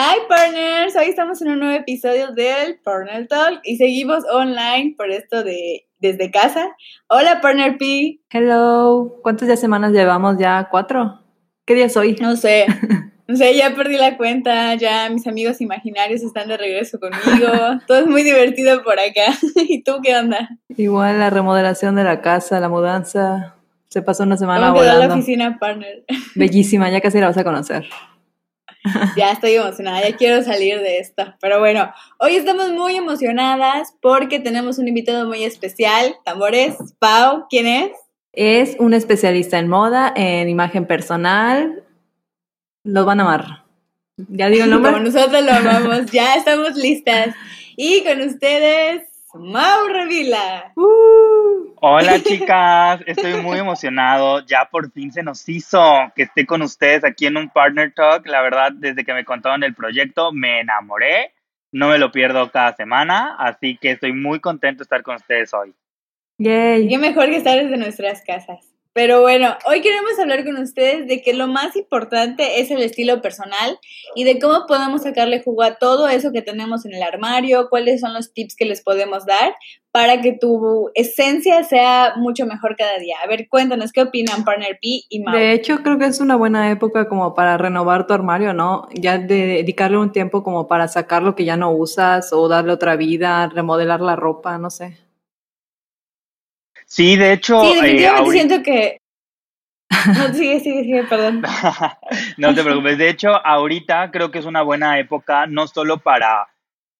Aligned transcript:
Hi 0.00 0.28
partners, 0.28 0.94
hoy 0.94 1.06
estamos 1.08 1.42
en 1.42 1.48
un 1.48 1.58
nuevo 1.58 1.74
episodio 1.74 2.30
del 2.30 2.78
Partner 2.84 3.26
Talk 3.26 3.62
y 3.64 3.78
seguimos 3.78 4.22
online 4.32 4.94
por 4.96 5.10
esto 5.10 5.42
de 5.42 5.88
desde 5.98 6.30
casa. 6.30 6.68
Hola 7.08 7.40
Partner 7.40 7.76
P. 7.78 8.20
Hello, 8.30 9.18
¿cuántas 9.24 9.48
ya 9.48 9.56
semanas 9.56 9.90
llevamos 9.90 10.38
ya? 10.38 10.68
¿Cuatro? 10.70 11.18
¿Qué 11.66 11.74
día 11.74 11.86
es 11.86 11.96
hoy? 11.96 12.14
No 12.20 12.36
sé, 12.36 12.66
no 13.26 13.34
sé, 13.34 13.56
ya 13.56 13.74
perdí 13.74 13.96
la 13.96 14.16
cuenta, 14.16 14.72
ya 14.76 15.10
mis 15.10 15.26
amigos 15.26 15.60
imaginarios 15.60 16.22
están 16.22 16.46
de 16.46 16.58
regreso 16.58 17.00
conmigo, 17.00 17.50
todo 17.88 17.98
es 17.98 18.06
muy 18.06 18.22
divertido 18.22 18.84
por 18.84 19.00
acá. 19.00 19.36
¿Y 19.56 19.82
tú 19.82 19.98
qué 20.00 20.14
onda? 20.14 20.48
Igual 20.76 21.18
la 21.18 21.30
remodelación 21.30 21.96
de 21.96 22.04
la 22.04 22.20
casa, 22.20 22.60
la 22.60 22.68
mudanza, 22.68 23.56
se 23.88 24.00
pasó 24.02 24.22
una 24.22 24.36
semana 24.36 24.68
¿Cómo 24.68 24.74
quedó 24.74 24.92
volando. 24.92 25.08
la 25.08 25.14
oficina 25.14 25.58
Partner? 25.58 26.04
Bellísima, 26.36 26.88
ya 26.88 27.00
casi 27.00 27.18
la 27.18 27.26
vas 27.26 27.38
a 27.38 27.42
conocer. 27.42 27.88
Ya 29.16 29.32
estoy 29.32 29.54
emocionada, 29.54 30.08
ya 30.08 30.16
quiero 30.16 30.42
salir 30.42 30.80
de 30.80 30.98
esto. 30.98 31.34
Pero 31.40 31.58
bueno, 31.58 31.92
hoy 32.18 32.36
estamos 32.36 32.70
muy 32.70 32.96
emocionadas 32.96 33.94
porque 34.00 34.40
tenemos 34.40 34.78
un 34.78 34.88
invitado 34.88 35.26
muy 35.26 35.44
especial. 35.44 36.16
Tambores, 36.24 36.76
Pau, 36.98 37.46
¿quién 37.48 37.66
es? 37.66 37.90
Es 38.32 38.76
un 38.78 38.94
especialista 38.94 39.58
en 39.58 39.68
moda, 39.68 40.12
en 40.14 40.48
imagen 40.48 40.86
personal. 40.86 41.82
Los 42.84 43.04
van 43.04 43.20
a 43.20 43.22
amar. 43.24 43.64
¿Ya 44.16 44.48
digo 44.48 44.64
el 44.64 44.70
nombre? 44.70 44.92
Como 44.92 45.04
nosotros 45.04 45.44
lo 45.44 45.52
amamos, 45.52 46.06
ya 46.12 46.34
estamos 46.34 46.76
listas. 46.76 47.34
Y 47.76 48.02
con 48.04 48.20
ustedes, 48.20 49.08
Mau 49.34 49.86
Revila. 49.88 50.72
Uh, 50.74 51.74
Hola 51.80 52.18
chicas, 52.22 53.02
estoy 53.06 53.42
muy 53.42 53.58
emocionado. 53.58 54.44
Ya 54.46 54.68
por 54.70 54.90
fin 54.90 55.12
se 55.12 55.22
nos 55.22 55.46
hizo 55.48 55.80
que 56.16 56.22
esté 56.22 56.46
con 56.46 56.62
ustedes 56.62 57.04
aquí 57.04 57.26
en 57.26 57.36
un 57.36 57.50
Partner 57.50 57.92
Talk. 57.94 58.26
La 58.26 58.40
verdad, 58.40 58.72
desde 58.72 59.04
que 59.04 59.12
me 59.12 59.26
contaron 59.26 59.62
el 59.64 59.74
proyecto, 59.74 60.32
me 60.32 60.60
enamoré. 60.60 61.34
No 61.72 61.88
me 61.88 61.98
lo 61.98 62.10
pierdo 62.10 62.50
cada 62.50 62.74
semana, 62.74 63.36
así 63.38 63.76
que 63.76 63.90
estoy 63.90 64.14
muy 64.14 64.40
contento 64.40 64.78
de 64.78 64.84
estar 64.84 65.02
con 65.02 65.16
ustedes 65.16 65.52
hoy. 65.52 65.74
yay. 66.38 66.88
Qué 66.88 66.96
mejor 66.96 67.26
que 67.26 67.36
estar 67.36 67.58
desde 67.58 67.76
nuestras 67.76 68.22
casas. 68.22 68.67
Pero 68.98 69.20
bueno, 69.20 69.54
hoy 69.64 69.80
queremos 69.80 70.18
hablar 70.18 70.44
con 70.44 70.56
ustedes 70.56 71.06
de 71.06 71.22
que 71.22 71.32
lo 71.32 71.46
más 71.46 71.76
importante 71.76 72.60
es 72.60 72.72
el 72.72 72.82
estilo 72.82 73.22
personal 73.22 73.78
y 74.16 74.24
de 74.24 74.40
cómo 74.40 74.66
podemos 74.66 75.02
sacarle 75.02 75.40
jugo 75.40 75.62
a 75.62 75.76
todo 75.76 76.08
eso 76.08 76.32
que 76.32 76.42
tenemos 76.42 76.84
en 76.84 76.94
el 76.94 77.04
armario, 77.04 77.68
cuáles 77.70 78.00
son 78.00 78.12
los 78.12 78.32
tips 78.32 78.56
que 78.56 78.64
les 78.64 78.82
podemos 78.82 79.24
dar 79.24 79.54
para 79.92 80.20
que 80.20 80.32
tu 80.32 80.90
esencia 80.96 81.62
sea 81.62 82.14
mucho 82.16 82.44
mejor 82.44 82.74
cada 82.76 82.98
día. 82.98 83.14
A 83.22 83.28
ver, 83.28 83.46
cuéntanos 83.48 83.92
qué 83.92 84.02
opinan 84.02 84.42
Partner 84.42 84.76
P 84.82 85.02
y 85.08 85.22
Mau. 85.22 85.32
De 85.32 85.52
hecho, 85.52 85.78
creo 85.84 85.96
que 85.96 86.06
es 86.06 86.18
una 86.20 86.34
buena 86.34 86.68
época 86.72 87.08
como 87.08 87.36
para 87.36 87.56
renovar 87.56 88.08
tu 88.08 88.14
armario, 88.14 88.52
¿no? 88.52 88.88
Ya 88.94 89.18
de 89.18 89.46
dedicarle 89.46 89.98
un 89.98 90.10
tiempo 90.10 90.42
como 90.42 90.66
para 90.66 90.88
sacar 90.88 91.22
lo 91.22 91.36
que 91.36 91.44
ya 91.44 91.56
no 91.56 91.70
usas 91.70 92.32
o 92.32 92.48
darle 92.48 92.72
otra 92.72 92.96
vida, 92.96 93.46
remodelar 93.46 94.00
la 94.00 94.16
ropa, 94.16 94.58
no 94.58 94.70
sé. 94.70 95.07
Sí, 96.88 97.16
de 97.16 97.34
hecho, 97.34 97.60
Sí, 97.60 97.66
eh, 97.66 97.82
definitivamente 97.82 98.30
siento 98.30 98.62
que... 98.62 99.00
No, 100.06 100.34
sigue, 100.34 100.60
sigue, 100.60 100.82
sigue, 100.84 101.04
perdón. 101.04 101.42
no 102.38 102.54
te 102.54 102.64
preocupes. 102.64 102.98
De 102.98 103.10
hecho, 103.10 103.44
ahorita 103.46 104.10
creo 104.10 104.30
que 104.30 104.38
es 104.38 104.46
una 104.46 104.62
buena 104.62 104.98
época, 104.98 105.46
no 105.46 105.66
solo 105.66 105.98
para, 105.98 106.48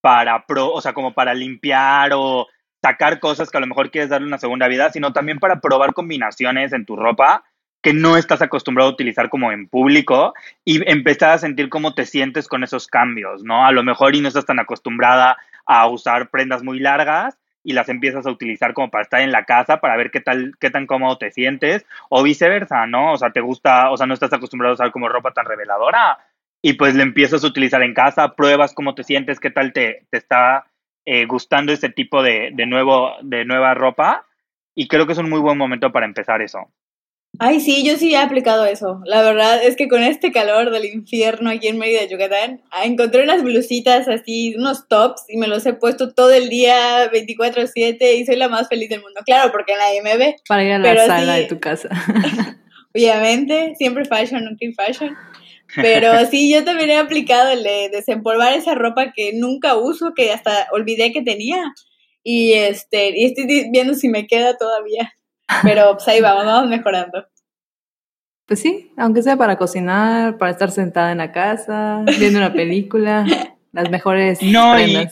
para 0.01 0.45
pro, 0.45 0.71
o 0.71 0.81
sea, 0.81 0.93
como 0.93 1.13
para 1.13 1.33
limpiar 1.33 2.11
o 2.13 2.47
sacar 2.81 3.19
cosas 3.19 3.49
que 3.49 3.57
a 3.57 3.61
lo 3.61 3.67
mejor 3.67 3.89
quieres 3.89 4.09
darle 4.09 4.27
una 4.27 4.37
segunda 4.37 4.67
vida, 4.67 4.91
sino 4.91 5.11
también 5.11 5.39
para 5.39 5.59
probar 5.59 5.93
combinaciones 5.93 6.71
en 6.71 6.85
tu 6.85 6.95
ropa 6.95 7.43
que 7.81 7.93
no 7.93 8.17
estás 8.17 8.41
acostumbrado 8.41 8.89
a 8.89 8.93
utilizar 8.93 9.29
como 9.29 9.51
en 9.51 9.67
público 9.69 10.33
y 10.65 10.87
empezar 10.89 11.31
a 11.31 11.37
sentir 11.37 11.69
cómo 11.69 11.93
te 11.95 12.05
sientes 12.05 12.47
con 12.47 12.63
esos 12.63 12.87
cambios, 12.87 13.43
¿no? 13.43 13.65
A 13.65 13.71
lo 13.71 13.83
mejor 13.83 14.15
y 14.15 14.21
no 14.21 14.27
estás 14.27 14.45
tan 14.45 14.59
acostumbrada 14.59 15.37
a 15.65 15.87
usar 15.87 16.29
prendas 16.29 16.61
muy 16.61 16.79
largas 16.79 17.38
y 17.63 17.73
las 17.73 17.89
empiezas 17.89 18.25
a 18.25 18.31
utilizar 18.31 18.73
como 18.73 18.89
para 18.89 19.03
estar 19.03 19.21
en 19.21 19.31
la 19.31 19.45
casa, 19.45 19.77
para 19.77 19.97
ver 19.97 20.11
qué 20.11 20.21
tal, 20.21 20.53
qué 20.59 20.69
tan 20.69 20.87
cómodo 20.87 21.17
te 21.17 21.31
sientes, 21.31 21.85
o 22.09 22.23
viceversa, 22.23 22.85
¿no? 22.87 23.13
O 23.13 23.17
sea, 23.17 23.31
te 23.31 23.41
gusta, 23.41 23.91
o 23.91 23.97
sea, 23.97 24.07
no 24.07 24.13
estás 24.13 24.33
acostumbrado 24.33 24.71
a 24.71 24.75
usar 24.75 24.91
como 24.91 25.09
ropa 25.09 25.31
tan 25.31 25.45
reveladora, 25.45 26.17
y 26.61 26.73
pues 26.73 26.95
le 26.95 27.03
empiezas 27.03 27.43
a 27.43 27.47
utilizar 27.47 27.81
en 27.83 27.93
casa, 27.93 28.35
pruebas 28.35 28.73
cómo 28.73 28.95
te 28.95 29.03
sientes, 29.03 29.39
qué 29.39 29.49
tal 29.49 29.71
te, 29.73 30.05
te 30.09 30.17
está 30.17 30.65
eh, 31.05 31.25
gustando 31.25 31.71
este 31.71 31.89
tipo 31.89 32.21
de, 32.21 32.51
de, 32.53 32.65
nuevo, 32.65 33.13
de 33.21 33.45
nueva 33.45 33.73
ropa, 33.73 34.25
y 34.75 34.87
creo 34.87 35.05
que 35.05 35.13
es 35.13 35.19
un 35.19 35.29
muy 35.29 35.39
buen 35.39 35.57
momento 35.57 35.91
para 35.91 36.05
empezar 36.05 36.41
eso. 36.41 36.71
Ay, 37.41 37.61
sí, 37.61 37.85
yo 37.85 37.97
sí 37.97 38.13
he 38.13 38.17
aplicado 38.17 38.65
eso. 38.65 39.01
La 39.05 39.21
verdad 39.21 39.63
es 39.63 39.77
que 39.77 39.87
con 39.87 40.03
este 40.03 40.31
calor 40.31 40.71
del 40.71 40.85
infierno 40.85 41.49
aquí 41.49 41.67
en 41.67 41.77
Mérida, 41.77 42.03
Yucatán, 42.03 42.61
ah, 42.69 42.83
encontré 42.83 43.23
unas 43.23 43.43
blusitas 43.43 44.09
así, 44.09 44.55
unos 44.57 44.89
tops, 44.89 45.23
y 45.29 45.37
me 45.37 45.47
los 45.47 45.65
he 45.65 45.73
puesto 45.73 46.13
todo 46.13 46.31
el 46.31 46.49
día, 46.49 47.09
24/7, 47.11 48.15
y 48.17 48.25
soy 48.25 48.35
la 48.35 48.49
más 48.49 48.67
feliz 48.67 48.89
del 48.89 49.01
mundo. 49.01 49.21
Claro, 49.25 49.51
porque 49.53 49.73
nadie 49.77 50.01
me 50.01 50.17
ve, 50.17 50.35
Para 50.47 50.63
ir 50.65 50.73
a 50.73 50.79
la 50.79 50.83
Pero 50.83 51.05
sala 51.05 51.35
sí. 51.35 51.41
de 51.41 51.47
tu 51.47 51.59
casa. 51.59 51.89
obviamente, 52.93 53.73
siempre 53.77 54.05
fashion, 54.05 54.43
nunca 54.43 54.65
in 54.65 54.73
fashion. 54.73 55.15
Pero 55.75 56.11
sí, 56.31 56.51
yo 56.51 56.63
también 56.63 56.89
he 56.89 56.97
aplicado 56.97 57.51
el 57.51 57.63
de 57.63 57.89
desempolvar 57.89 58.53
esa 58.53 58.75
ropa 58.75 59.13
que 59.13 59.31
nunca 59.33 59.77
uso, 59.77 60.13
que 60.15 60.31
hasta 60.31 60.67
olvidé 60.71 61.11
que 61.11 61.21
tenía. 61.21 61.73
Y 62.23 62.53
este, 62.53 63.17
y 63.17 63.25
estoy 63.25 63.69
viendo 63.71 63.93
si 63.93 64.09
me 64.09 64.27
queda 64.27 64.57
todavía. 64.57 65.13
Pero 65.63 65.93
pues 65.93 66.07
ahí 66.07 66.21
vamos, 66.21 66.45
vamos 66.45 66.69
mejorando. 66.69 67.25
Pues 68.45 68.61
sí, 68.61 68.91
aunque 68.97 69.21
sea 69.21 69.37
para 69.37 69.57
cocinar, 69.57 70.37
para 70.37 70.51
estar 70.51 70.71
sentada 70.71 71.11
en 71.11 71.19
la 71.19 71.31
casa, 71.31 72.03
viendo 72.17 72.39
una 72.39 72.51
película, 72.51 73.25
las 73.71 73.89
mejores 73.91 74.41
No, 74.41 74.79
y-. 74.79 75.07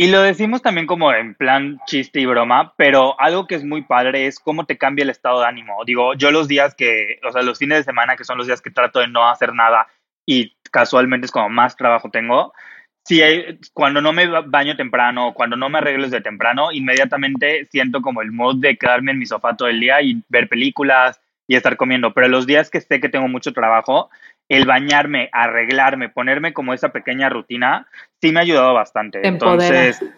Y 0.00 0.06
lo 0.06 0.22
decimos 0.22 0.62
también 0.62 0.86
como 0.86 1.12
en 1.12 1.34
plan 1.34 1.80
chiste 1.86 2.20
y 2.20 2.26
broma, 2.26 2.72
pero 2.76 3.20
algo 3.20 3.48
que 3.48 3.56
es 3.56 3.64
muy 3.64 3.82
padre 3.82 4.28
es 4.28 4.38
cómo 4.38 4.64
te 4.64 4.78
cambia 4.78 5.02
el 5.02 5.10
estado 5.10 5.40
de 5.40 5.46
ánimo. 5.46 5.84
Digo, 5.84 6.14
yo 6.14 6.30
los 6.30 6.46
días 6.46 6.76
que, 6.76 7.18
o 7.28 7.32
sea, 7.32 7.42
los 7.42 7.58
fines 7.58 7.78
de 7.78 7.84
semana, 7.84 8.14
que 8.14 8.22
son 8.22 8.38
los 8.38 8.46
días 8.46 8.62
que 8.62 8.70
trato 8.70 9.00
de 9.00 9.08
no 9.08 9.28
hacer 9.28 9.52
nada 9.52 9.88
y 10.24 10.56
casualmente 10.70 11.24
es 11.24 11.32
como 11.32 11.48
más 11.48 11.74
trabajo 11.74 12.10
tengo, 12.10 12.52
si 13.08 13.22
hay- 13.22 13.58
cuando 13.72 14.02
no 14.02 14.12
me 14.12 14.26
ba- 14.26 14.44
baño 14.46 14.76
temprano, 14.76 15.32
cuando 15.34 15.56
no 15.56 15.70
me 15.70 15.78
arreglo 15.78 16.04
desde 16.04 16.20
temprano, 16.20 16.70
inmediatamente 16.72 17.66
siento 17.70 18.02
como 18.02 18.20
el 18.20 18.32
mood 18.32 18.56
de 18.60 18.76
quedarme 18.76 19.12
en 19.12 19.18
mi 19.18 19.24
sofá 19.26 19.56
todo 19.56 19.68
el 19.68 19.80
día 19.80 20.02
y 20.02 20.22
ver 20.28 20.46
películas 20.48 21.18
y 21.46 21.56
estar 21.56 21.78
comiendo. 21.78 22.12
Pero 22.12 22.28
los 22.28 22.46
días 22.46 22.68
que 22.70 22.82
sé 22.82 23.00
que 23.00 23.08
tengo 23.08 23.26
mucho 23.28 23.54
trabajo, 23.54 24.10
el 24.50 24.66
bañarme, 24.66 25.30
arreglarme, 25.32 26.10
ponerme 26.10 26.52
como 26.52 26.74
esa 26.74 26.90
pequeña 26.90 27.30
rutina, 27.30 27.86
sí 28.20 28.30
me 28.30 28.40
ha 28.40 28.42
ayudado 28.42 28.74
bastante. 28.74 29.20
Te. 29.22 29.28
Entonces, 29.28 30.14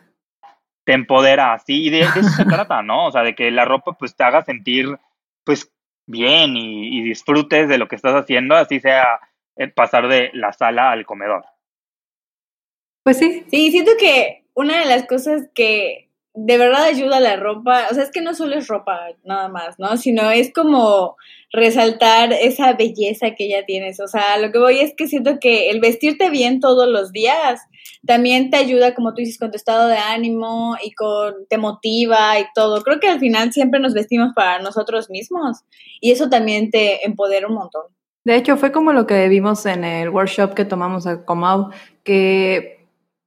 te 0.85 0.93
empodera, 0.95 1.57
sí, 1.61 1.85
y 1.87 1.91
de, 1.91 1.99
de 1.99 2.21
eso 2.21 2.31
se 2.31 2.45
trata, 2.47 2.83
¿no? 2.83 3.07
O 3.07 3.13
sea, 3.13 3.23
de 3.23 3.35
que 3.37 3.51
la 3.53 3.65
ropa 3.65 3.93
pues 3.93 4.17
te 4.17 4.25
haga 4.25 4.43
sentir 4.43 4.99
pues 5.45 5.73
bien 6.07 6.57
y, 6.57 6.99
y 6.99 7.03
disfrutes 7.03 7.69
de 7.69 7.79
lo 7.79 7.87
que 7.87 7.95
estás 7.97 8.15
haciendo, 8.15 8.57
así 8.57 8.81
sea 8.81 9.21
eh, 9.57 9.69
pasar 9.69 10.09
de 10.09 10.31
la 10.33 10.53
sala 10.53 10.91
al 10.91 11.07
comedor. 11.07 11.45
Pues 13.03 13.19
sí, 13.19 13.45
Sí, 13.51 13.71
siento 13.71 13.93
que 13.99 14.45
una 14.55 14.81
de 14.81 14.87
las 14.87 15.07
cosas 15.07 15.49
que 15.55 16.11
de 16.35 16.59
verdad 16.59 16.85
ayuda 16.85 17.17
a 17.17 17.21
la 17.21 17.37
ropa, 17.37 17.87
o 17.91 17.95
sea, 17.95 18.05
es 18.05 18.11
que 18.11 18.21
no 18.21 18.35
solo 18.35 18.57
es 18.57 18.69
ropa 18.69 18.99
nada 19.25 19.49
más, 19.49 19.79
¿no? 19.79 19.97
Sino 19.97 20.31
es 20.31 20.53
como 20.53 21.17
resaltar 21.53 22.33
esa 22.33 22.73
belleza 22.75 23.35
que 23.35 23.49
ya 23.49 23.65
tienes. 23.67 24.01
O 24.01 24.07
sea, 24.07 24.39
lo 24.39 24.53
que 24.53 24.59
voy 24.59 24.79
es 24.79 24.95
que 24.97 25.09
siento 25.09 25.39
que 25.41 25.71
el 25.71 25.81
vestirte 25.81 26.31
bien 26.31 26.61
todos 26.61 26.89
los 26.89 27.11
días 27.11 27.61
también 28.07 28.51
te 28.51 28.57
ayuda, 28.57 28.95
como 28.95 29.13
tú 29.13 29.17
dices, 29.17 29.39
con 29.39 29.51
tu 29.51 29.57
estado 29.57 29.89
de 29.89 29.97
ánimo 29.97 30.77
y 30.83 30.93
con 30.93 31.35
te 31.49 31.59
motiva 31.59 32.39
y 32.39 32.45
todo. 32.55 32.83
Creo 32.83 33.01
que 33.01 33.09
al 33.09 33.19
final 33.19 33.53
siempre 33.53 33.81
nos 33.81 33.93
vestimos 33.93 34.33
para 34.35 34.61
nosotros 34.63 35.11
mismos 35.11 35.59
y 36.01 36.13
eso 36.13 36.31
también 36.31 36.71
te 36.71 37.05
empodera 37.05 37.49
un 37.49 37.55
montón. 37.55 37.83
De 38.25 38.37
hecho, 38.37 38.57
fue 38.57 38.71
como 38.71 38.93
lo 38.93 39.07
que 39.07 39.29
vimos 39.29 39.67
en 39.67 39.83
el 39.83 40.11
workshop 40.11 40.55
que 40.55 40.65
tomamos 40.65 41.07
a 41.07 41.25
Comau, 41.25 41.71
que 42.05 42.80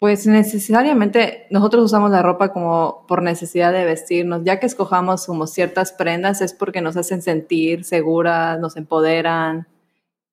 pues 0.04 0.28
necesariamente 0.28 1.48
nosotros 1.50 1.86
usamos 1.86 2.12
la 2.12 2.22
ropa 2.22 2.52
como 2.52 3.06
por 3.08 3.24
necesidad 3.24 3.72
de 3.72 3.86
vestirnos, 3.86 4.44
ya 4.44 4.60
que 4.60 4.66
escojamos 4.66 5.26
como 5.26 5.48
ciertas 5.48 5.94
prendas 5.94 6.42
es 6.42 6.52
porque 6.54 6.82
nos 6.82 6.98
hacen 6.98 7.22
sentir 7.22 7.86
seguras, 7.86 8.60
nos 8.60 8.76
empoderan 8.76 9.66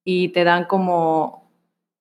y 0.03 0.31
te 0.31 0.43
dan 0.43 0.65
como 0.65 1.53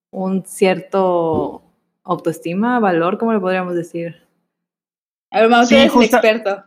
un 0.10 0.48
cierto 0.48 1.62
autoestima, 2.04 2.80
valor, 2.80 3.20
¿cómo 3.20 3.34
le 3.34 3.40
podríamos 3.40 3.76
decir? 3.76 4.16
A 5.30 5.42
ver, 5.42 5.66
Sí, 5.68 5.76
eres 5.76 5.86
el 5.86 5.90
justa- 5.92 6.18
experto. 6.18 6.64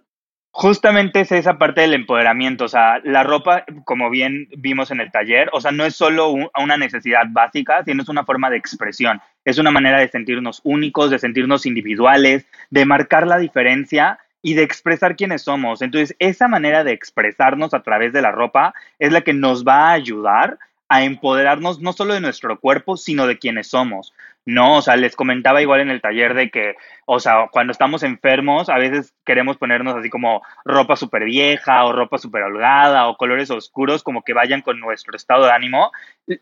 Justamente 0.53 1.23
es 1.23 1.33
esa 1.33 1.59
parte 1.59 1.81
del 1.81 1.95
empoderamiento, 1.95 2.67
o 2.67 2.69
sea, 2.69 3.01
la 3.03 3.25
ropa, 3.25 3.65
como 3.87 4.09
bien 4.09 4.47
vimos 4.57 4.93
en 4.93 5.01
el 5.01 5.11
taller, 5.11 5.49
o 5.53 5.61
sea, 5.61 5.73
no 5.73 5.85
es 5.85 5.97
solo 5.97 6.29
un- 6.31 6.49
una 6.63 6.77
necesidad 6.77 7.23
básica, 7.31 7.83
sino 7.85 8.03
es 8.05 8.09
una 8.09 8.25
forma 8.25 8.51
de 8.51 8.59
expresión, 8.59 9.21
es 9.44 9.59
una 9.59 9.71
manera 9.71 10.00
de 10.00 10.09
sentirnos 10.09 10.61
únicos, 10.65 11.11
de 11.11 11.19
sentirnos 11.19 11.67
individuales, 11.67 12.47
de 12.71 12.85
marcar 12.85 13.27
la 13.27 13.39
diferencia 13.39 14.19
y 14.43 14.55
de 14.55 14.62
expresar 14.62 15.17
quiénes 15.17 15.43
somos. 15.43 15.83
Entonces, 15.83 16.17
esa 16.19 16.49
manera 16.49 16.85
de 16.85 16.93
expresarnos 16.93 17.75
a 17.75 17.83
través 17.83 18.12
de 18.12 18.23
la 18.23 18.33
ropa 18.33 18.75
es 18.99 19.12
la 19.12 19.23
que 19.23 19.33
nos 19.33 19.65
va 19.65 19.89
a 19.89 19.93
ayudar 19.93 20.59
a 20.89 21.05
empoderarnos 21.05 21.81
no 21.81 21.94
solo 21.94 22.12
de 22.12 22.21
nuestro 22.21 22.61
cuerpo, 22.61 22.99
sino 22.99 23.27
de 23.27 23.39
quienes 23.39 23.69
somos. 23.69 24.12
No, 24.44 24.77
o 24.77 24.83
sea, 24.83 24.97
les 24.97 25.17
comentaba 25.17 25.62
igual 25.62 25.81
en 25.81 25.91
el 25.91 26.03
taller 26.03 26.35
de 26.35 26.50
que, 26.50 26.75
o 27.06 27.19
sea, 27.19 27.49
cuando 27.50 27.71
estamos 27.71 28.03
enfermos, 28.03 28.69
a 28.69 28.77
veces 28.77 29.15
queremos 29.25 29.56
ponernos 29.56 29.94
así 29.94 30.11
como 30.11 30.43
ropa 30.67 30.97
súper 30.97 31.25
vieja 31.25 31.85
o 31.85 31.93
ropa 31.93 32.19
súper 32.19 32.43
holgada 32.43 33.09
o 33.09 33.17
colores 33.17 33.50
oscuros 33.50 34.03
como 34.03 34.23
que 34.23 34.35
vayan 34.35 34.61
con 34.61 34.81
nuestro 34.81 35.17
estado 35.17 35.47
de 35.47 35.53
ánimo. 35.53 35.93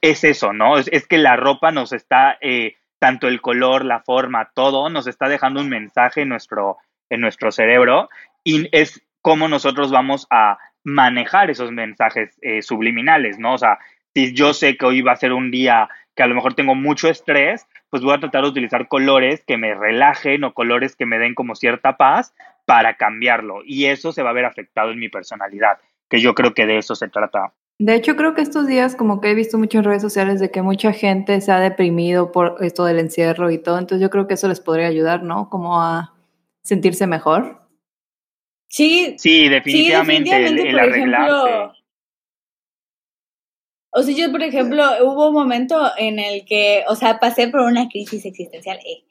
Es 0.01 0.25
eso, 0.25 0.53
¿no? 0.53 0.79
Es, 0.79 1.07
que 1.07 1.19
la 1.19 1.37
ropa 1.37 1.71
nos 1.71 1.93
está, 1.93 2.37
eh, 2.41 2.77
tanto 3.01 3.27
el 3.27 3.41
color, 3.41 3.85
la 3.85 4.01
forma, 4.01 4.51
todo, 4.55 4.89
nos 4.91 5.09
está 5.09 5.29
dejando 5.29 5.61
un 5.61 5.69
mensaje 5.69 6.21
en 6.23 6.29
nuestro, 6.29 6.77
en 7.09 7.21
nuestro 7.21 7.51
cerebro 7.51 8.09
y 8.45 8.69
es 8.71 9.03
cómo 9.23 9.49
nosotros 9.49 9.91
vamos 9.91 10.27
a 10.31 10.59
manejar 10.85 11.51
esos 11.51 11.73
mensajes 11.73 12.39
eh, 12.43 12.63
subliminales, 12.63 13.39
¿no? 13.39 13.55
O 13.55 13.59
sea, 13.59 13.79
si 14.15 14.33
yo 14.35 14.55
sé 14.55 14.77
que 14.77 14.87
hoy 14.87 15.03
va 15.03 15.13
a 15.13 15.17
ser 15.17 15.33
un 15.33 15.51
día 15.51 15.89
que 16.15 16.23
a 16.23 16.27
lo 16.27 16.35
mejor 16.35 16.55
tengo 16.55 16.75
mucho 16.75 17.09
estrés, 17.09 17.67
pues 17.89 18.03
voy 18.03 18.15
a 18.15 18.21
tratar 18.21 18.43
de 18.43 18.51
utilizar 18.51 18.89
colores 18.89 19.43
que 19.47 19.57
me 19.57 19.75
relajen 19.75 20.45
o 20.45 20.55
colores 20.55 20.95
que 20.95 21.07
me 21.07 21.19
den 21.19 21.35
como 21.35 21.55
cierta 21.55 21.97
paz 21.97 22.35
para 22.67 22.97
cambiarlo. 22.97 23.63
Y 23.65 23.87
eso 23.87 24.13
se 24.13 24.23
va 24.23 24.31
a 24.31 24.35
ver 24.35 24.45
afectado 24.45 24.91
en 24.91 24.99
mi 24.99 25.09
personalidad, 25.09 25.79
que 26.09 26.21
yo 26.21 26.35
creo 26.35 26.55
que 26.55 26.67
de 26.67 26.79
eso 26.79 26.95
se 26.95 27.09
trata. 27.09 27.53
De 27.83 27.95
hecho, 27.95 28.15
creo 28.15 28.35
que 28.35 28.43
estos 28.43 28.67
días 28.67 28.95
como 28.95 29.23
que 29.23 29.31
he 29.31 29.35
visto 29.35 29.57
mucho 29.57 29.79
en 29.79 29.85
redes 29.85 30.03
sociales 30.03 30.39
de 30.39 30.51
que 30.51 30.61
mucha 30.61 30.93
gente 30.93 31.41
se 31.41 31.51
ha 31.51 31.59
deprimido 31.61 32.31
por 32.31 32.57
esto 32.61 32.85
del 32.85 32.99
encierro 32.99 33.51
y 33.51 33.57
todo, 33.57 33.79
entonces 33.79 34.03
yo 34.03 34.11
creo 34.11 34.29
que 34.29 34.35
eso 34.35 34.49
les 34.49 34.61
podría 34.61 34.87
ayudar, 34.87 35.23
¿no? 35.23 35.49
Como 35.49 35.81
a 35.81 36.13
sentirse 36.63 37.07
mejor. 37.07 37.63
Sí, 38.69 39.15
Sí, 39.19 39.49
definitivamente, 39.49 40.31
el- 40.37 40.57
definitivamente, 40.57 40.69
el, 40.69 40.73
por 40.77 40.81
arreglarse. 40.81 41.49
ejemplo, 41.49 41.73
O 43.93 44.03
sea, 44.03 44.15
yo, 44.15 44.31
por 44.31 44.43
ejemplo, 44.43 44.85
hubo 45.03 45.29
un 45.29 45.35
momento 45.35 45.91
en 45.97 46.21
el 46.21 46.45
que, 46.45 46.85
o 46.87 46.95
sea, 46.95 47.19
pasé 47.19 47.49
por 47.49 47.63
una 47.63 47.89
crisis 47.89 48.25
existencial, 48.25 48.79
eh. 48.79 49.03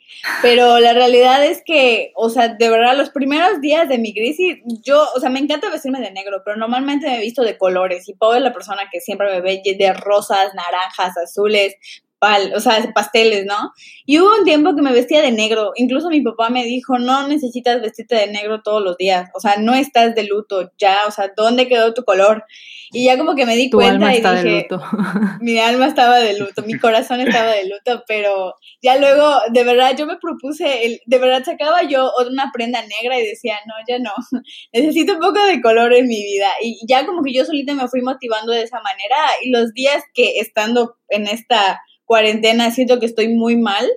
pero 0.42 0.80
la 0.80 0.94
realidad 0.94 1.46
es 1.46 1.62
que, 1.66 2.14
o 2.16 2.30
sea, 2.30 2.48
de 2.48 2.70
verdad, 2.70 2.96
los 2.96 3.10
primeros 3.10 3.60
días 3.60 3.90
de 3.90 3.98
mi 3.98 4.14
crisis, 4.14 4.60
yo, 4.82 5.06
o 5.14 5.20
sea, 5.20 5.30
me 5.30 5.40
encanta 5.40 5.70
vestirme 5.70 6.00
de 6.00 6.12
negro, 6.12 6.44
pero 6.46 6.56
normalmente 6.56 7.08
me 7.08 7.18
he 7.18 7.22
visto 7.22 7.44
de 7.44 7.58
colores 7.58 8.08
y 8.08 8.14
Pau 8.14 8.34
es 8.34 8.42
la 8.42 8.54
persona 8.54 8.84
que 8.90 9.02
siempre 9.02 9.30
me 9.30 9.42
ve 9.42 9.62
de 9.66 9.94
rosas, 9.94 10.54
naranjas, 10.56 11.18
azules, 11.18 11.76
pal, 12.20 12.54
o 12.56 12.60
sea, 12.60 12.92
pasteles, 12.94 13.46
¿no? 13.46 13.74
Y 14.06 14.20
hubo 14.20 14.36
un 14.38 14.44
tiempo 14.44 14.76
que 14.76 14.82
me 14.82 14.92
vestía 14.92 15.22
de 15.22 15.32
negro, 15.32 15.72
incluso 15.76 16.10
mi 16.10 16.22
papá 16.22 16.50
me 16.50 16.66
dijo, 16.66 17.00
no 17.00 17.28
necesitas 17.28 17.82
vestirte 17.82 18.16
de 18.16 18.28
negro 18.28 18.62
todos 18.62 18.84
los 18.84 18.98
días, 18.98 19.30
o 19.34 19.40
sea, 19.40 19.56
no 19.58 19.74
estás 19.74 20.16
de 20.16 20.24
luto, 20.24 20.72
ya, 20.78 20.98
o 21.08 21.12
sea, 21.12 21.32
¿dónde 21.36 21.68
quedó 21.68 21.94
tu 21.94 22.04
color? 22.04 22.44
Y 22.92 23.06
ya 23.06 23.18
como 23.20 23.36
que 23.36 23.46
me 23.46 23.56
di 23.56 23.70
Tu 23.70 23.78
cuenta 23.78 23.94
alma 23.94 24.14
y 24.14 24.18
está 24.18 24.34
de 24.34 24.44
dije, 24.44 24.68
luto. 24.70 24.84
mi 25.42 25.60
alma 25.60 25.86
estaba 25.86 26.18
de 26.18 26.38
luto, 26.38 26.64
mi 26.64 26.78
corazón 26.80 27.22
estaba 27.22 27.52
de 27.52 27.66
luto, 27.66 28.04
pero 28.08 28.56
ya 28.82 28.98
luego, 28.98 29.42
de 29.52 29.64
verdad, 29.64 29.96
yo 29.96 30.08
me 30.08 30.18
propuse, 30.18 30.86
el, 30.86 31.00
de 31.06 31.20
verdad 31.20 31.44
sacaba 31.44 31.84
yo 31.84 32.12
una 32.28 32.52
prenda 32.52 32.82
negra 32.82 33.20
y 33.20 33.28
decía, 33.28 33.60
no, 33.68 33.76
ya 33.88 34.00
no, 34.00 34.12
necesito 34.74 35.14
un 35.14 35.20
poco 35.20 35.44
de 35.46 35.62
color 35.62 35.94
en 35.94 36.08
mi 36.08 36.24
vida. 36.24 36.48
Y 36.62 36.80
ya 36.88 37.06
como 37.06 37.22
que 37.22 37.32
yo 37.32 37.46
solita 37.46 37.76
me 37.76 37.88
fui 37.88 38.02
motivando 38.02 38.54
de 38.54 38.64
esa 38.64 38.82
manera 38.82 39.18
y 39.44 39.52
los 39.52 39.72
días 39.74 40.04
que 40.16 40.40
estando 40.40 40.96
en 41.10 41.28
esta 41.28 41.80
cuarentena 42.10 42.72
siento 42.72 43.00
que 43.00 43.06
estoy 43.06 43.28
muy 43.28 43.56
mal, 43.56 43.88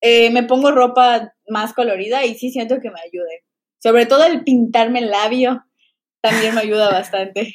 eh, 0.00 0.30
me 0.30 0.44
pongo 0.44 0.70
ropa 0.70 1.34
más 1.46 1.74
colorida 1.74 2.24
y 2.24 2.36
sí 2.36 2.50
siento 2.50 2.80
que 2.80 2.90
me 2.90 3.00
ayude. 3.00 3.44
Sobre 3.82 4.06
todo 4.06 4.24
el 4.24 4.44
pintarme 4.44 5.00
el 5.00 5.10
labio 5.10 5.62
también 6.22 6.54
me 6.54 6.62
ayuda 6.62 6.90
bastante. 6.90 7.54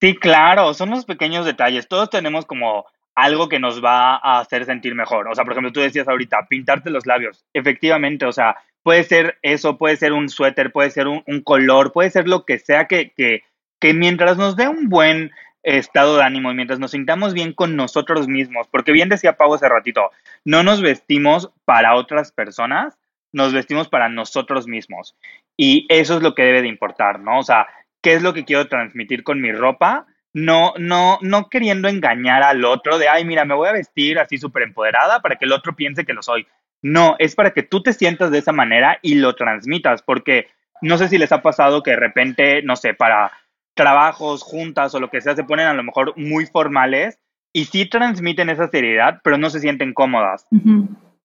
Sí, 0.00 0.16
claro, 0.16 0.74
son 0.74 0.90
los 0.90 1.04
pequeños 1.04 1.46
detalles. 1.46 1.86
Todos 1.86 2.10
tenemos 2.10 2.44
como 2.44 2.86
algo 3.14 3.48
que 3.48 3.60
nos 3.60 3.82
va 3.82 4.16
a 4.16 4.40
hacer 4.40 4.64
sentir 4.64 4.96
mejor. 4.96 5.28
O 5.28 5.34
sea, 5.36 5.44
por 5.44 5.52
ejemplo, 5.52 5.70
tú 5.70 5.78
decías 5.78 6.08
ahorita, 6.08 6.48
pintarte 6.50 6.90
los 6.90 7.06
labios. 7.06 7.44
Efectivamente, 7.54 8.26
o 8.26 8.32
sea, 8.32 8.56
puede 8.82 9.04
ser 9.04 9.38
eso, 9.42 9.78
puede 9.78 9.96
ser 9.96 10.12
un 10.12 10.28
suéter, 10.28 10.72
puede 10.72 10.90
ser 10.90 11.06
un, 11.06 11.22
un 11.28 11.40
color, 11.40 11.92
puede 11.92 12.10
ser 12.10 12.26
lo 12.26 12.44
que 12.44 12.58
sea 12.58 12.88
que, 12.88 13.12
que, 13.16 13.44
que 13.80 13.94
mientras 13.94 14.36
nos 14.36 14.56
dé 14.56 14.66
un 14.66 14.88
buen 14.88 15.30
estado 15.64 16.16
de 16.16 16.22
ánimo 16.22 16.52
y 16.52 16.54
mientras 16.54 16.78
nos 16.78 16.92
sintamos 16.92 17.34
bien 17.34 17.52
con 17.52 17.74
nosotros 17.74 18.28
mismos, 18.28 18.68
porque 18.70 18.92
bien 18.92 19.08
decía 19.08 19.36
Pau 19.36 19.52
hace 19.54 19.68
ratito, 19.68 20.10
no 20.44 20.62
nos 20.62 20.80
vestimos 20.82 21.50
para 21.64 21.96
otras 21.96 22.30
personas, 22.32 22.98
nos 23.32 23.52
vestimos 23.52 23.88
para 23.88 24.08
nosotros 24.08 24.68
mismos. 24.68 25.16
Y 25.56 25.86
eso 25.88 26.16
es 26.16 26.22
lo 26.22 26.34
que 26.34 26.44
debe 26.44 26.62
de 26.62 26.68
importar, 26.68 27.20
¿no? 27.20 27.40
O 27.40 27.42
sea, 27.42 27.66
¿qué 28.00 28.14
es 28.14 28.22
lo 28.22 28.32
que 28.32 28.44
quiero 28.44 28.68
transmitir 28.68 29.24
con 29.24 29.40
mi 29.40 29.52
ropa? 29.52 30.06
No, 30.32 30.74
no, 30.78 31.18
no 31.22 31.48
queriendo 31.48 31.88
engañar 31.88 32.42
al 32.42 32.64
otro 32.64 32.98
de, 32.98 33.08
ay, 33.08 33.24
mira, 33.24 33.44
me 33.44 33.54
voy 33.54 33.68
a 33.68 33.72
vestir 33.72 34.18
así 34.18 34.38
súper 34.38 34.64
empoderada 34.64 35.20
para 35.20 35.36
que 35.36 35.44
el 35.44 35.52
otro 35.52 35.74
piense 35.74 36.04
que 36.04 36.12
lo 36.12 36.22
soy. 36.22 36.46
No, 36.82 37.16
es 37.18 37.34
para 37.34 37.52
que 37.52 37.62
tú 37.62 37.82
te 37.82 37.92
sientas 37.92 38.30
de 38.30 38.38
esa 38.38 38.52
manera 38.52 38.98
y 39.00 39.14
lo 39.14 39.34
transmitas, 39.34 40.02
porque 40.02 40.48
no 40.82 40.98
sé 40.98 41.08
si 41.08 41.18
les 41.18 41.32
ha 41.32 41.40
pasado 41.40 41.82
que 41.82 41.92
de 41.92 41.96
repente, 41.96 42.62
no 42.62 42.76
sé, 42.76 42.94
para 42.94 43.32
trabajos, 43.74 44.42
juntas 44.42 44.94
o 44.94 45.00
lo 45.00 45.10
que 45.10 45.20
sea, 45.20 45.34
se 45.34 45.44
ponen 45.44 45.66
a 45.66 45.74
lo 45.74 45.82
mejor 45.82 46.14
muy 46.16 46.46
formales 46.46 47.18
y 47.52 47.66
sí 47.66 47.86
transmiten 47.86 48.50
esa 48.50 48.68
seriedad, 48.68 49.20
pero 49.22 49.38
no 49.38 49.50
se 49.50 49.60
sienten 49.60 49.92
cómodas. 49.94 50.46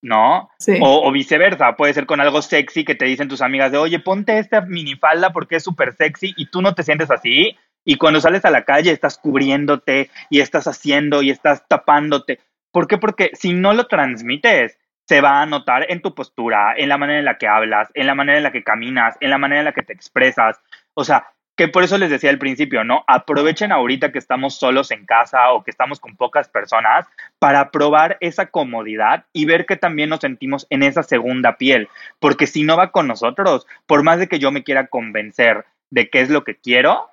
¿no? 0.02 0.50
Sí. 0.60 0.80
O, 0.82 1.08
o 1.08 1.12
viceversa, 1.12 1.76
puede 1.76 1.94
ser 1.94 2.06
con 2.06 2.22
algo 2.22 2.42
sexy 2.42 2.86
que 2.86 2.96
te 2.96 3.06
dicen 3.06 3.28
tus 3.28 3.42
amigas 3.42 3.72
de, 3.72 3.78
oye, 3.78 4.00
ponte 4.00 4.40
esta 4.40 4.62
minifalda 4.62 5.32
porque 5.32 5.58
es 5.58 5.64
súper 5.64 5.96
sexy 5.96 6.34
y 6.38 6.48
tú 6.48 6.62
no 6.62 6.74
te 6.74 6.84
sientes 6.84 7.12
así. 7.12 7.58
Y 7.86 7.98
cuando 7.98 8.22
sales 8.22 8.46
a 8.46 8.52
la 8.52 8.66
calle 8.66 8.92
estás 8.92 9.18
cubriéndote 9.18 10.10
y 10.30 10.42
estás 10.42 10.68
haciendo 10.68 11.22
y 11.22 11.32
estás 11.32 11.68
tapándote. 11.68 12.40
¿Por 12.72 12.88
qué? 12.88 12.98
Porque 12.98 13.32
si 13.34 13.54
no 13.54 13.74
lo 13.74 13.88
transmites, 13.88 14.78
se 15.08 15.22
va 15.22 15.42
a 15.42 15.46
notar 15.46 15.88
en 15.90 16.02
tu 16.02 16.14
postura, 16.14 16.76
en 16.78 16.88
la 16.88 16.98
manera 16.98 17.20
en 17.20 17.26
la 17.26 17.38
que 17.38 17.48
hablas, 17.48 17.90
en 17.96 18.06
la 18.06 18.14
manera 18.14 18.38
en 18.38 18.44
la 18.44 18.52
que 18.52 18.64
caminas, 18.64 19.18
en 19.22 19.32
la 19.32 19.40
manera 19.40 19.62
en 19.62 19.66
la 19.66 19.74
que 19.74 19.82
te 19.82 19.94
expresas. 19.94 20.60
O 20.94 21.04
sea, 21.04 21.26
que 21.60 21.68
por 21.68 21.84
eso 21.84 21.98
les 21.98 22.10
decía 22.10 22.30
al 22.30 22.40
principio, 22.40 22.86
¿no? 22.86 23.04
Aprovechen 23.06 23.74
ahorita 23.74 24.14
que 24.14 24.18
estamos 24.18 24.56
solos 24.56 24.92
en 24.92 25.06
casa 25.06 25.52
o 25.52 25.62
que 25.62 25.72
estamos 25.72 26.00
con 26.00 26.16
pocas 26.16 26.48
personas 26.48 27.06
para 27.38 27.70
probar 27.70 28.16
esa 28.22 28.46
comodidad 28.46 29.26
y 29.34 29.44
ver 29.44 29.66
que 29.66 29.76
también 29.76 30.08
nos 30.08 30.22
sentimos 30.22 30.66
en 30.70 30.84
esa 30.84 31.04
segunda 31.04 31.58
piel, 31.58 31.90
porque 32.20 32.48
si 32.48 32.64
no 32.64 32.78
va 32.78 32.94
con 32.94 33.08
nosotros, 33.08 33.68
por 33.88 34.04
más 34.04 34.20
de 34.20 34.30
que 34.30 34.40
yo 34.40 34.54
me 34.54 34.64
quiera 34.64 34.88
convencer 34.88 35.66
de 35.90 36.10
qué 36.10 36.22
es 36.22 36.30
lo 36.30 36.46
que 36.46 36.56
quiero, 36.56 37.10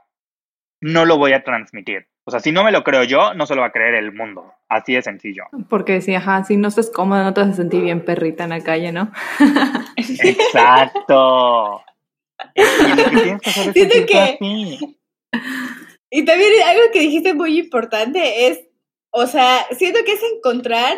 no 0.80 1.06
lo 1.06 1.18
voy 1.18 1.32
a 1.32 1.42
transmitir. 1.42 2.06
O 2.24 2.30
sea, 2.30 2.38
si 2.38 2.52
no 2.52 2.62
me 2.62 2.70
lo 2.70 2.84
creo 2.84 3.02
yo, 3.02 3.34
no 3.34 3.46
se 3.46 3.56
lo 3.56 3.62
va 3.62 3.66
a 3.66 3.72
creer 3.72 3.96
el 3.96 4.12
mundo. 4.12 4.54
Así 4.68 4.94
de 4.94 5.02
sencillo. 5.02 5.42
Porque 5.68 6.00
si, 6.00 6.14
ajá, 6.14 6.44
si 6.44 6.56
no 6.56 6.68
estás 6.68 6.88
cómoda, 6.88 7.24
no 7.24 7.34
te 7.34 7.40
vas 7.40 7.50
a 7.50 7.54
sentir 7.54 7.82
bien 7.82 8.04
perrita 8.04 8.44
en 8.44 8.50
la 8.50 8.60
calle, 8.60 8.92
¿no? 8.92 9.10
Exacto. 9.96 11.82
Que 12.54 13.38
que 13.42 13.72
Siento 13.72 14.06
que-. 14.06 14.38
Y 16.10 16.24
también 16.24 16.50
algo 16.64 16.82
que 16.92 17.00
dijiste 17.00 17.34
muy 17.34 17.58
importante 17.58 18.46
es, 18.46 18.60
o 19.10 19.26
sea, 19.26 19.66
siento 19.76 20.00
que 20.04 20.12
es 20.12 20.20
encontrar 20.22 20.96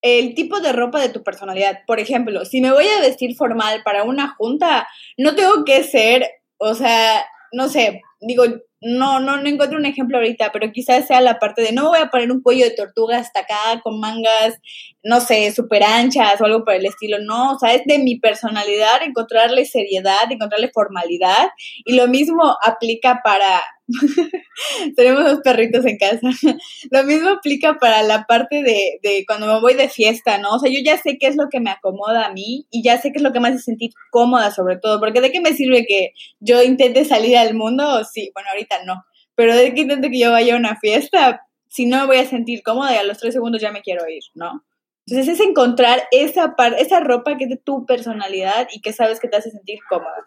el 0.00 0.34
tipo 0.34 0.60
de 0.60 0.72
ropa 0.72 1.00
de 1.00 1.08
tu 1.08 1.22
personalidad. 1.22 1.80
Por 1.86 1.98
ejemplo, 1.98 2.44
si 2.44 2.60
me 2.60 2.72
voy 2.72 2.86
a 2.86 3.00
vestir 3.00 3.34
formal 3.36 3.82
para 3.84 4.04
una 4.04 4.34
junta, 4.36 4.88
no 5.16 5.34
tengo 5.34 5.64
que 5.64 5.82
ser, 5.82 6.28
o 6.58 6.74
sea, 6.74 7.26
no 7.52 7.68
sé, 7.68 8.02
digo, 8.20 8.44
no, 8.80 9.18
no, 9.18 9.36
no 9.38 9.48
encuentro 9.48 9.78
un 9.78 9.86
ejemplo 9.86 10.18
ahorita, 10.18 10.52
pero 10.52 10.70
quizás 10.70 11.06
sea 11.06 11.20
la 11.20 11.38
parte 11.38 11.62
de 11.62 11.72
no 11.72 11.88
voy 11.88 11.98
a 11.98 12.10
poner 12.10 12.30
un 12.30 12.42
cuello 12.42 12.64
de 12.64 12.70
tortuga 12.70 13.18
hasta 13.18 13.40
acá 13.40 13.80
con 13.82 13.98
mangas, 13.98 14.60
no 15.02 15.20
sé, 15.20 15.50
súper 15.52 15.82
anchas 15.82 16.40
o 16.40 16.44
algo 16.44 16.64
por 16.64 16.74
el 16.74 16.86
estilo. 16.86 17.18
No, 17.20 17.54
o 17.54 17.58
sea, 17.58 17.74
es 17.74 17.82
de 17.86 17.98
mi 17.98 18.20
personalidad 18.20 19.02
encontrarle 19.02 19.64
seriedad, 19.64 20.30
encontrarle 20.30 20.70
formalidad. 20.72 21.48
Y 21.84 21.96
lo 21.96 22.06
mismo 22.08 22.56
aplica 22.64 23.20
para. 23.24 23.62
Tenemos 24.96 25.24
dos 25.24 25.40
perritos 25.42 25.84
en 25.86 25.98
casa. 25.98 26.20
lo 26.90 27.04
mismo 27.04 27.30
aplica 27.30 27.78
para 27.78 28.02
la 28.02 28.24
parte 28.24 28.62
de, 28.62 29.00
de 29.02 29.24
cuando 29.26 29.46
me 29.46 29.60
voy 29.60 29.74
de 29.74 29.88
fiesta, 29.88 30.38
¿no? 30.38 30.50
O 30.50 30.58
sea, 30.58 30.70
yo 30.70 30.78
ya 30.84 30.96
sé 30.98 31.18
qué 31.18 31.26
es 31.26 31.36
lo 31.36 31.48
que 31.50 31.60
me 31.60 31.70
acomoda 31.70 32.26
a 32.26 32.32
mí 32.32 32.66
y 32.70 32.82
ya 32.82 32.98
sé 32.98 33.10
qué 33.12 33.18
es 33.18 33.22
lo 33.22 33.32
que 33.32 33.40
me 33.40 33.48
hace 33.48 33.58
sentir 33.58 33.90
cómoda, 34.10 34.50
sobre 34.50 34.76
todo. 34.78 35.00
Porque 35.00 35.20
de 35.20 35.32
qué 35.32 35.40
me 35.40 35.54
sirve 35.54 35.86
que 35.86 36.12
yo 36.40 36.62
intente 36.62 37.04
salir 37.04 37.36
al 37.36 37.54
mundo? 37.54 38.04
Sí, 38.04 38.30
bueno, 38.34 38.50
ahorita 38.50 38.84
no. 38.84 39.02
Pero 39.34 39.56
de 39.56 39.72
qué 39.74 39.82
intente 39.82 40.10
que 40.10 40.18
yo 40.18 40.32
vaya 40.32 40.54
a 40.54 40.58
una 40.58 40.76
fiesta 40.76 41.40
si 41.68 41.86
no 41.86 41.98
me 41.98 42.06
voy 42.06 42.16
a 42.16 42.26
sentir 42.26 42.62
cómoda 42.62 42.94
y 42.94 42.98
a 42.98 43.04
los 43.04 43.18
tres 43.18 43.34
segundos 43.34 43.60
ya 43.60 43.72
me 43.72 43.82
quiero 43.82 44.08
ir, 44.08 44.22
¿no? 44.34 44.64
Entonces 45.06 45.34
es 45.34 45.46
encontrar 45.46 46.02
esa, 46.10 46.54
esa 46.78 47.00
ropa 47.00 47.36
que 47.36 47.44
es 47.44 47.50
de 47.50 47.56
tu 47.56 47.86
personalidad 47.86 48.68
y 48.72 48.80
que 48.80 48.92
sabes 48.92 49.20
que 49.20 49.28
te 49.28 49.36
hace 49.36 49.50
sentir 49.50 49.78
cómoda. 49.88 50.26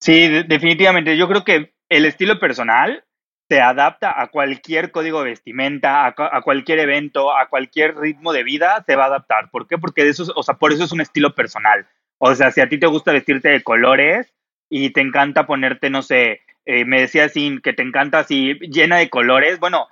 Sí, 0.00 0.28
definitivamente. 0.48 1.16
Yo 1.16 1.28
creo 1.28 1.44
que 1.44 1.74
el 1.90 2.06
estilo 2.06 2.38
personal 2.38 3.04
se 3.50 3.60
adapta 3.60 4.20
a 4.22 4.28
cualquier 4.28 4.92
código 4.92 5.18
de 5.18 5.30
vestimenta, 5.30 6.06
a, 6.06 6.42
cualquier 6.42 6.78
evento, 6.78 7.36
a 7.36 7.48
cualquier 7.48 7.96
ritmo 7.96 8.32
de 8.32 8.44
vida, 8.44 8.84
se 8.86 8.94
va 8.94 9.04
a 9.04 9.08
adaptar. 9.08 9.50
¿Por 9.50 9.66
qué? 9.66 9.76
Porque 9.76 10.08
eso, 10.08 10.32
o 10.36 10.42
sea, 10.44 10.54
por 10.54 10.72
eso 10.72 10.84
es 10.84 10.92
un 10.92 11.00
estilo 11.00 11.34
personal. 11.34 11.88
O 12.18 12.32
sea, 12.36 12.52
si 12.52 12.60
a 12.60 12.68
ti 12.68 12.78
te 12.78 12.86
gusta 12.86 13.12
vestirte 13.12 13.48
de 13.48 13.64
colores 13.64 14.32
y 14.68 14.90
te 14.90 15.00
encanta 15.00 15.48
ponerte, 15.48 15.90
no 15.90 16.02
sé, 16.02 16.42
eh, 16.64 16.84
me 16.84 17.00
decía 17.00 17.24
así, 17.24 17.58
que 17.60 17.72
te 17.72 17.82
encanta 17.82 18.20
así 18.20 18.54
llena 18.60 18.98
de 18.98 19.10
colores, 19.10 19.58
bueno, 19.58 19.88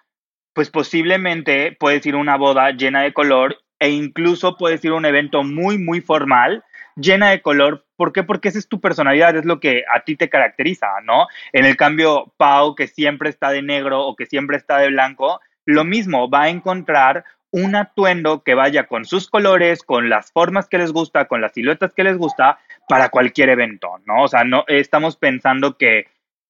pues 0.52 0.70
posiblemente 0.70 1.76
puedes 1.80 2.06
ir 2.06 2.14
a 2.14 2.18
una 2.18 2.36
boda 2.36 2.70
llena 2.70 3.02
de 3.02 3.12
color 3.12 3.58
e 3.80 3.90
incluso 3.90 4.56
puedes 4.56 4.84
ir 4.84 4.92
a 4.92 4.96
un 4.96 5.04
evento 5.04 5.42
muy, 5.42 5.78
muy 5.78 6.00
formal 6.00 6.62
llena 6.94 7.30
de 7.30 7.42
color. 7.42 7.87
¿Por 7.98 8.12
qué? 8.12 8.22
Porque 8.22 8.48
esa 8.48 8.60
es 8.60 8.68
tu 8.68 8.80
personalidad, 8.80 9.36
es 9.36 9.44
lo 9.44 9.58
que 9.58 9.82
a 9.92 10.04
ti 10.04 10.14
te 10.14 10.28
caracteriza, 10.28 10.86
¿no? 11.02 11.26
En 11.52 11.64
el 11.64 11.76
cambio, 11.76 12.32
Pau, 12.36 12.76
que 12.76 12.86
siempre 12.86 13.28
está 13.28 13.50
de 13.50 13.60
negro 13.60 14.06
o 14.06 14.14
que 14.14 14.24
siempre 14.24 14.56
está 14.56 14.78
de 14.78 14.90
blanco, 14.90 15.40
lo 15.64 15.82
mismo, 15.82 16.30
va 16.30 16.44
a 16.44 16.48
encontrar 16.48 17.24
un 17.50 17.74
atuendo 17.74 18.44
que 18.44 18.54
vaya 18.54 18.86
con 18.86 19.04
sus 19.04 19.28
colores, 19.28 19.82
con 19.82 20.08
las 20.08 20.30
formas 20.30 20.68
que 20.68 20.78
les 20.78 20.92
gusta, 20.92 21.24
con 21.24 21.40
las 21.40 21.54
siluetas 21.54 21.92
que 21.92 22.04
les 22.04 22.16
gusta 22.16 22.60
para 22.88 23.08
cualquier 23.08 23.48
evento, 23.48 23.88
¿no? 24.06 24.22
O 24.22 24.28
sea, 24.28 24.44
no 24.44 24.62
estamos 24.68 25.16
pensando 25.16 25.76
que 25.76 26.06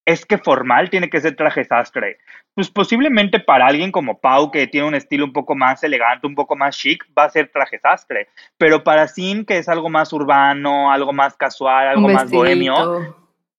es 0.09 0.25
que 0.25 0.39
formal 0.39 0.89
tiene 0.89 1.11
que 1.11 1.21
ser 1.21 1.37
traje 1.37 1.67
sastre. 1.67 2.17
Pues 2.55 2.71
posiblemente 2.71 3.41
para 3.41 3.67
alguien 3.67 3.93
como 3.93 4.19
Pau, 4.19 4.51
que 4.51 4.67
tiene 4.67 4.89
un 4.89 4.95
estilo 4.95 5.27
un 5.27 5.35
poco 5.35 5.55
más 5.55 5.85
elegante, 5.85 6.27
un 6.27 6.35
poco 6.35 6.57
más 6.57 6.75
chic, 6.79 7.05
va 7.17 7.25
a 7.25 7.31
ser 7.31 7.51
traje 7.53 7.79
sastre. 7.79 8.29
Pero 8.57 8.83
para 8.83 9.07
Sin, 9.07 9.45
que 9.45 9.59
es 9.59 9.69
algo 9.69 9.91
más 9.91 10.11
urbano, 10.15 10.91
algo 10.91 11.13
más 11.13 11.37
casual, 11.37 11.89
algo 11.89 12.09
más 12.09 12.31
bohemio, 12.31 13.15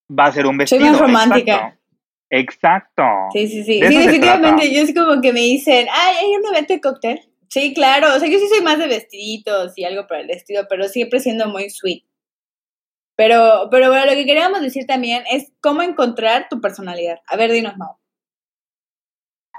va 0.09 0.25
a 0.25 0.31
ser 0.31 0.47
un 0.47 0.57
vestido. 0.57 0.81
Soy 0.81 0.89
más 0.89 0.99
romántica. 0.99 1.77
Exacto. 2.31 3.03
Sí, 3.31 3.47
sí, 3.47 3.63
sí. 3.63 3.79
sí, 3.79 3.97
definitivamente. 3.97 4.73
Yo 4.73 4.81
es 4.81 4.93
como 4.95 5.21
que 5.21 5.31
me 5.31 5.41
dicen, 5.41 5.85
ay, 5.91 6.15
hay 6.15 6.35
un 6.35 6.47
evento 6.47 6.73
de 6.73 6.81
cóctel. 6.81 7.21
Sí, 7.47 7.75
claro. 7.75 8.15
O 8.15 8.19
sea, 8.19 8.27
yo 8.27 8.39
sí 8.39 8.47
soy 8.47 8.61
más 8.61 8.79
de 8.79 8.87
vestiditos 8.87 9.77
y 9.77 9.83
algo 9.83 10.07
para 10.07 10.21
el 10.21 10.31
estilo, 10.31 10.63
pero 10.67 10.85
siempre 10.85 11.19
siendo 11.19 11.47
muy 11.47 11.69
sweet. 11.69 12.08
Pero, 13.19 13.67
pero 13.69 13.89
bueno, 13.89 14.05
lo 14.05 14.13
que 14.13 14.25
queríamos 14.25 14.61
decir 14.61 14.85
también 14.85 15.23
es 15.29 15.51
cómo 15.59 15.81
encontrar 15.81 16.47
tu 16.49 16.61
personalidad. 16.61 17.19
A 17.27 17.35
ver, 17.35 17.51
dinos, 17.51 17.75
Mau. 17.75 17.97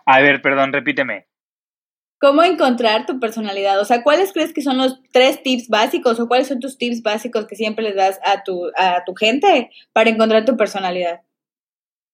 A 0.06 0.20
ver, 0.20 0.40
perdón, 0.40 0.72
repíteme. 0.72 1.26
¿Cómo 2.18 2.42
encontrar 2.42 3.04
tu 3.04 3.20
personalidad? 3.20 3.78
O 3.78 3.84
sea, 3.84 4.02
¿cuáles 4.02 4.32
crees 4.32 4.54
que 4.54 4.62
son 4.62 4.78
los 4.78 5.02
tres 5.12 5.42
tips 5.42 5.68
básicos 5.68 6.18
o 6.18 6.26
cuáles 6.26 6.48
son 6.48 6.58
tus 6.58 6.78
tips 6.78 7.02
básicos 7.02 7.46
que 7.46 7.54
siempre 7.54 7.84
les 7.84 7.96
das 7.96 8.18
a 8.24 8.42
tu, 8.44 8.72
a 8.78 9.04
tu 9.04 9.14
gente 9.14 9.70
para 9.92 10.08
encontrar 10.08 10.46
tu 10.46 10.56
personalidad? 10.56 11.20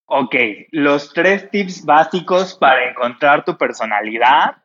Ok, 0.07 0.35
los 0.73 1.13
tres 1.13 1.49
tips 1.53 1.85
básicos 1.85 2.57
para 2.57 2.91
encontrar 2.91 3.45
tu 3.45 3.57
personalidad. 3.57 4.57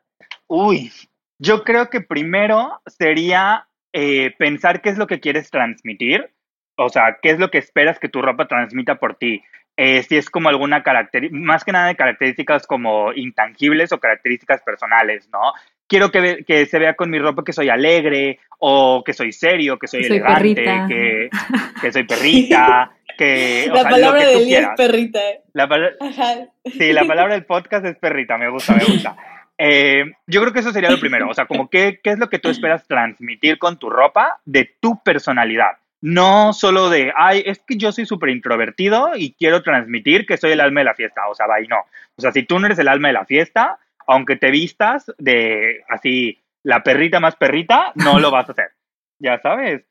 Uy, 0.48 0.92
yo 1.38 1.64
creo 1.64 1.92
que 1.92 2.02
primero 2.02 2.82
sería 2.88 3.68
eh, 3.94 4.34
pensar 4.40 4.82
qué 4.82 4.90
es 4.90 4.98
lo 4.98 5.06
que 5.06 5.20
quieres 5.20 5.52
transmitir 5.52 6.34
o 6.86 6.90
sea, 6.90 7.18
¿qué 7.22 7.30
es 7.32 7.40
lo 7.40 7.50
que 7.50 7.58
esperas 7.58 8.00
que 8.00 8.10
tu 8.10 8.22
ropa 8.22 8.48
transmita 8.48 8.96
por 8.96 9.16
ti? 9.16 9.42
Eh, 9.78 10.04
si 10.04 10.18
es 10.18 10.30
como 10.30 10.50
alguna 10.50 10.84
característica, 10.84 11.44
más 11.44 11.64
que 11.64 11.72
nada 11.72 11.88
de 11.88 11.96
características 11.96 12.68
como 12.68 13.14
intangibles 13.14 13.92
o 13.92 14.00
características 14.00 14.62
personales, 14.64 15.30
¿no? 15.32 15.54
Quiero 15.88 16.12
que, 16.12 16.44
que, 16.46 16.66
se 16.66 16.80
vea 16.80 16.94
con 16.94 17.10
mi 17.10 17.20
ropa 17.20 17.44
que 17.44 17.54
soy 17.54 17.70
alegre, 17.70 18.40
o 18.60 19.04
que 19.04 19.14
soy 19.14 19.32
serio, 19.32 19.80
que 19.80 19.88
soy, 19.88 20.04
elegante, 20.04 20.64
que, 20.88 21.30
que, 21.82 21.92
soy 21.92 22.04
perrita, 22.04 22.92
que... 23.18 23.70
La 23.74 23.84
palabra 23.84 24.26
del 24.26 24.46
día 24.46 24.60
es 24.60 24.70
perrita. 24.78 25.20
La 25.54 25.68
sí, 26.66 26.94
la 26.94 27.06
palabra 27.06 27.34
del 27.34 27.46
podcast 27.46 27.86
es 27.86 27.98
perrita, 27.98 28.38
me 28.38 28.50
gusta, 28.50 28.76
me 28.76 28.86
gusta. 28.86 29.18
Eh, 29.58 30.06
yo 30.28 30.42
creo 30.42 30.54
que 30.54 30.60
eso 30.60 30.72
sería 30.72 30.92
lo 30.92 31.00
primero, 31.00 31.28
o 31.30 31.34
sea, 31.34 31.46
como 31.46 31.70
qué, 31.70 32.00
qué 32.04 32.12
es 32.12 32.20
lo 32.20 32.30
que 32.30 32.40
tú 32.40 32.50
esperas 32.50 32.88
transmitir 32.88 33.58
con 33.58 33.80
tu 33.80 33.90
ropa 33.90 34.40
de 34.46 34.76
tu 34.80 35.02
personalidad. 35.04 35.81
No 36.02 36.52
solo 36.54 36.90
de, 36.90 37.14
ay, 37.16 37.44
es 37.46 37.60
que 37.60 37.78
yo 37.78 37.92
soy 37.92 38.08
súper 38.08 38.30
introvertido 38.30 39.12
y 39.16 39.34
quiero 39.34 39.62
transmitir 39.62 40.26
que 40.26 40.38
soy 40.38 40.52
el 40.52 40.62
alma 40.62 40.82
de 40.82 40.86
la 40.86 40.96
fiesta. 40.96 41.28
O 41.30 41.36
sea, 41.36 41.46
va 41.46 41.60
no. 41.70 41.78
O 42.16 42.22
sea, 42.22 42.32
si 42.32 42.44
tú 42.44 42.60
no 42.60 42.66
eres 42.66 42.80
el 42.80 42.88
alma 42.88 43.10
de 43.10 43.14
la 43.14 43.26
fiesta, 43.26 43.78
aunque 44.08 44.36
te 44.36 44.50
vistas 44.50 45.12
de 45.20 45.84
así 45.90 46.40
la 46.64 46.82
perrita 46.84 47.20
más 47.20 47.36
perrita, 47.36 47.92
no 47.96 48.20
lo 48.20 48.32
vas 48.32 48.50
a 48.50 48.52
hacer. 48.54 48.72
Ya 49.24 49.38
sabes. 49.38 49.84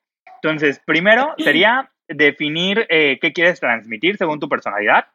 Entonces, 0.43 0.83
primero 0.85 1.35
sería 1.39 1.89
definir 2.09 2.85
eh, 2.89 3.21
qué 3.21 3.33
quieres 3.33 3.61
transmitir 3.61 4.17
según 4.17 4.41
tu 4.41 4.49
personalidad. 4.49 5.07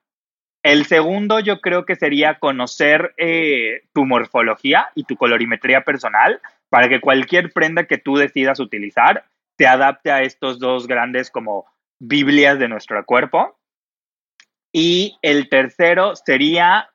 El 0.64 0.86
segundo, 0.86 1.42
yo 1.42 1.60
creo 1.60 1.86
que 1.86 1.98
sería 1.98 2.40
conocer 2.40 3.14
eh, 3.18 3.82
tu 3.94 4.06
morfología 4.06 4.88
y 4.96 5.04
tu 5.04 5.18
colorimetría 5.18 5.82
personal 5.82 6.40
para 6.70 6.88
que 6.88 7.02
cualquier 7.02 7.52
prenda 7.52 7.84
que 7.84 7.98
tú 7.98 8.16
decidas 8.16 8.62
utilizar 8.62 9.26
te 9.58 9.68
adapte 9.68 10.12
a 10.12 10.22
estos 10.22 10.60
dos 10.60 10.88
grandes 10.88 11.32
como 11.32 11.66
Biblias 12.00 12.60
de 12.60 12.68
nuestro 12.68 13.04
cuerpo. 13.06 13.58
Y 14.72 15.18
el 15.22 15.48
tercero 15.50 16.16
sería 16.16 16.90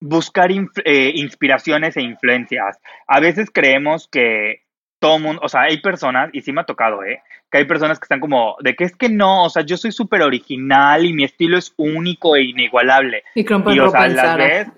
buscar 0.00 0.50
eh, 0.52 1.12
inspiraciones 1.14 1.96
e 1.96 2.02
influencias. 2.02 2.78
A 3.06 3.20
veces 3.20 3.50
creemos 3.50 4.08
que 4.08 4.64
todo 4.98 5.18
mundo, 5.18 5.40
o 5.42 5.48
sea, 5.48 5.62
hay 5.62 5.80
personas, 5.80 6.30
y 6.32 6.42
sí 6.42 6.52
me 6.52 6.60
ha 6.60 6.66
tocado, 6.66 7.02
¿eh? 7.04 7.22
Que 7.50 7.58
hay 7.58 7.64
personas 7.64 7.98
que 7.98 8.04
están 8.04 8.20
como, 8.20 8.56
de 8.60 8.74
que 8.74 8.84
es 8.84 8.94
que 8.96 9.08
no, 9.08 9.44
o 9.44 9.50
sea, 9.50 9.62
yo 9.62 9.78
soy 9.78 9.92
súper 9.92 10.22
original 10.22 11.04
y 11.06 11.14
mi 11.14 11.24
estilo 11.24 11.56
es 11.56 11.72
único 11.78 12.36
e 12.36 12.42
inigualable. 12.42 13.22
Y, 13.34 13.40
y 13.40 13.78
o 13.80 13.90
sea, 13.90 14.08
las 14.08 14.36
ves, 14.36 14.68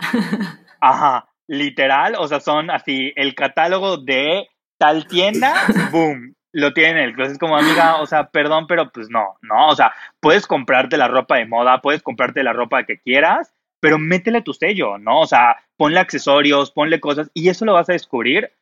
ajá, 0.81 1.29
literal, 1.49 2.15
o 2.19 2.29
sea, 2.29 2.39
son 2.39 2.71
así, 2.71 3.13
el 3.17 3.35
catálogo 3.35 3.97
de 3.97 4.49
tal 4.79 5.09
tienda, 5.09 5.55
boom, 5.91 6.36
lo 6.57 6.73
tiene 6.73 6.93
en 6.93 7.09
el 7.09 7.15
closet 7.15 7.39
como 7.39 7.59
amiga, 7.59 7.97
o 8.01 8.07
sea, 8.07 8.31
perdón, 8.31 8.67
pero 8.67 8.91
pues 8.91 9.11
no, 9.11 9.37
no, 9.43 9.69
o 9.69 9.77
sea, 9.77 9.93
puedes 10.21 10.47
comprarte 10.47 10.97
la 10.97 11.07
ropa 11.07 11.37
de 11.37 11.45
moda, 11.45 11.83
puedes 11.83 12.03
comprarte 12.03 12.43
la 12.43 12.55
ropa 12.55 12.85
que 12.85 12.99
quieras, 12.99 13.53
pero 13.79 13.99
métele 13.99 14.41
tu 14.41 14.55
sello, 14.55 14.97
¿no? 14.97 15.21
O 15.21 15.27
sea, 15.27 15.59
ponle 15.77 16.01
accesorios, 16.01 16.71
ponle 16.71 16.99
cosas 16.99 17.31
y 17.35 17.51
eso 17.51 17.67
lo 17.67 17.75
vas 17.75 17.91
a 17.91 17.93
descubrir 17.93 18.53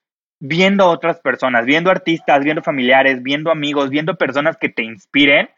viendo 0.40 0.88
otras 0.88 1.20
personas, 1.20 1.66
viendo 1.66 1.88
artistas, 1.88 2.42
viendo 2.42 2.64
familiares, 2.64 3.22
viendo 3.22 3.52
amigos, 3.52 3.90
viendo 3.90 4.16
personas 4.16 4.56
que 4.56 4.68
te 4.68 4.82
inspiren 4.82 5.48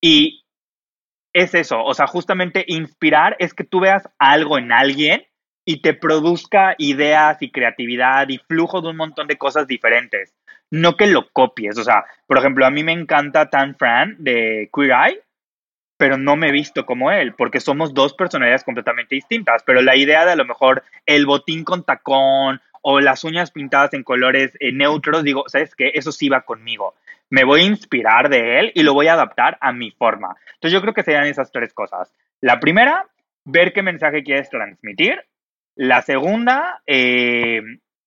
y 0.00 0.46
es 1.34 1.54
eso, 1.54 1.84
o 1.84 1.92
sea, 1.92 2.06
justamente 2.06 2.64
inspirar 2.66 3.36
es 3.40 3.52
que 3.52 3.64
tú 3.64 3.80
veas 3.80 4.08
algo 4.18 4.56
en 4.56 4.72
alguien 4.72 5.26
y 5.64 5.80
te 5.80 5.94
produzca 5.94 6.74
ideas 6.78 7.38
y 7.40 7.50
creatividad 7.50 8.28
y 8.28 8.38
flujo 8.38 8.80
de 8.80 8.88
un 8.88 8.96
montón 8.96 9.26
de 9.26 9.38
cosas 9.38 9.66
diferentes 9.66 10.34
no 10.74 10.96
que 10.96 11.06
lo 11.06 11.28
copies. 11.30 11.78
O 11.78 11.84
sea, 11.84 12.04
por 12.26 12.38
ejemplo, 12.38 12.66
a 12.66 12.70
mí 12.70 12.82
me 12.82 12.92
encanta 12.92 13.50
Tan 13.50 13.76
Fran 13.76 14.16
de 14.18 14.68
Queer 14.74 14.90
Eye, 14.90 15.20
pero 15.96 16.18
no 16.18 16.36
me 16.36 16.48
he 16.48 16.52
visto 16.52 16.84
como 16.84 17.10
él, 17.10 17.34
porque 17.34 17.60
somos 17.60 17.94
dos 17.94 18.14
personalidades 18.14 18.64
completamente 18.64 19.14
distintas. 19.14 19.62
Pero 19.64 19.82
la 19.82 19.96
idea 19.96 20.24
de 20.24 20.32
a 20.32 20.36
lo 20.36 20.44
mejor 20.44 20.82
el 21.06 21.26
botín 21.26 21.64
con 21.64 21.84
tacón 21.84 22.60
o 22.82 23.00
las 23.00 23.24
uñas 23.24 23.50
pintadas 23.50 23.94
en 23.94 24.02
colores 24.02 24.56
eh, 24.60 24.72
neutros, 24.72 25.22
digo, 25.22 25.44
¿sabes 25.46 25.74
qué? 25.74 25.92
Eso 25.94 26.12
sí 26.12 26.28
va 26.28 26.42
conmigo. 26.42 26.94
Me 27.30 27.44
voy 27.44 27.62
a 27.62 27.64
inspirar 27.64 28.28
de 28.28 28.58
él 28.58 28.72
y 28.74 28.82
lo 28.82 28.92
voy 28.92 29.06
a 29.06 29.14
adaptar 29.14 29.56
a 29.60 29.72
mi 29.72 29.90
forma. 29.92 30.36
Entonces 30.54 30.72
yo 30.72 30.82
creo 30.82 30.92
que 30.92 31.02
serían 31.02 31.24
esas 31.24 31.50
tres 31.50 31.72
cosas. 31.72 32.12
La 32.40 32.60
primera, 32.60 33.06
ver 33.44 33.72
qué 33.72 33.82
mensaje 33.82 34.22
quieres 34.22 34.50
transmitir. 34.50 35.24
La 35.76 36.02
segunda, 36.02 36.82
eh, 36.86 37.60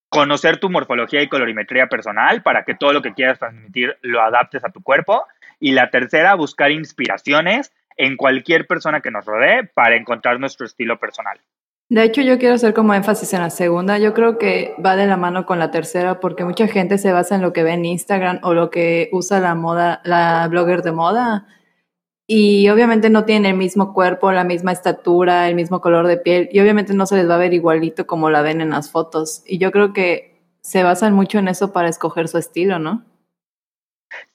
conocer 0.10 0.58
tu 0.58 0.70
morfología 0.70 1.22
y 1.22 1.28
colorimetría 1.28 1.88
personal 1.88 2.42
para 2.42 2.64
que 2.64 2.76
todo 2.76 2.94
lo 2.94 3.02
que 3.02 3.14
quieras 3.14 3.40
transmitir 3.40 3.98
lo 4.02 4.22
adaptes 4.22 4.64
a 4.64 4.70
tu 4.70 4.82
cuerpo. 4.82 5.26
Y 5.60 5.72
la 5.72 5.90
tercera, 5.90 6.36
buscar 6.36 6.72
inspiraciones 6.72 7.74
en 7.98 8.16
cualquier 8.16 8.68
persona 8.68 9.02
que 9.02 9.12
nos 9.12 9.26
rodee 9.26 9.66
para 9.74 9.96
encontrar 9.96 10.40
nuestro 10.40 10.66
estilo 10.66 11.00
personal. 11.00 11.40
De 11.90 12.04
hecho, 12.04 12.22
yo 12.22 12.38
quiero 12.38 12.56
hacer 12.56 12.74
como 12.74 12.94
énfasis 12.94 13.34
en 13.34 13.42
la 13.42 13.50
segunda. 13.50 13.98
Yo 13.98 14.14
creo 14.14 14.38
que 14.38 14.76
va 14.86 14.96
de 14.96 15.08
la 15.08 15.18
mano 15.18 15.46
con 15.46 15.58
la 15.58 15.72
tercera 15.72 16.20
porque 16.20 16.44
mucha 16.44 16.68
gente 16.68 16.98
se 16.98 17.14
basa 17.14 17.36
en 17.36 17.42
lo 17.42 17.54
que 17.54 17.64
ve 17.64 17.72
en 17.72 17.86
Instagram 17.86 18.40
o 18.44 18.54
lo 18.54 18.70
que 18.70 19.10
usa 19.14 19.40
la 19.40 19.56
moda, 19.56 20.02
la 20.04 20.48
blogger 20.50 20.82
de 20.82 20.92
moda 20.92 21.48
y 22.28 22.68
obviamente 22.70 23.10
no 23.10 23.24
tienen 23.24 23.52
el 23.52 23.58
mismo 23.58 23.94
cuerpo, 23.94 24.34
la 24.34 24.44
misma 24.44 24.74
estatura, 24.74 25.48
el 25.48 25.56
mismo 25.56 25.80
color 25.80 26.08
de 26.08 26.18
piel 26.18 26.50
y 26.52 26.60
obviamente 26.60 26.94
no 26.94 27.06
se 27.06 27.16
les 27.16 27.30
va 27.30 27.36
a 27.36 27.40
ver 27.40 27.54
igualito 27.54 28.06
como 28.06 28.30
la 28.30 28.42
ven 28.42 28.60
en 28.60 28.72
las 28.72 28.92
fotos. 28.92 29.44
Y 29.48 29.58
yo 29.60 29.72
creo 29.72 29.94
que 29.94 30.38
se 30.60 30.84
basan 30.84 31.14
mucho 31.14 31.40
en 31.40 31.48
eso 31.48 31.72
para 31.72 31.88
escoger 31.88 32.28
su 32.28 32.38
estilo, 32.38 32.80
¿no? 32.80 33.06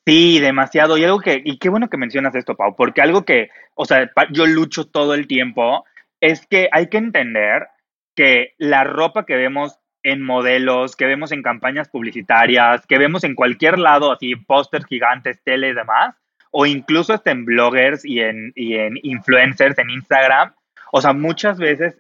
Sí, 0.07 0.41
demasiado. 0.41 0.97
Y 0.97 1.05
algo 1.05 1.21
que, 1.21 1.43
y 1.45 1.59
qué 1.59 1.69
bueno 1.69 1.91
que 1.91 1.99
mencionas 1.99 2.35
esto, 2.35 2.57
Pau, 2.57 2.75
porque 2.75 3.03
algo 3.03 3.27
que, 3.27 3.51
o 3.75 3.85
sea, 3.85 4.11
yo 4.31 4.47
lucho 4.47 4.87
todo 4.87 5.13
el 5.13 5.27
tiempo 5.27 5.85
es 6.21 6.47
que 6.47 6.71
hay 6.73 6.89
que 6.89 6.97
entender 6.97 7.69
que 8.17 8.55
la 8.57 8.85
ropa 8.85 9.27
que 9.27 9.37
vemos 9.37 9.79
en 10.03 10.23
modelos, 10.23 10.97
que 10.97 11.07
vemos 11.07 11.31
en 11.31 11.43
campañas 11.43 11.89
publicitarias, 11.91 12.87
que 12.87 12.99
vemos 12.99 13.23
en 13.25 13.35
cualquier 13.35 13.79
lado, 13.79 14.11
así 14.11 14.35
pósters 14.35 14.87
gigantes, 14.87 15.43
tele 15.45 15.69
y 15.69 15.75
demás, 15.75 16.17
o 16.53 16.67
incluso 16.67 17.13
hasta 17.13 17.33
en 17.33 17.45
bloggers 17.45 18.05
y 18.05 18.21
en, 18.21 18.53
y 18.55 18.77
en 18.77 18.99
influencers 19.03 19.77
en 19.79 19.91
Instagram. 19.91 20.55
O 20.93 21.01
sea, 21.01 21.13
muchas 21.13 21.59
veces 21.59 21.99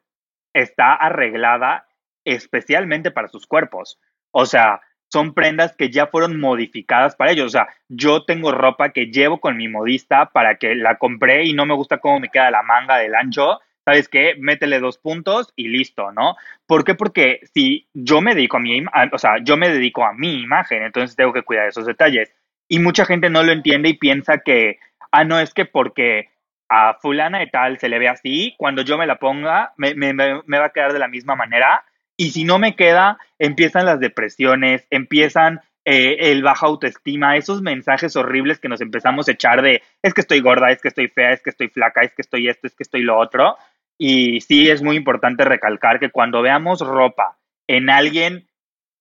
está 0.52 0.94
arreglada 0.94 1.86
especialmente 2.24 3.10
para 3.10 3.28
sus 3.28 3.46
cuerpos. 3.46 3.98
O 4.30 4.46
sea, 4.46 4.82
son 5.10 5.34
prendas 5.34 5.74
que 5.76 5.90
ya 5.90 6.06
fueron 6.06 6.38
modificadas 6.38 7.16
para 7.16 7.32
ellos. 7.32 7.46
O 7.46 7.50
sea, 7.50 7.68
yo 7.88 8.24
tengo 8.24 8.52
ropa 8.52 8.90
que 8.90 9.06
llevo 9.06 9.40
con 9.40 9.56
mi 9.56 9.68
modista 9.68 10.26
para 10.26 10.56
que 10.56 10.74
la 10.74 10.96
compré 10.98 11.44
y 11.44 11.54
no 11.54 11.66
me 11.66 11.74
gusta 11.74 11.98
cómo 11.98 12.20
me 12.20 12.28
queda 12.28 12.50
la 12.50 12.62
manga 12.62 12.98
del 12.98 13.14
ancho. 13.14 13.58
¿Sabes 13.84 14.08
qué? 14.08 14.36
Métele 14.38 14.78
dos 14.78 14.98
puntos 14.98 15.52
y 15.56 15.68
listo, 15.68 16.12
¿no? 16.12 16.36
¿Por 16.66 16.84
qué? 16.84 16.94
Porque 16.94 17.40
si 17.52 17.88
yo 17.92 18.20
me 18.20 18.34
dedico 18.34 18.58
a 18.58 18.60
mi, 18.60 18.84
o 19.12 19.18
sea, 19.18 19.38
yo 19.42 19.56
me 19.56 19.70
dedico 19.70 20.04
a 20.04 20.12
mi 20.12 20.40
imagen, 20.40 20.82
entonces 20.82 21.16
tengo 21.16 21.32
que 21.32 21.42
cuidar 21.42 21.68
esos 21.68 21.86
detalles. 21.86 22.32
Y 22.72 22.78
mucha 22.78 23.04
gente 23.04 23.28
no 23.28 23.42
lo 23.42 23.52
entiende 23.52 23.90
y 23.90 23.98
piensa 23.98 24.38
que, 24.38 24.78
ah, 25.10 25.24
no, 25.24 25.38
es 25.38 25.52
que 25.52 25.66
porque 25.66 26.30
a 26.70 26.94
fulana 26.94 27.42
y 27.42 27.50
tal 27.50 27.78
se 27.78 27.90
le 27.90 27.98
ve 27.98 28.08
así, 28.08 28.54
cuando 28.56 28.80
yo 28.80 28.96
me 28.96 29.06
la 29.06 29.16
ponga, 29.16 29.74
me 29.76 29.92
va 30.14 30.64
a 30.64 30.72
quedar 30.72 30.94
de 30.94 30.98
la 30.98 31.08
misma 31.08 31.36
manera 31.36 31.84
y 32.16 32.30
si 32.30 32.44
no 32.44 32.58
me 32.58 32.74
queda, 32.74 33.18
empiezan 33.38 33.84
las 33.84 34.00
depresiones, 34.00 34.86
empiezan 34.88 35.60
eh, 35.84 36.30
el 36.30 36.42
baja 36.42 36.66
autoestima, 36.66 37.36
esos 37.36 37.60
mensajes 37.60 38.16
horribles 38.16 38.58
que 38.58 38.68
nos 38.68 38.80
empezamos 38.80 39.28
a 39.28 39.32
echar 39.32 39.60
de 39.60 39.82
es 40.00 40.14
que 40.14 40.22
estoy 40.22 40.40
gorda, 40.40 40.70
es 40.70 40.80
que 40.80 40.88
estoy 40.88 41.08
fea, 41.08 41.32
es 41.32 41.42
que 41.42 41.50
estoy 41.50 41.68
flaca, 41.68 42.00
es 42.00 42.14
que 42.14 42.22
estoy 42.22 42.48
esto, 42.48 42.68
es 42.68 42.74
que 42.74 42.84
estoy 42.84 43.02
lo 43.02 43.18
otro. 43.18 43.58
Y 43.98 44.40
sí 44.40 44.70
es 44.70 44.82
muy 44.82 44.96
importante 44.96 45.44
recalcar 45.44 46.00
que 46.00 46.10
cuando 46.10 46.40
veamos 46.40 46.80
ropa 46.80 47.36
en 47.66 47.90
alguien 47.90 48.46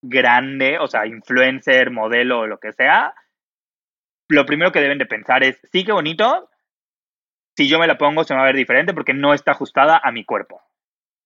grande, 0.01 0.77
o 0.79 0.87
sea, 0.87 1.05
influencer, 1.05 1.91
modelo 1.91 2.39
o 2.39 2.47
lo 2.47 2.57
que 2.57 2.73
sea, 2.73 3.13
lo 4.31 4.45
primero 4.45 4.71
que 4.71 4.81
deben 4.81 4.97
de 4.97 5.05
pensar 5.05 5.43
es, 5.43 5.59
sí, 5.71 5.83
qué 5.83 5.91
bonito, 5.91 6.49
si 7.55 7.67
yo 7.67 7.79
me 7.79 7.87
la 7.87 7.97
pongo 7.97 8.23
se 8.23 8.33
me 8.33 8.37
va 8.37 8.43
a 8.43 8.47
ver 8.47 8.55
diferente 8.55 8.93
porque 8.93 9.13
no 9.13 9.33
está 9.33 9.51
ajustada 9.51 9.99
a 10.03 10.11
mi 10.11 10.25
cuerpo. 10.25 10.61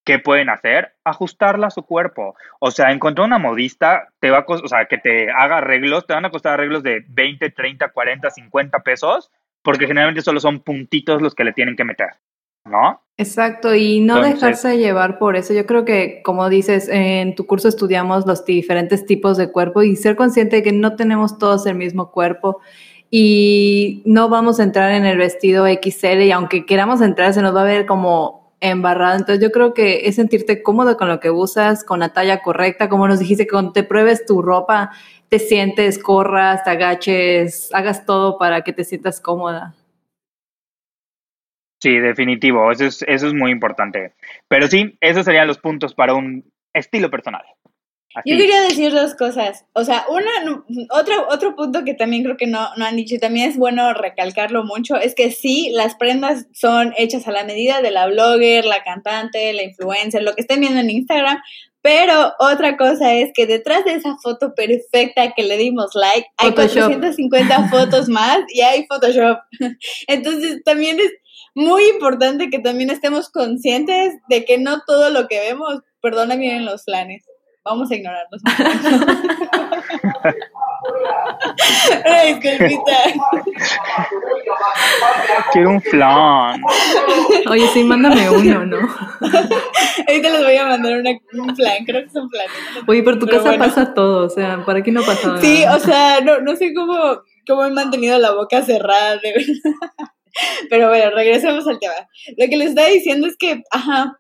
¿qué 0.06 0.20
pueden 0.20 0.50
hacer? 0.50 0.94
Ajustarla 1.04 1.68
a 1.68 1.72
su 1.72 1.84
cuerpo. 1.84 2.36
O 2.60 2.72
sea, 2.72 2.92
encontrar 2.92 3.26
una 3.26 3.40
modista 3.40 4.08
te 4.20 4.30
va 4.30 4.40
a 4.40 4.46
o 4.48 4.68
sea, 4.68 4.86
que 4.86 5.00
te 5.00 5.30
haga 5.32 5.58
arreglos, 5.58 6.06
te 6.06 6.14
van 6.14 6.26
a 6.26 6.30
costar 6.30 6.54
arreglos 6.54 6.84
de 6.84 7.04
20, 7.10 7.50
30, 7.50 7.90
40, 7.90 8.30
50 8.30 8.80
pesos, 8.84 9.32
porque 9.64 9.88
generalmente 9.88 10.22
solo 10.22 10.40
son 10.40 10.60
puntitos 10.60 11.22
los 11.22 11.34
que 11.34 11.44
le 11.44 11.54
tienen 11.54 11.76
que 11.76 11.84
meter, 11.84 12.10
¿no? 12.66 13.02
Exacto, 13.18 13.74
y 13.74 14.02
no 14.02 14.22
dejarse 14.22 14.78
llevar 14.78 15.18
por 15.18 15.36
eso. 15.36 15.54
Yo 15.54 15.66
creo 15.66 15.86
que, 15.86 16.22
como 16.24 16.50
dices, 16.50 16.88
en 16.90 17.34
tu 17.34 17.48
curso 17.48 17.68
estudiamos 17.68 18.28
los 18.28 18.46
diferentes 18.46 19.06
tipos 19.06 19.38
de 19.38 19.52
cuerpo 19.52 19.84
y 19.84 19.96
ser 19.96 20.16
consciente 20.16 20.58
de 20.58 20.64
que 20.64 20.72
no 20.72 20.96
tenemos 20.96 21.40
todos 21.40 21.66
el 21.66 21.76
mismo 21.76 22.12
cuerpo 22.12 22.60
y 23.10 24.02
no 24.06 24.30
vamos 24.30 24.60
a 24.60 24.64
entrar 24.64 24.92
en 24.92 25.06
el 25.06 25.18
vestido 25.18 25.66
XL 25.68 26.22
y 26.22 26.32
aunque 26.32 26.66
queramos 26.66 27.02
entrar 27.02 27.34
se 27.34 27.42
nos 27.42 27.56
va 27.56 27.62
a 27.62 27.66
ver 27.66 27.86
como 27.86 28.54
embarrado. 28.60 29.18
Entonces 29.18 29.42
yo 29.42 29.52
creo 29.52 29.74
que 29.74 30.08
es 30.08 30.16
sentirte 30.16 30.64
cómodo 30.64 30.98
con 30.98 31.08
lo 31.08 31.20
que 31.20 31.30
usas, 31.30 31.84
con 31.84 32.00
la 32.00 32.10
talla 32.10 32.42
correcta, 32.42 32.90
como 32.90 33.08
nos 33.08 33.20
dijiste, 33.20 33.48
cuando 33.48 33.74
te 33.74 33.84
pruebes 33.84 34.26
tu 34.26 34.42
ropa, 34.42 34.92
te 35.30 35.40
sientes, 35.40 35.98
corras, 36.02 36.64
te 36.64 36.72
agaches, 36.72 37.70
hagas 37.74 38.06
todo 38.06 38.38
para 38.38 38.62
que 38.62 38.74
te 38.74 38.84
sientas 38.84 39.20
cómoda. 39.22 39.76
Sí, 41.82 42.00
definitivo, 42.00 42.72
eso 42.72 42.86
es, 42.86 43.04
eso 43.08 43.28
es 43.28 43.34
muy 43.34 43.52
importante. 43.52 44.14
Pero 44.48 44.68
sí, 44.68 44.98
esos 45.02 45.26
serían 45.26 45.48
los 45.48 45.60
puntos 45.60 45.94
para 45.94 46.14
un 46.14 46.52
estilo 46.74 47.12
personal. 47.12 47.44
Yo 48.24 48.38
quería 48.38 48.62
decir 48.62 48.94
dos 48.94 49.16
cosas. 49.16 49.66
O 49.74 49.84
sea, 49.84 50.06
una, 50.10 50.30
otro, 50.92 51.28
otro 51.30 51.56
punto 51.56 51.84
que 51.84 51.94
también 51.94 52.24
creo 52.24 52.38
que 52.38 52.48
no, 52.48 52.70
no 52.78 52.86
han 52.86 52.96
dicho 52.96 53.16
y 53.16 53.20
también 53.20 53.50
es 53.50 53.58
bueno 53.58 53.94
recalcarlo 53.94 54.64
mucho, 54.64 54.96
es 54.96 55.16
que 55.16 55.32
sí, 55.32 55.72
las 55.74 55.96
prendas 55.96 56.48
son 56.54 56.94
hechas 56.98 57.28
a 57.28 57.32
la 57.32 57.44
medida 57.44 57.82
de 57.82 57.92
la 57.92 58.08
blogger, 58.08 58.66
la 58.66 58.84
cantante, 58.84 59.54
la 59.54 59.64
influencer, 59.64 60.24
lo 60.24 60.34
que 60.34 60.42
estén 60.42 60.62
viendo 60.62 60.80
en 60.80 60.90
Instagram, 60.90 61.40
pero 61.86 62.34
otra 62.40 62.78
cosa 62.78 63.14
es 63.14 63.30
que 63.32 63.46
detrás 63.46 63.86
de 63.86 63.94
esa 63.94 64.18
foto 64.24 64.56
perfecta 64.56 65.34
que 65.36 65.44
le 65.44 65.56
dimos 65.56 65.92
like, 65.94 66.28
hay 66.38 66.52
450 66.52 67.70
fotos 67.70 68.10
más 68.10 68.40
y 68.50 68.62
hay 68.62 68.88
Photoshop. 68.88 69.38
Entonces 70.08 70.64
también 70.64 71.00
es 71.00 71.12
muy 71.54 71.84
importante 71.90 72.50
que 72.50 72.58
también 72.58 72.90
estemos 72.90 73.30
conscientes 73.30 74.16
de 74.30 74.46
que 74.46 74.58
no 74.58 74.82
todo 74.88 75.12
lo 75.12 75.28
que 75.28 75.40
vemos, 75.40 75.82
perdona, 76.02 76.36
miren 76.36 76.66
los 76.66 76.86
planes. 76.86 77.24
Vamos 77.66 77.90
a 77.90 77.96
ignorarlos. 77.96 78.42
Ay, 82.06 82.40
Quiero 85.52 85.72
un 85.72 85.82
flan. 85.82 86.62
Oye, 87.50 87.68
sí, 87.70 87.84
mándame 87.84 88.30
uno, 88.30 88.66
¿no? 88.66 88.78
Ahorita 90.08 90.30
les 90.30 90.44
voy 90.44 90.58
a 90.58 90.68
mandar 90.68 91.02
un 91.34 91.56
flan, 91.56 91.86
creo 91.86 92.04
que 92.04 92.10
son 92.12 92.30
flanes. 92.30 92.52
Oye, 92.88 93.02
por 93.02 93.18
tu 93.18 93.26
casa 93.26 93.58
pasa 93.58 93.96
todo, 93.96 94.28
o 94.28 94.30
sea, 94.30 94.64
¿para 94.64 94.84
qué 94.84 94.92
no 94.92 95.02
pasa 95.02 95.30
nada? 95.30 95.42
Sí, 95.42 95.64
o 95.66 95.80
sea, 95.80 96.22
no, 96.22 96.42
no 96.42 96.56
sé 96.56 96.72
cómo, 96.74 97.22
cómo 97.48 97.66
he 97.66 97.72
mantenido 97.72 98.20
la 98.20 98.32
boca 98.32 98.62
cerrada, 98.62 99.18
de 99.18 99.34
verdad. 99.34 99.78
Pero 100.70 100.90
bueno, 100.90 101.10
regresemos 101.12 101.68
al 101.68 101.80
tema. 101.80 101.96
Lo 102.38 102.48
que 102.48 102.58
les 102.58 102.70
estaba 102.70 102.90
diciendo 102.90 103.26
es 103.26 103.38
que, 103.38 103.64
ajá, 103.72 104.20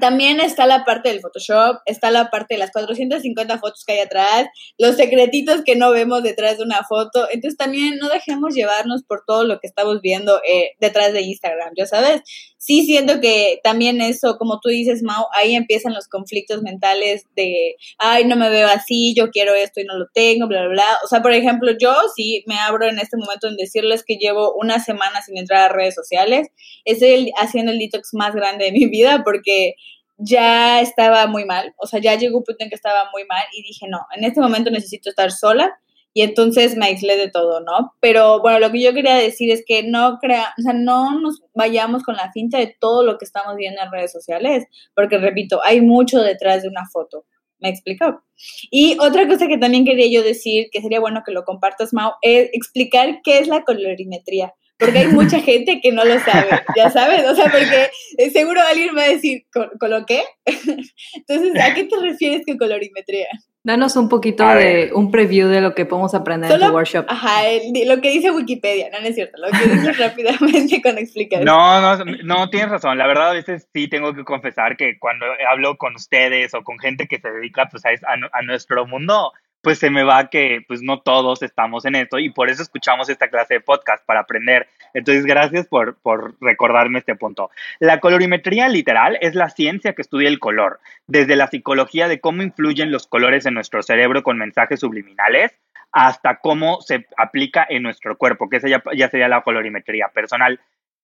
también 0.00 0.40
está 0.40 0.66
la 0.66 0.84
parte 0.84 1.10
del 1.10 1.20
Photoshop, 1.20 1.80
está 1.84 2.10
la 2.10 2.30
parte 2.30 2.54
de 2.54 2.58
las 2.58 2.70
450 2.70 3.58
fotos 3.58 3.84
que 3.86 3.92
hay 3.92 3.98
atrás, 4.00 4.46
los 4.78 4.96
secretitos 4.96 5.62
que 5.64 5.76
no 5.76 5.90
vemos 5.90 6.22
detrás 6.22 6.58
de 6.58 6.64
una 6.64 6.82
foto. 6.84 7.28
Entonces 7.30 7.56
también 7.56 7.98
no 7.98 8.08
dejemos 8.08 8.54
llevarnos 8.54 9.02
por 9.02 9.24
todo 9.26 9.44
lo 9.44 9.60
que 9.60 9.66
estamos 9.66 10.00
viendo 10.00 10.40
eh, 10.48 10.72
detrás 10.80 11.12
de 11.12 11.22
Instagram, 11.22 11.72
ya 11.76 11.86
sabes. 11.86 12.22
Sí 12.64 12.86
siento 12.86 13.20
que 13.20 13.58
también 13.64 14.00
eso, 14.00 14.36
como 14.38 14.60
tú 14.60 14.68
dices, 14.68 15.02
Mau, 15.02 15.26
ahí 15.32 15.56
empiezan 15.56 15.94
los 15.94 16.06
conflictos 16.06 16.62
mentales 16.62 17.26
de, 17.34 17.74
ay, 17.98 18.24
no 18.24 18.36
me 18.36 18.50
veo 18.50 18.68
así, 18.68 19.14
yo 19.16 19.30
quiero 19.30 19.52
esto 19.52 19.80
y 19.80 19.84
no 19.84 19.98
lo 19.98 20.06
tengo, 20.14 20.46
bla, 20.46 20.60
bla, 20.60 20.68
bla. 20.68 20.84
O 21.04 21.08
sea, 21.08 21.22
por 21.22 21.32
ejemplo, 21.32 21.72
yo 21.76 21.92
sí 22.14 22.44
me 22.46 22.60
abro 22.60 22.86
en 22.86 23.00
este 23.00 23.16
momento 23.16 23.48
en 23.48 23.56
decirles 23.56 24.04
que 24.06 24.14
llevo 24.14 24.54
una 24.54 24.78
semana 24.78 25.20
sin 25.22 25.38
entrar 25.38 25.68
a 25.68 25.74
redes 25.74 25.96
sociales. 25.96 26.50
Estoy 26.84 27.32
haciendo 27.36 27.72
el 27.72 27.80
detox 27.80 28.14
más 28.14 28.32
grande 28.32 28.66
de 28.66 28.72
mi 28.72 28.86
vida 28.86 29.22
porque 29.24 29.74
ya 30.18 30.80
estaba 30.80 31.26
muy 31.26 31.44
mal, 31.44 31.74
o 31.78 31.88
sea, 31.88 32.00
ya 32.00 32.14
llegó 32.14 32.38
un 32.38 32.44
punto 32.44 32.62
en 32.62 32.70
que 32.70 32.76
estaba 32.76 33.10
muy 33.10 33.24
mal 33.24 33.42
y 33.56 33.62
dije, 33.64 33.88
no, 33.88 34.06
en 34.16 34.22
este 34.22 34.40
momento 34.40 34.70
necesito 34.70 35.10
estar 35.10 35.32
sola 35.32 35.80
y 36.14 36.22
entonces 36.22 36.76
me 36.76 36.86
aislé 36.86 37.16
de 37.16 37.30
todo, 37.30 37.60
¿no? 37.60 37.94
Pero 38.00 38.40
bueno, 38.40 38.58
lo 38.58 38.70
que 38.70 38.82
yo 38.82 38.92
quería 38.92 39.16
decir 39.16 39.50
es 39.50 39.64
que 39.66 39.82
no 39.82 40.18
crea, 40.20 40.54
o 40.58 40.62
sea, 40.62 40.72
no 40.72 41.20
nos 41.20 41.42
vayamos 41.54 42.02
con 42.02 42.16
la 42.16 42.30
finta 42.32 42.58
de 42.58 42.74
todo 42.78 43.02
lo 43.04 43.18
que 43.18 43.24
estamos 43.24 43.56
viendo 43.56 43.80
en 43.82 43.90
redes 43.90 44.12
sociales, 44.12 44.64
porque 44.94 45.18
repito, 45.18 45.60
hay 45.64 45.80
mucho 45.80 46.20
detrás 46.20 46.62
de 46.62 46.68
una 46.68 46.86
foto. 46.92 47.24
¿Me 47.58 47.68
explico? 47.68 48.24
Y 48.72 48.96
otra 48.98 49.28
cosa 49.28 49.46
que 49.46 49.56
también 49.56 49.84
quería 49.84 50.08
yo 50.10 50.24
decir, 50.26 50.66
que 50.72 50.82
sería 50.82 50.98
bueno 50.98 51.22
que 51.24 51.30
lo 51.30 51.44
compartas, 51.44 51.92
Mau, 51.92 52.12
es 52.20 52.50
explicar 52.52 53.20
qué 53.22 53.38
es 53.38 53.46
la 53.46 53.62
colorimetría 53.62 54.52
porque 54.82 54.98
hay 54.98 55.08
mucha 55.08 55.40
gente 55.40 55.80
que 55.80 55.92
no 55.92 56.04
lo 56.04 56.18
sabe, 56.20 56.50
ya 56.76 56.90
sabes, 56.90 57.24
o 57.26 57.34
sea, 57.34 57.50
porque 57.50 57.90
eh, 58.18 58.30
seguro 58.30 58.60
alguien 58.60 58.96
va 58.96 59.04
a 59.04 59.08
decir, 59.08 59.46
¿con, 59.52 59.90
lo 59.90 60.04
qué? 60.06 60.22
Entonces, 60.44 61.60
¿a 61.60 61.74
qué 61.74 61.84
te 61.84 61.96
refieres 62.00 62.42
con 62.46 62.58
colorimetría? 62.58 63.28
Danos 63.64 63.94
un 63.94 64.08
poquito 64.08 64.44
de 64.44 64.90
un 64.92 65.12
preview 65.12 65.46
de 65.48 65.60
lo 65.60 65.72
que 65.72 65.84
podemos 65.84 66.14
aprender 66.14 66.50
en 66.50 66.58
tu 66.58 66.74
workshop. 66.74 67.04
Ajá, 67.08 67.42
lo 67.86 68.00
que 68.00 68.10
dice 68.10 68.32
Wikipedia, 68.32 68.90
no, 68.90 69.00
no 69.00 69.06
es 69.06 69.14
cierto, 69.14 69.38
lo 69.38 69.50
que 69.50 69.68
dice 69.68 69.92
rápidamente 70.02 70.82
con 70.82 70.98
explicar. 70.98 71.44
No, 71.44 71.80
no, 71.80 72.04
no, 72.24 72.50
tienes 72.50 72.70
razón. 72.70 72.98
La 72.98 73.06
verdad, 73.06 73.30
a 73.30 73.34
veces 73.34 73.68
sí 73.72 73.86
tengo 73.86 74.14
que 74.14 74.24
confesar 74.24 74.76
que 74.76 74.98
cuando 74.98 75.26
hablo 75.48 75.76
con 75.76 75.94
ustedes 75.94 76.52
o 76.54 76.64
con 76.64 76.80
gente 76.80 77.06
que 77.06 77.20
se 77.20 77.30
dedica 77.30 77.68
pues, 77.70 77.84
a, 77.86 77.90
a 78.32 78.42
nuestro 78.42 78.84
mundo, 78.84 79.32
pues 79.62 79.78
se 79.78 79.90
me 79.90 80.02
va 80.02 80.28
que 80.28 80.64
pues 80.66 80.82
no 80.82 81.00
todos 81.00 81.42
estamos 81.42 81.84
en 81.84 81.94
esto 81.94 82.18
y 82.18 82.30
por 82.30 82.50
eso 82.50 82.62
escuchamos 82.62 83.08
esta 83.08 83.28
clase 83.28 83.54
de 83.54 83.60
podcast 83.60 84.04
para 84.04 84.20
aprender. 84.20 84.68
Entonces, 84.92 85.24
gracias 85.24 85.66
por, 85.68 85.96
por 86.02 86.34
recordarme 86.40 86.98
este 86.98 87.14
punto. 87.14 87.50
La 87.78 88.00
colorimetría 88.00 88.68
literal 88.68 89.16
es 89.20 89.34
la 89.34 89.48
ciencia 89.48 89.94
que 89.94 90.02
estudia 90.02 90.28
el 90.28 90.40
color, 90.40 90.80
desde 91.06 91.36
la 91.36 91.46
psicología 91.46 92.08
de 92.08 92.20
cómo 92.20 92.42
influyen 92.42 92.90
los 92.90 93.06
colores 93.06 93.46
en 93.46 93.54
nuestro 93.54 93.82
cerebro 93.82 94.22
con 94.22 94.36
mensajes 94.36 94.80
subliminales 94.80 95.52
hasta 95.92 96.38
cómo 96.38 96.80
se 96.80 97.06
aplica 97.16 97.66
en 97.68 97.82
nuestro 97.82 98.16
cuerpo, 98.16 98.48
que 98.48 98.56
esa 98.56 98.68
ya, 98.68 98.82
ya 98.96 99.08
sería 99.10 99.28
la 99.28 99.42
colorimetría 99.42 100.08
personal. 100.08 100.60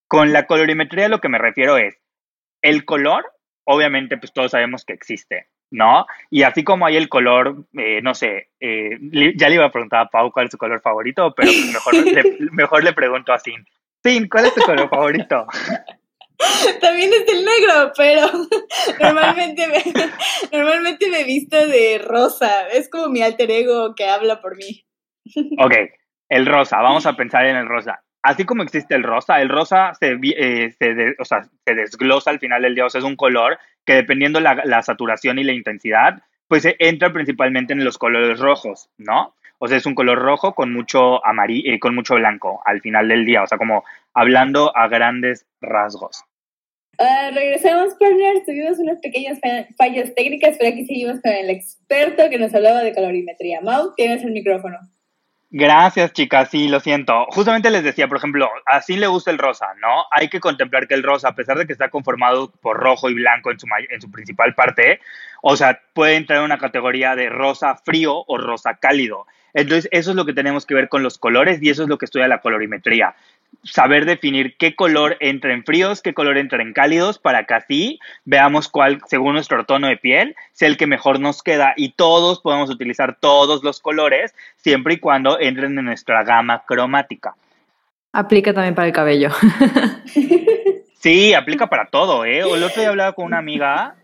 Con 0.08 0.32
la 0.32 0.46
colorimetría 0.46 1.08
lo 1.08 1.20
que 1.20 1.28
me 1.28 1.38
refiero 1.38 1.76
es, 1.76 1.98
el 2.62 2.86
color, 2.86 3.30
obviamente, 3.64 4.16
pues 4.16 4.32
todos 4.32 4.52
sabemos 4.52 4.84
que 4.86 4.94
existe 4.94 5.48
¿no? 5.70 6.06
Y 6.30 6.42
así 6.42 6.64
como 6.64 6.86
hay 6.86 6.96
el 6.96 7.08
color, 7.08 7.64
eh, 7.76 8.00
no 8.02 8.14
sé, 8.14 8.50
eh, 8.60 8.98
ya 9.36 9.48
le 9.48 9.54
iba 9.54 9.66
a 9.66 9.72
preguntar 9.72 10.00
a 10.00 10.08
Pau 10.08 10.32
cuál 10.32 10.46
es 10.46 10.52
su 10.52 10.58
color 10.58 10.80
favorito, 10.80 11.34
pero 11.36 11.50
mejor, 11.72 11.94
le, 11.94 12.22
mejor 12.52 12.84
le 12.84 12.92
pregunto 12.92 13.32
a 13.32 13.38
Sin. 13.38 13.64
Sin, 14.02 14.28
¿cuál 14.28 14.46
es 14.46 14.54
tu 14.54 14.62
color 14.62 14.88
favorito? 14.88 15.46
También 16.80 17.12
está 17.12 17.32
el 17.32 17.44
negro, 17.44 17.92
pero 17.96 18.26
normalmente 19.00 19.66
me, 19.66 19.82
normalmente 20.56 21.10
me 21.10 21.24
visto 21.24 21.56
de 21.66 21.98
rosa. 21.98 22.68
Es 22.68 22.88
como 22.88 23.08
mi 23.08 23.22
alter 23.22 23.50
ego 23.50 23.94
que 23.96 24.08
habla 24.08 24.40
por 24.40 24.56
mí. 24.56 24.84
Ok, 25.58 25.74
el 26.28 26.46
rosa, 26.46 26.80
vamos 26.80 27.06
a 27.06 27.14
pensar 27.14 27.46
en 27.46 27.56
el 27.56 27.66
rosa. 27.66 28.02
Así 28.22 28.44
como 28.44 28.62
existe 28.62 28.94
el 28.94 29.04
rosa, 29.04 29.40
el 29.40 29.48
rosa 29.48 29.92
se, 29.94 30.18
eh, 30.22 30.74
se, 30.78 31.74
desglosa 31.74 32.30
al 32.30 32.40
final 32.40 32.62
del 32.62 32.74
día, 32.74 32.86
o 32.86 32.90
sea, 32.90 32.98
es 32.98 33.04
un 33.04 33.16
color 33.16 33.58
que 33.84 33.94
dependiendo 33.94 34.40
la, 34.40 34.62
la 34.64 34.82
saturación 34.82 35.38
y 35.38 35.44
la 35.44 35.52
intensidad, 35.52 36.22
pues 36.48 36.66
entra 36.78 37.12
principalmente 37.12 37.72
en 37.72 37.84
los 37.84 37.98
colores 37.98 38.40
rojos, 38.40 38.90
¿no? 38.98 39.34
O 39.58 39.66
sea, 39.66 39.76
es 39.76 39.86
un 39.86 39.94
color 39.94 40.18
rojo 40.18 40.54
con 40.54 40.72
mucho 40.72 41.24
amarillo, 41.24 41.72
eh, 41.72 41.80
con 41.80 41.94
mucho 41.94 42.14
blanco 42.14 42.60
al 42.64 42.80
final 42.80 43.08
del 43.08 43.24
día, 43.24 43.42
o 43.42 43.46
sea, 43.46 43.58
como 43.58 43.84
hablando 44.14 44.76
a 44.76 44.88
grandes 44.88 45.46
rasgos. 45.60 46.24
Uh, 47.00 47.32
regresamos, 47.32 47.94
partners. 47.94 48.44
Tuvimos 48.44 48.78
unas 48.80 48.98
pequeñas 49.00 49.38
fallas 49.76 50.14
técnicas, 50.14 50.56
pero 50.58 50.70
aquí 50.70 50.84
seguimos 50.84 51.20
con 51.20 51.30
el 51.30 51.50
experto 51.50 52.28
que 52.28 52.38
nos 52.38 52.52
hablaba 52.54 52.82
de 52.82 52.92
calorimetría. 52.92 53.60
Mau, 53.60 53.94
tienes 53.94 54.24
el 54.24 54.32
micrófono. 54.32 54.78
Gracias, 55.50 56.12
chicas. 56.12 56.50
Sí, 56.50 56.68
lo 56.68 56.78
siento. 56.78 57.24
Justamente 57.30 57.70
les 57.70 57.82
decía, 57.82 58.06
por 58.06 58.18
ejemplo, 58.18 58.50
así 58.66 58.96
le 58.96 59.06
gusta 59.06 59.30
el 59.30 59.38
rosa, 59.38 59.68
¿no? 59.80 60.04
Hay 60.10 60.28
que 60.28 60.40
contemplar 60.40 60.86
que 60.86 60.92
el 60.94 61.02
rosa, 61.02 61.28
a 61.28 61.34
pesar 61.34 61.56
de 61.56 61.66
que 61.66 61.72
está 61.72 61.88
conformado 61.88 62.52
por 62.60 62.76
rojo 62.78 63.08
y 63.08 63.14
blanco 63.14 63.50
en 63.50 63.58
su, 63.58 63.66
en 63.88 64.00
su 64.00 64.10
principal 64.10 64.54
parte, 64.54 65.00
o 65.40 65.56
sea, 65.56 65.80
puede 65.94 66.16
entrar 66.16 66.40
en 66.40 66.44
una 66.44 66.58
categoría 66.58 67.16
de 67.16 67.30
rosa 67.30 67.76
frío 67.76 68.24
o 68.26 68.36
rosa 68.36 68.74
cálido. 68.74 69.26
Entonces, 69.54 69.88
eso 69.90 70.10
es 70.10 70.16
lo 70.16 70.26
que 70.26 70.34
tenemos 70.34 70.66
que 70.66 70.74
ver 70.74 70.90
con 70.90 71.02
los 71.02 71.16
colores 71.16 71.60
y 71.62 71.70
eso 71.70 71.82
es 71.84 71.88
lo 71.88 71.96
que 71.96 72.04
estudia 72.04 72.28
la 72.28 72.42
colorimetría 72.42 73.14
saber 73.64 74.04
definir 74.04 74.56
qué 74.56 74.74
color 74.74 75.16
entra 75.20 75.52
en 75.52 75.64
fríos, 75.64 76.00
qué 76.00 76.14
color 76.14 76.38
entra 76.38 76.62
en 76.62 76.72
cálidos, 76.72 77.18
para 77.18 77.44
que 77.44 77.54
así 77.54 78.00
veamos 78.24 78.68
cuál, 78.68 79.00
según 79.06 79.34
nuestro 79.34 79.64
tono 79.64 79.88
de 79.88 79.96
piel, 79.96 80.36
sea 80.52 80.68
el 80.68 80.76
que 80.76 80.86
mejor 80.86 81.20
nos 81.20 81.42
queda 81.42 81.74
y 81.76 81.92
todos 81.92 82.40
podemos 82.40 82.70
utilizar 82.70 83.16
todos 83.20 83.62
los 83.64 83.80
colores 83.80 84.34
siempre 84.56 84.94
y 84.94 84.98
cuando 84.98 85.38
entren 85.40 85.78
en 85.78 85.84
nuestra 85.84 86.22
gama 86.24 86.64
cromática. 86.66 87.34
Aplica 88.12 88.54
también 88.54 88.74
para 88.74 88.86
el 88.86 88.94
cabello. 88.94 89.30
Sí, 91.00 91.32
aplica 91.32 91.68
para 91.68 91.86
todo, 91.86 92.24
¿eh? 92.24 92.42
O 92.42 92.56
el 92.56 92.64
otro 92.64 92.80
día 92.80 92.90
hablaba 92.90 93.12
con 93.12 93.26
una 93.26 93.38
amiga 93.38 93.94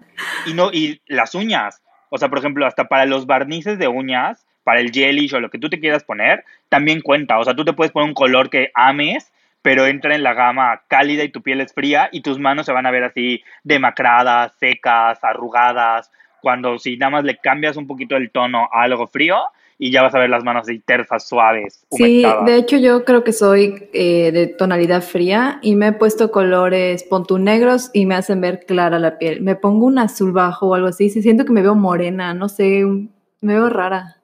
y 0.46 0.54
no 0.54 0.70
y 0.72 1.00
las 1.06 1.34
uñas, 1.34 1.82
o 2.08 2.18
sea, 2.18 2.28
por 2.28 2.38
ejemplo, 2.38 2.66
hasta 2.66 2.84
para 2.84 3.04
los 3.04 3.26
barnices 3.26 3.80
de 3.80 3.88
uñas, 3.88 4.46
para 4.62 4.80
el 4.80 4.92
gelish 4.92 5.34
o 5.34 5.40
lo 5.40 5.50
que 5.50 5.58
tú 5.58 5.68
te 5.68 5.80
quieras 5.80 6.04
poner, 6.04 6.44
también 6.68 7.00
cuenta. 7.00 7.40
O 7.40 7.44
sea, 7.44 7.56
tú 7.56 7.64
te 7.64 7.72
puedes 7.72 7.90
poner 7.90 8.08
un 8.08 8.14
color 8.14 8.48
que 8.48 8.70
ames 8.74 9.32
pero 9.64 9.86
entra 9.86 10.14
en 10.14 10.22
la 10.22 10.34
gama 10.34 10.82
cálida 10.88 11.24
y 11.24 11.30
tu 11.30 11.40
piel 11.40 11.62
es 11.62 11.72
fría 11.72 12.10
y 12.12 12.20
tus 12.20 12.38
manos 12.38 12.66
se 12.66 12.72
van 12.72 12.84
a 12.84 12.90
ver 12.90 13.02
así 13.02 13.42
demacradas, 13.62 14.52
secas, 14.60 15.24
arrugadas. 15.24 16.12
Cuando 16.42 16.78
si 16.78 16.98
nada 16.98 17.08
más 17.08 17.24
le 17.24 17.38
cambias 17.38 17.78
un 17.78 17.86
poquito 17.86 18.14
el 18.14 18.30
tono 18.30 18.68
a 18.70 18.82
algo 18.82 19.06
frío 19.06 19.38
y 19.78 19.90
ya 19.90 20.02
vas 20.02 20.14
a 20.14 20.18
ver 20.18 20.28
las 20.28 20.44
manos 20.44 20.64
así 20.64 20.80
tersas, 20.80 21.26
suaves. 21.26 21.86
Sí, 21.92 22.26
de 22.44 22.56
hecho 22.56 22.76
yo 22.76 23.06
creo 23.06 23.24
que 23.24 23.32
soy 23.32 23.88
eh, 23.94 24.32
de 24.32 24.48
tonalidad 24.48 25.00
fría 25.00 25.60
y 25.62 25.76
me 25.76 25.86
he 25.86 25.92
puesto 25.92 26.30
colores 26.30 27.02
pontu 27.02 27.38
negros 27.38 27.88
y 27.94 28.04
me 28.04 28.16
hacen 28.16 28.42
ver 28.42 28.66
clara 28.66 28.98
la 28.98 29.16
piel. 29.16 29.40
Me 29.40 29.56
pongo 29.56 29.86
un 29.86 29.98
azul 29.98 30.32
bajo 30.32 30.66
o 30.66 30.74
algo 30.74 30.88
así, 30.88 31.08
si 31.08 31.22
siento 31.22 31.46
que 31.46 31.54
me 31.54 31.62
veo 31.62 31.74
morena, 31.74 32.34
no 32.34 32.50
sé, 32.50 32.84
me 32.84 33.54
veo 33.54 33.70
rara. 33.70 34.18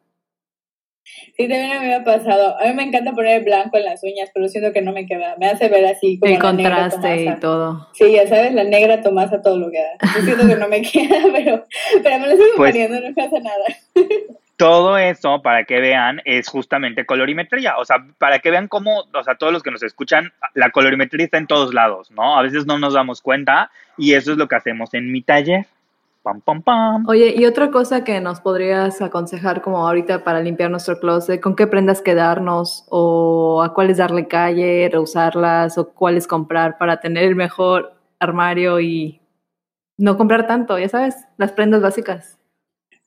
Sí, 1.37 1.49
también 1.49 1.73
a 1.73 1.81
mí 1.81 1.87
me 1.87 1.95
ha 1.95 2.05
pasado. 2.05 2.59
A 2.61 2.67
mí 2.67 2.75
me 2.75 2.83
encanta 2.83 3.13
poner 3.13 3.45
blanco 3.45 3.77
en 3.77 3.85
las 3.85 4.03
uñas, 4.03 4.31
pero 4.35 4.49
siento 4.49 4.73
que 4.73 4.83
no 4.83 4.93
me 4.93 5.07
queda. 5.07 5.37
Me 5.39 5.47
hace 5.47 5.69
ver 5.69 5.87
así 5.87 6.19
como. 6.19 6.33
El 6.33 6.39
contraste 6.39 7.25
y 7.25 7.41
todo. 7.41 7.89
Sí, 7.93 8.13
ya 8.13 8.27
sabes, 8.27 8.53
la 8.53 8.65
negra 8.65 9.01
Tomasa 9.03 9.41
todo 9.43 9.59
lo 9.59 9.71
que 9.71 9.79
da. 9.79 10.13
Yo 10.17 10.23
siento 10.23 10.47
que 10.47 10.57
no 10.57 10.69
me 10.69 10.83
queda, 10.93 11.19
pero, 11.33 11.67
pero 12.03 12.19
me 12.19 12.29
lo 12.29 12.33
sigo 12.33 12.49
pues, 12.57 12.73
poniendo, 12.73 13.01
no 13.01 13.15
pasa 13.15 13.39
nada. 13.41 13.65
Todo 14.57 14.99
eso, 14.99 15.41
para 15.41 15.65
que 15.65 15.81
vean, 15.81 16.21
es 16.27 16.47
justamente 16.49 17.07
colorimetría. 17.07 17.79
O 17.79 17.85
sea, 17.87 18.05
para 18.19 18.41
que 18.41 18.51
vean 18.51 18.69
cómo, 18.69 19.05
o 19.11 19.25
sea, 19.25 19.37
todos 19.37 19.55
los 19.55 19.63
que 19.63 19.71
nos 19.71 19.83
escuchan, 19.83 20.35
la 20.53 20.69
colorimetría 20.71 21.25
está 21.25 21.39
en 21.39 21.47
todos 21.47 21.73
lados, 21.73 22.11
¿no? 22.11 22.39
A 22.39 22.43
veces 22.43 22.67
no 22.67 22.79
nos 22.79 22.93
damos 22.93 23.23
cuenta 23.23 23.71
y 23.97 24.13
eso 24.13 24.33
es 24.33 24.37
lo 24.37 24.49
que 24.49 24.57
hacemos 24.57 24.93
en 24.93 25.11
mi 25.11 25.23
taller. 25.23 25.65
Pam, 26.23 26.43
pam, 26.43 26.63
pam. 26.63 27.09
Oye, 27.09 27.35
y 27.35 27.47
otra 27.47 27.71
cosa 27.71 28.05
que 28.05 28.21
nos 28.21 28.41
podrías 28.41 29.01
aconsejar 29.01 29.63
como 29.63 29.87
ahorita 29.87 30.23
para 30.23 30.41
limpiar 30.41 30.71
nuestro 30.71 31.01
closet, 31.01 31.41
¿con 31.41 31.57
qué 31.57 31.67
prendas 31.67 32.03
quedarnos 32.03 32.87
o 32.91 33.63
a 33.63 33.73
cuáles 33.73 33.97
darle 33.97 34.29
calle, 34.29 34.91
reusarlas 34.93 35.79
o 35.79 35.95
cuáles 35.95 36.27
comprar 36.27 36.77
para 36.77 37.01
tener 37.01 37.25
el 37.25 37.37
mejor 37.37 37.95
armario 38.19 38.81
y 38.81 39.23
no 39.97 40.19
comprar 40.19 40.47
tanto, 40.47 40.79
ya 40.79 40.91
sabes, 40.91 41.17
las 41.39 41.53
prendas 41.53 41.81
básicas? 41.81 42.39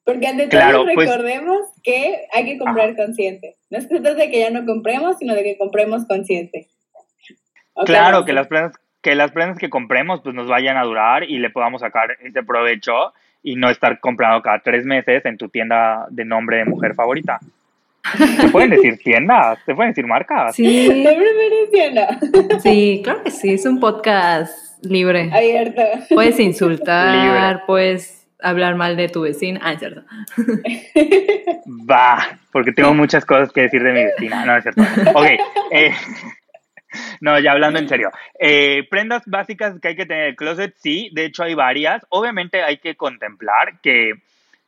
Porque 0.04 0.28
ante 0.28 0.48
todo 0.48 0.84
pues 0.84 1.08
recordemos 1.08 1.60
que 1.84 2.26
hay 2.34 2.46
que 2.46 2.58
comprar 2.58 2.96
consciente. 2.96 3.58
No 3.70 3.78
es 3.78 3.88
que 3.88 4.00
de 4.00 4.32
que 4.32 4.40
ya 4.40 4.50
no 4.50 4.66
compremos, 4.66 5.18
sino 5.20 5.36
de 5.36 5.44
que 5.44 5.58
compremos 5.58 6.06
consciente. 6.08 6.68
claro, 7.86 8.26
que 8.26 8.34
las 8.34 8.48
prendas 8.48 8.74
que 9.04 9.16
las 9.16 9.32
prendas 9.32 9.60
que 9.60 9.70
compremos 9.70 10.22
pues 10.22 10.34
nos 10.34 10.48
vayan 10.48 10.78
a 10.78 10.84
durar 10.84 11.30
y 11.30 11.38
le 11.38 11.50
podamos 11.50 11.82
sacar 11.82 12.18
ese 12.22 12.42
provecho 12.42 13.14
y 13.44 13.56
no 13.58 13.70
estar 13.70 14.00
comprando 14.00 14.42
cada 14.42 14.60
tres 14.60 14.86
meses 14.86 15.24
en 15.26 15.38
tu 15.38 15.50
tienda 15.50 16.08
de 16.10 16.24
nombre 16.24 16.58
de 16.58 16.66
mujer 16.66 16.96
favorita. 16.96 17.40
¿Se 18.18 18.48
pueden 18.50 18.72
decir 18.72 18.98
tiendas? 18.98 19.60
¿Se 19.66 19.76
pueden 19.76 19.92
decir 19.92 20.08
marcas? 20.08 20.56
Sí. 20.56 21.06
tienda. 21.72 22.20
Sí, 22.62 23.02
claro 23.04 23.24
que 23.24 23.32
sí, 23.32 23.54
es 23.54 23.66
un 23.66 23.80
podcast 23.80 24.84
libre. 24.84 25.30
Abierto. 25.34 25.82
Puedes 26.10 26.40
insultar, 26.40 27.66
puedes 27.66 28.26
hablar 28.42 28.76
mal 28.76 28.96
de 28.96 29.10
tu 29.10 29.22
vecina. 29.22 29.60
Ah, 29.64 29.74
es 29.74 29.80
cierto. 29.80 30.04
Va, 31.90 32.40
porque 32.52 32.72
tengo 32.72 32.94
muchas 32.94 33.26
cosas 33.26 33.52
que 33.52 33.62
decir 33.62 33.84
de 33.84 33.92
mi 33.92 34.04
vecina. 34.04 34.46
No, 34.46 34.58
es 34.58 34.64
cierto. 34.64 34.82
Ok. 35.14 35.28
Eh, 35.72 35.92
no, 37.22 37.40
ya 37.40 37.52
hablando 37.52 37.80
en 37.80 37.88
serio. 37.88 38.12
Eh, 38.40 38.88
prendas 38.90 39.24
básicas 39.26 39.80
que 39.80 39.90
hay 39.90 39.96
que 39.96 40.06
tener 40.06 40.24
en 40.24 40.30
el 40.30 40.36
closet, 40.36 40.74
sí, 40.78 41.10
de 41.14 41.26
hecho 41.26 41.44
hay 41.44 41.54
varias. 41.54 42.06
Obviamente 42.10 42.64
hay 42.64 42.78
que 42.78 42.96
contemplar 42.96 43.80
que 43.82 44.14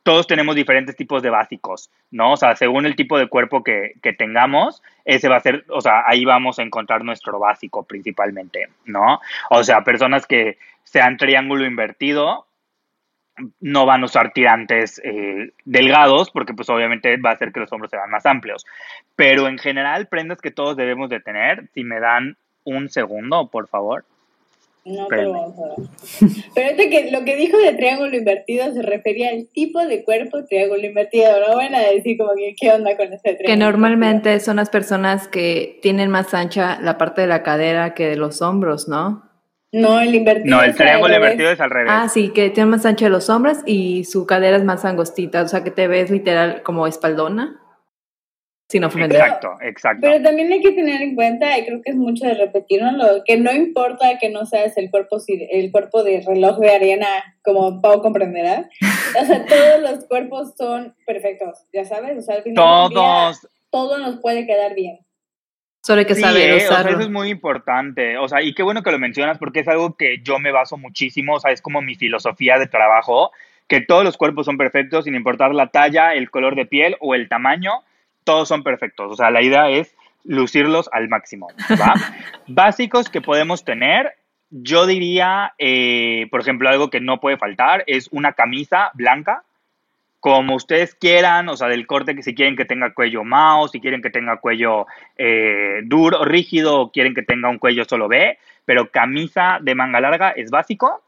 todos 0.02 0.28
tenemos 0.28 0.54
diferentes 0.54 0.94
tipos 0.94 1.20
de 1.20 1.30
básicos, 1.30 1.90
¿no? 2.12 2.34
O 2.34 2.36
sea, 2.36 2.54
según 2.54 2.86
el 2.86 2.94
tipo 2.94 3.18
de 3.18 3.26
cuerpo 3.26 3.64
que, 3.64 3.94
que, 4.00 4.12
tengamos, 4.12 4.80
ese 5.04 5.28
va 5.28 5.36
a 5.36 5.40
ser, 5.40 5.64
o 5.68 5.80
sea, 5.80 6.04
ahí 6.06 6.24
vamos 6.24 6.60
a 6.60 6.62
encontrar 6.62 7.04
nuestro 7.04 7.40
básico 7.40 7.82
principalmente, 7.82 8.68
¿no? 8.84 9.20
O 9.50 9.64
sea, 9.64 9.82
personas 9.82 10.24
que 10.24 10.58
sean 10.84 11.16
triángulo 11.16 11.66
invertido, 11.66 12.46
no 13.60 13.86
van 13.86 14.02
a 14.02 14.06
usar 14.06 14.32
tirantes 14.32 15.00
eh, 15.04 15.52
delgados 15.64 16.30
porque 16.30 16.54
pues 16.54 16.68
obviamente 16.70 17.16
va 17.18 17.30
a 17.30 17.34
hacer 17.34 17.52
que 17.52 17.60
los 17.60 17.72
hombros 17.72 17.90
sean 17.90 18.10
más 18.10 18.26
amplios. 18.26 18.64
Pero 19.14 19.48
en 19.48 19.58
general, 19.58 20.06
prendas 20.06 20.40
que 20.40 20.50
todos 20.50 20.76
debemos 20.76 21.10
de 21.10 21.20
tener, 21.20 21.68
si 21.74 21.84
me 21.84 22.00
dan 22.00 22.36
un 22.64 22.88
segundo, 22.88 23.48
por 23.48 23.68
favor. 23.68 24.04
No, 24.84 25.08
pero 25.08 25.32
vamos 25.32 25.56
a 25.58 25.80
ver. 25.80 25.88
Pero 26.54 26.76
que 26.76 27.10
lo 27.10 27.24
que 27.24 27.34
dijo 27.34 27.58
de 27.58 27.72
triángulo 27.72 28.16
invertido 28.16 28.72
se 28.72 28.82
refería 28.82 29.30
al 29.30 29.48
tipo 29.52 29.84
de 29.84 30.04
cuerpo 30.04 30.44
triángulo 30.44 30.86
invertido. 30.86 31.26
No 31.46 31.56
van 31.56 31.74
a 31.74 31.80
decir 31.80 32.16
como 32.16 32.30
que 32.36 32.54
qué 32.54 32.70
onda 32.70 32.96
con 32.96 33.12
ese 33.12 33.34
triángulo. 33.34 33.48
Que 33.48 33.56
normalmente 33.56 34.38
son 34.38 34.56
las 34.56 34.70
personas 34.70 35.26
que 35.26 35.80
tienen 35.82 36.08
más 36.08 36.34
ancha 36.34 36.78
la 36.80 36.98
parte 36.98 37.22
de 37.22 37.26
la 37.26 37.42
cadera 37.42 37.94
que 37.94 38.06
de 38.06 38.16
los 38.16 38.40
hombros, 38.42 38.86
¿no? 38.86 39.25
No, 39.76 40.00
el 40.00 40.14
invertido. 40.14 40.56
No, 40.56 40.62
el 40.62 40.74
triángulo 40.74 41.14
invertido 41.14 41.50
es 41.50 41.60
al 41.60 41.70
revés. 41.70 41.92
Ah, 41.94 42.08
sí, 42.08 42.30
que 42.30 42.48
tiene 42.48 42.70
más 42.70 42.86
ancho 42.86 43.04
de 43.04 43.10
los 43.10 43.28
hombros 43.28 43.58
y 43.66 44.04
su 44.04 44.26
cadera 44.26 44.56
es 44.56 44.64
más 44.64 44.86
angostita, 44.86 45.42
o 45.42 45.48
sea 45.48 45.62
que 45.62 45.70
te 45.70 45.86
ves 45.86 46.10
literal 46.10 46.62
como 46.62 46.86
espaldona. 46.86 47.60
Sin 48.68 48.82
ofender. 48.82 49.12
Exacto, 49.12 49.56
exacto. 49.60 50.00
Pero 50.00 50.22
también 50.24 50.50
hay 50.50 50.60
que 50.60 50.72
tener 50.72 51.00
en 51.00 51.14
cuenta, 51.14 51.56
y 51.56 51.64
creo 51.66 51.82
que 51.82 51.90
es 51.90 51.96
mucho 51.96 52.26
de 52.26 52.34
repetirlo, 52.34 53.22
que 53.24 53.36
no 53.36 53.52
importa 53.52 54.18
que 54.18 54.28
no 54.30 54.44
seas 54.44 54.76
el 54.76 54.90
cuerpo, 54.90 55.18
el 55.28 55.70
cuerpo 55.70 56.02
de 56.02 56.22
reloj 56.26 56.58
de 56.58 56.70
arena, 56.70 57.06
como 57.44 57.80
Pau 57.80 58.00
comprenderá. 58.00 58.68
O 59.20 59.24
sea, 59.24 59.46
todos 59.46 59.82
los 59.82 60.06
cuerpos 60.06 60.54
son 60.56 60.96
perfectos, 61.06 61.66
ya 61.72 61.84
sabes. 61.84 62.18
O 62.18 62.22
sea, 62.22 62.36
al 62.36 62.42
final 62.42 62.56
todos. 62.56 63.46
todo 63.70 63.98
nos 63.98 64.20
puede 64.20 64.46
quedar 64.46 64.74
bien. 64.74 65.05
Solo 65.86 66.00
hay 66.00 66.06
que 66.06 66.16
saber 66.16 66.50
eh, 66.50 66.56
usarlo. 66.66 66.90
eso 66.90 67.00
es 67.02 67.10
muy 67.10 67.28
importante. 67.28 68.18
O 68.18 68.26
sea, 68.26 68.42
y 68.42 68.54
qué 68.54 68.64
bueno 68.64 68.82
que 68.82 68.90
lo 68.90 68.98
mencionas 68.98 69.38
porque 69.38 69.60
es 69.60 69.68
algo 69.68 69.96
que 69.96 70.18
yo 70.20 70.40
me 70.40 70.50
baso 70.50 70.76
muchísimo. 70.76 71.34
O 71.34 71.38
sea, 71.38 71.52
es 71.52 71.62
como 71.62 71.80
mi 71.80 71.94
filosofía 71.94 72.58
de 72.58 72.66
trabajo, 72.66 73.30
que 73.68 73.82
todos 73.82 74.02
los 74.02 74.16
cuerpos 74.16 74.46
son 74.46 74.58
perfectos 74.58 75.04
sin 75.04 75.14
importar 75.14 75.54
la 75.54 75.68
talla, 75.68 76.14
el 76.14 76.28
color 76.28 76.56
de 76.56 76.66
piel 76.66 76.96
o 76.98 77.14
el 77.14 77.28
tamaño. 77.28 77.84
Todos 78.24 78.48
son 78.48 78.64
perfectos. 78.64 79.12
O 79.12 79.14
sea, 79.14 79.30
la 79.30 79.42
idea 79.42 79.70
es 79.70 79.94
lucirlos 80.24 80.90
al 80.90 81.08
máximo. 81.08 81.46
¿va? 81.80 81.94
Básicos 82.48 83.08
que 83.08 83.20
podemos 83.20 83.64
tener, 83.64 84.12
yo 84.50 84.86
diría, 84.86 85.54
eh, 85.56 86.26
por 86.32 86.40
ejemplo, 86.40 86.68
algo 86.68 86.90
que 86.90 87.00
no 87.00 87.20
puede 87.20 87.38
faltar 87.38 87.84
es 87.86 88.08
una 88.10 88.32
camisa 88.32 88.90
blanca 88.94 89.44
como 90.26 90.56
ustedes 90.56 90.96
quieran, 90.96 91.48
o 91.48 91.56
sea, 91.56 91.68
del 91.68 91.86
corte 91.86 92.16
que 92.16 92.22
si 92.24 92.34
quieren 92.34 92.56
que 92.56 92.64
tenga 92.64 92.92
cuello 92.92 93.22
mouse, 93.22 93.70
si 93.70 93.80
quieren 93.80 94.02
que 94.02 94.10
tenga 94.10 94.38
cuello 94.38 94.88
eh, 95.16 95.82
duro, 95.84 96.24
rígido, 96.24 96.80
o 96.80 96.90
quieren 96.90 97.14
que 97.14 97.22
tenga 97.22 97.48
un 97.48 97.60
cuello 97.60 97.84
solo 97.84 98.08
B, 98.08 98.36
pero 98.64 98.90
camisa 98.90 99.58
de 99.62 99.76
manga 99.76 100.00
larga 100.00 100.30
es 100.30 100.50
básico. 100.50 101.00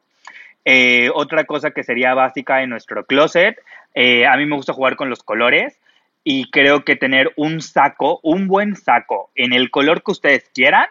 Eh, 0.65 1.11
otra 1.13 1.47
cosa 1.47 1.73
que 1.73 1.83
sería 1.83 2.15
básica 2.15 2.63
en 2.63 2.71
nuestro 2.71 3.07
closet, 3.07 3.61
eh, 3.93 4.25
a 4.25 4.37
mí 4.37 4.47
me 4.47 4.55
gusta 4.55 4.73
jugar 4.73 4.95
con 4.95 5.11
los 5.11 5.25
colores 5.25 5.81
y 6.23 6.49
creo 6.53 6.85
que 6.85 6.95
tener 6.95 7.33
un 7.35 7.61
saco, 7.61 8.21
un 8.23 8.47
buen 8.47 8.77
saco 8.77 9.31
en 9.35 9.53
el 9.53 9.73
color 9.73 10.05
que 10.05 10.13
ustedes 10.13 10.49
quieran, 10.55 10.87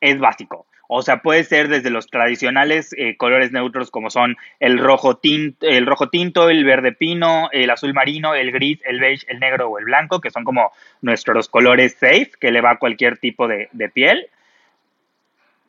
es 0.00 0.18
básico. 0.18 0.64
O 0.88 1.02
sea, 1.02 1.18
puede 1.18 1.44
ser 1.44 1.68
desde 1.68 1.90
los 1.90 2.06
tradicionales 2.06 2.94
eh, 2.96 3.16
colores 3.16 3.52
neutros 3.52 3.90
como 3.90 4.10
son 4.10 4.36
el 4.60 4.78
rojo, 4.78 5.16
tinto, 5.16 5.66
el 5.66 5.86
rojo 5.86 6.08
tinto, 6.08 6.48
el 6.48 6.64
verde 6.64 6.92
pino, 6.92 7.48
el 7.52 7.70
azul 7.70 7.92
marino, 7.92 8.34
el 8.34 8.52
gris, 8.52 8.80
el 8.84 9.00
beige, 9.00 9.26
el 9.28 9.40
negro 9.40 9.68
o 9.68 9.78
el 9.78 9.84
blanco, 9.84 10.20
que 10.20 10.30
son 10.30 10.44
como 10.44 10.72
nuestros 11.02 11.48
colores 11.48 11.96
safe, 11.98 12.30
que 12.40 12.50
le 12.50 12.60
va 12.60 12.72
a 12.72 12.78
cualquier 12.78 13.18
tipo 13.18 13.48
de, 13.48 13.68
piel. 13.92 14.28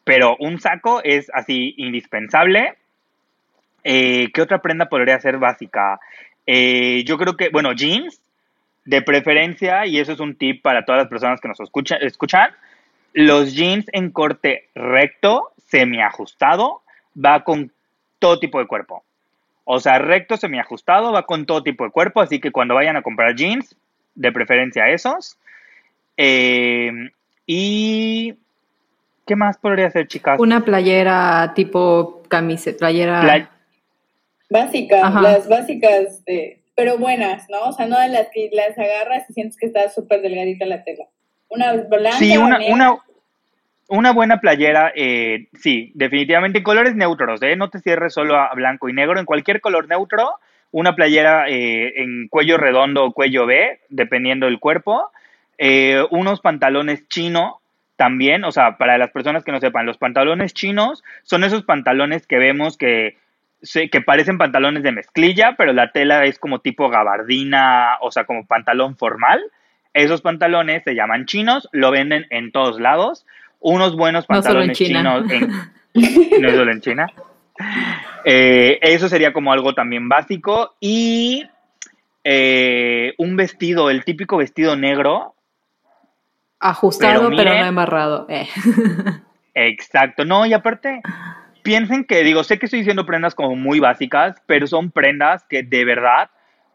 Pero 0.04 0.38
un 0.40 0.60
saco 0.60 1.02
es 1.04 1.30
así 1.34 1.74
indispensable. 1.78 2.76
Eh, 3.84 4.30
¿Qué 4.34 4.42
otra 4.42 4.62
prenda 4.62 4.88
podría 4.88 5.20
ser 5.20 5.38
básica? 5.38 6.00
Eh, 6.46 7.04
yo 7.06 7.18
creo 7.18 7.36
que, 7.36 7.50
bueno, 7.50 7.74
jeans, 7.74 8.22
de 8.86 9.02
preferencia, 9.02 9.86
y 9.86 10.00
eso 10.00 10.14
es 10.14 10.20
un 10.22 10.36
tip 10.38 10.62
para 10.62 10.86
todas 10.86 11.00
las 11.00 11.10
personas 11.10 11.42
que 11.42 11.50
nos 11.50 11.60
escuchan, 11.60 12.00
escuchan 12.02 12.52
los 13.18 13.56
jeans 13.56 13.88
en 13.94 14.12
corte 14.12 14.70
recto, 14.76 15.52
semiajustado, 15.58 16.84
va 17.18 17.44
con 17.44 17.72
todo 18.20 18.38
tipo 18.38 18.60
de 18.60 18.68
cuerpo. 18.68 19.04
O 19.64 19.80
sea, 19.80 19.98
recto, 19.98 20.38
semiajustado, 20.38 21.12
va 21.12 21.24
con 21.24 21.48
todo 21.48 21.64
tipo 21.64 21.84
de 21.84 21.90
cuerpo, 21.90 22.22
así 22.22 22.40
que 22.40 22.52
cuando 22.52 22.76
vayan 22.76 22.96
a 22.96 23.02
comprar 23.02 23.36
jeans, 23.36 23.76
de 24.14 24.32
preferencia 24.32 24.90
esos. 24.90 25.40
Eh, 26.16 26.92
y... 27.48 28.36
¿Qué 29.26 29.36
más 29.36 29.58
podría 29.58 29.90
ser, 29.90 30.08
chicas? 30.08 30.40
Una 30.40 30.64
playera 30.64 31.54
tipo 31.56 32.22
camiseta, 32.28 32.78
playera... 32.78 33.50
Básica, 34.48 35.10
las 35.22 35.50
básicas, 35.50 36.24
pero 36.76 37.00
buenas, 37.00 37.50
¿no? 37.50 37.64
O 37.64 37.74
sea, 37.74 37.88
no 37.88 38.00
de 38.00 38.10
las 38.10 38.28
que 38.32 38.52
las 38.54 38.78
agarras 38.78 39.28
y 39.28 39.34
sientes 39.34 39.58
que 39.58 39.66
está 39.66 39.90
súper 39.90 40.22
delgadita 40.22 40.68
la 40.68 40.84
tela. 40.84 41.06
Una 41.50 41.74
blanca. 41.74 42.18
Sí, 42.18 42.38
una, 42.38 42.60
una, 42.70 42.98
buena 43.88 44.40
playera, 44.40 44.92
eh, 44.96 45.48
sí, 45.54 45.92
definitivamente 45.96 46.60
en 46.60 46.64
colores 46.64 46.96
neutros, 46.96 47.42
¿eh? 47.42 47.56
No 47.56 47.70
te 47.70 47.80
cierres 47.80 48.14
solo 48.14 48.36
a 48.36 48.54
blanco 48.54 48.90
y 48.90 48.94
negro, 48.94 49.20
en 49.20 49.26
cualquier 49.26 49.62
color 49.62 49.88
neutro, 49.88 50.36
una 50.72 50.96
playera 50.96 51.48
eh, 51.48 52.02
en 52.02 52.28
cuello 52.28 52.58
redondo 52.58 53.06
o 53.06 53.14
cuello 53.14 53.46
B, 53.46 53.80
dependiendo 53.90 54.46
del 54.46 54.60
cuerpo, 54.60 55.12
unos 56.12 56.42
pantalones 56.42 57.08
chino 57.08 57.62
también, 57.98 58.46
o 58.46 58.52
sea, 58.52 58.78
para 58.78 58.98
las 58.98 59.12
personas 59.12 59.44
que 59.44 59.52
no 59.52 59.60
sepan, 59.60 59.86
los 59.86 59.98
pantalones 59.98 60.54
chinos 60.54 61.04
son 61.24 61.44
esos 61.44 61.64
pantalones 61.64 62.28
que 62.28 62.38
vemos 62.38 62.78
que, 62.78 63.18
que 63.92 64.02
parecen 64.02 64.38
pantalones 64.38 64.84
de 64.84 64.92
mezclilla, 64.92 65.56
pero 65.58 65.74
la 65.74 65.92
tela 65.92 66.24
es 66.26 66.38
como 66.40 66.60
tipo 66.60 66.90
gabardina, 66.90 67.98
o 68.02 68.12
sea, 68.12 68.26
como 68.26 68.46
pantalón 68.46 68.96
formal. 68.96 69.42
Esos 69.94 70.22
pantalones 70.22 70.84
se 70.84 70.94
llaman 70.94 71.26
chinos, 71.26 71.68
lo 71.72 71.90
venden 71.90 72.28
en 72.30 72.52
todos 72.52 72.80
lados. 72.80 73.26
Unos 73.60 73.96
buenos 73.96 74.26
pantalones 74.26 74.78
chinos, 74.78 75.26
no 75.94 76.50
solo 76.50 76.72
en 76.72 76.82
China. 76.82 77.08
Eh, 78.24 78.80
eso 78.82 79.10
sería 79.10 79.34
como 79.34 79.52
algo 79.52 79.74
también 79.74 80.10
básico. 80.10 80.76
Y 80.80 81.44
eh, 82.24 83.14
un 83.18 83.36
vestido, 83.36 83.90
el 83.90 84.04
típico 84.04 84.38
vestido 84.38 84.76
negro. 84.76 85.36
Ajustado, 86.60 87.30
pero, 87.36 87.54
no 87.54 87.66
embarrado. 87.66 88.26
Eh. 88.30 88.48
Exacto. 89.54 90.26
No, 90.26 90.46
y 90.46 90.54
aparte, 90.54 91.02
piensen 91.64 92.06
que, 92.06 92.24
digo, 92.24 92.44
sé 92.44 92.60
que 92.60 92.66
estoy 92.68 92.80
diciendo 92.80 93.06
prendas 93.06 93.36
como 93.36 93.56
muy 93.56 93.80
básicas, 93.80 94.36
pero 94.46 94.68
son 94.68 94.92
prendas 94.92 95.46
que 95.50 95.64
de 95.64 95.84
verdad, 95.86 96.30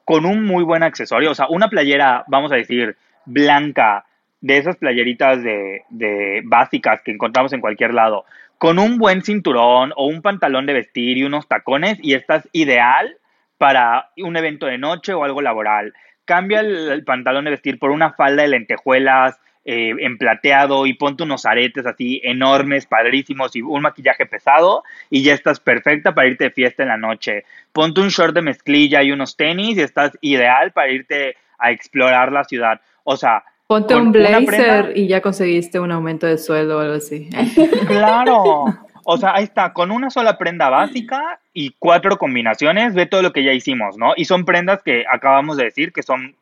con 0.04 0.26
un 0.26 0.44
muy 0.44 0.64
buen 0.64 0.82
accesorio, 0.82 1.30
o 1.30 1.34
sea, 1.34 1.46
una 1.48 1.68
playera, 1.68 2.24
vamos 2.28 2.50
a 2.52 2.56
decir, 2.56 2.96
blanca, 3.24 4.04
de 4.42 4.58
esas 4.58 4.76
playeritas 4.76 5.42
de, 5.42 6.42
básicas 6.44 7.00
que 7.02 7.12
encontramos 7.12 7.52
en 7.52 7.60
cualquier 7.60 7.94
lado, 7.94 8.26
con 8.58 8.78
un 8.78 8.98
buen 8.98 9.22
cinturón 9.22 9.92
o 9.96 10.06
un 10.06 10.20
pantalón 10.20 10.66
de 10.66 10.74
vestir 10.74 11.16
y 11.16 11.24
unos 11.24 11.48
tacones 11.48 11.98
y 12.02 12.14
estás 12.14 12.48
ideal 12.52 13.16
para 13.56 14.10
un 14.18 14.36
evento 14.36 14.66
de 14.66 14.78
noche 14.78 15.14
o 15.14 15.24
algo 15.24 15.40
laboral. 15.40 15.94
Cambia 16.24 16.60
el, 16.60 17.04
pantalón 17.04 17.44
de 17.44 17.52
vestir 17.52 17.78
por 17.78 17.90
una 17.90 18.12
falda 18.12 18.42
de 18.42 18.48
lentejuelas 18.48 19.40
eh, 19.64 19.94
en 19.98 20.18
plateado 20.18 20.86
y 20.86 20.94
ponte 20.94 21.22
unos 21.22 21.46
aretes 21.46 21.86
así 21.86 22.20
enormes, 22.24 22.86
padrísimos 22.86 23.54
y 23.54 23.62
un 23.62 23.82
maquillaje 23.82 24.26
pesado 24.26 24.82
y 25.08 25.22
ya 25.22 25.34
estás 25.34 25.60
perfecta 25.60 26.14
para 26.14 26.26
irte 26.26 26.44
de 26.44 26.50
fiesta 26.50 26.82
en 26.82 26.88
la 26.88 26.96
noche. 26.96 27.44
Ponte 27.72 28.00
un 28.00 28.08
short 28.08 28.34
de 28.34 28.42
mezclilla 28.42 29.04
y 29.04 29.12
unos 29.12 29.36
tenis 29.36 29.78
y 29.78 29.82
estás 29.82 30.18
ideal 30.20 30.72
para 30.72 30.90
irte 30.90 31.36
a 31.58 31.70
explorar 31.70 32.32
la 32.32 32.42
ciudad. 32.42 32.80
O 33.04 33.16
sea, 33.16 33.44
Ponte 33.72 33.94
un 33.94 34.12
blazer 34.12 34.92
y 34.94 35.06
ya 35.06 35.22
conseguiste 35.22 35.80
un 35.80 35.90
aumento 35.92 36.26
de 36.26 36.36
sueldo 36.36 36.76
o 36.76 36.80
algo 36.80 36.94
así. 36.94 37.30
Claro. 37.86 38.66
O 39.04 39.16
sea, 39.16 39.34
ahí 39.34 39.44
está, 39.44 39.72
con 39.72 39.90
una 39.90 40.10
sola 40.10 40.36
prenda 40.36 40.68
básica 40.68 41.40
y 41.54 41.74
cuatro 41.78 42.18
combinaciones, 42.18 42.94
ve 42.94 43.06
todo 43.06 43.22
lo 43.22 43.32
que 43.32 43.42
ya 43.42 43.52
hicimos, 43.52 43.96
¿no? 43.96 44.12
Y 44.14 44.26
son 44.26 44.44
prendas 44.44 44.82
que 44.82 45.04
acabamos 45.10 45.56
de 45.56 45.64
decir 45.64 45.92
que 45.92 46.02
son 46.02 46.34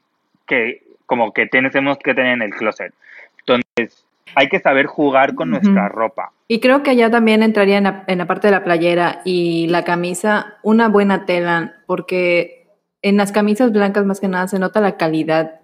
que 0.46 0.82
como 1.06 1.32
que 1.32 1.46
tenemos 1.46 1.98
que 1.98 2.14
tener 2.14 2.32
en 2.32 2.42
el 2.42 2.50
closet. 2.50 2.92
Entonces, 3.38 4.04
hay 4.34 4.48
que 4.48 4.58
saber 4.58 4.86
jugar 4.86 5.36
con 5.36 5.50
nuestra 5.50 5.88
ropa. 5.88 6.32
Y 6.48 6.58
creo 6.58 6.82
que 6.82 6.90
allá 6.90 7.10
también 7.10 7.44
entraría 7.44 7.78
en 7.78 7.84
la, 7.84 8.04
en 8.08 8.18
la 8.18 8.26
parte 8.26 8.48
de 8.48 8.52
la 8.52 8.64
playera 8.64 9.22
y 9.24 9.68
la 9.68 9.84
camisa, 9.84 10.58
una 10.62 10.88
buena 10.88 11.26
tela, 11.26 11.76
porque 11.86 12.66
en 13.02 13.16
las 13.16 13.30
camisas 13.32 13.72
blancas 13.72 14.04
más 14.04 14.20
que 14.20 14.28
nada 14.28 14.48
se 14.48 14.58
nota 14.58 14.80
la 14.80 14.96
calidad 14.96 15.59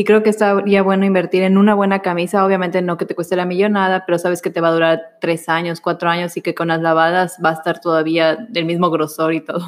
y 0.00 0.04
creo 0.04 0.22
que 0.22 0.30
estaría 0.30 0.82
bueno 0.82 1.04
invertir 1.04 1.42
en 1.42 1.58
una 1.58 1.74
buena 1.74 2.00
camisa, 2.00 2.42
obviamente 2.46 2.80
no 2.80 2.96
que 2.96 3.04
te 3.04 3.14
cueste 3.14 3.36
la 3.36 3.44
millonada, 3.44 4.04
pero 4.06 4.18
sabes 4.18 4.40
que 4.40 4.48
te 4.48 4.62
va 4.62 4.68
a 4.68 4.72
durar 4.72 5.18
tres 5.20 5.46
años, 5.50 5.82
cuatro 5.82 6.08
años 6.08 6.38
y 6.38 6.40
que 6.40 6.54
con 6.54 6.68
las 6.68 6.80
lavadas 6.80 7.36
va 7.44 7.50
a 7.50 7.52
estar 7.52 7.82
todavía 7.82 8.34
del 8.34 8.64
mismo 8.64 8.88
grosor 8.88 9.34
y 9.34 9.42
todo. 9.42 9.60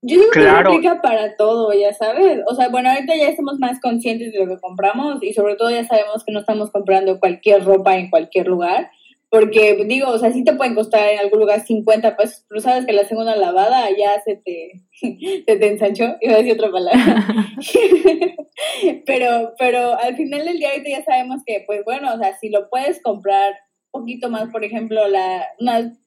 Yo 0.00 0.16
digo 0.16 0.30
que 0.32 0.48
aplica 0.48 1.02
para 1.02 1.36
todo, 1.36 1.74
ya 1.74 1.92
sabes. 1.92 2.40
O 2.46 2.54
sea, 2.54 2.70
bueno, 2.70 2.88
ahorita 2.88 3.14
ya 3.14 3.28
estamos 3.28 3.58
más 3.58 3.78
conscientes 3.82 4.32
de 4.32 4.38
lo 4.38 4.46
que 4.46 4.58
compramos 4.62 5.22
y 5.22 5.34
sobre 5.34 5.56
todo 5.56 5.70
ya 5.70 5.84
sabemos 5.84 6.24
que 6.24 6.32
no 6.32 6.40
estamos 6.40 6.70
comprando 6.70 7.20
cualquier 7.20 7.62
ropa 7.62 7.98
en 7.98 8.08
cualquier 8.08 8.46
lugar. 8.46 8.90
Porque, 9.30 9.84
digo, 9.86 10.08
o 10.08 10.18
sea, 10.18 10.32
sí 10.32 10.42
te 10.42 10.54
pueden 10.54 10.74
costar 10.74 11.08
en 11.08 11.20
algún 11.20 11.38
lugar 11.38 11.64
50 11.64 12.16
pesos, 12.16 12.44
pero 12.48 12.60
sabes 12.60 12.84
que 12.84 12.92
la 12.92 13.06
segunda 13.06 13.36
lavada 13.36 13.88
ya 13.96 14.20
se 14.22 14.34
te, 14.36 14.82
se 15.46 15.56
te 15.56 15.68
ensanchó, 15.68 16.16
iba 16.20 16.34
a 16.34 16.38
decir 16.38 16.54
otra 16.54 16.72
palabra. 16.72 17.26
pero, 19.06 19.54
pero 19.56 19.96
al 19.98 20.16
final 20.16 20.44
del 20.44 20.58
día 20.58 20.70
ahorita 20.70 20.90
ya 20.90 21.04
sabemos 21.04 21.42
que, 21.46 21.62
pues 21.64 21.84
bueno, 21.84 22.12
o 22.12 22.18
sea, 22.18 22.36
si 22.38 22.48
lo 22.48 22.68
puedes 22.68 23.00
comprar 23.02 23.52
un 23.92 24.00
poquito 24.00 24.30
más, 24.30 24.50
por 24.50 24.64
ejemplo, 24.64 25.06
la, 25.08 25.46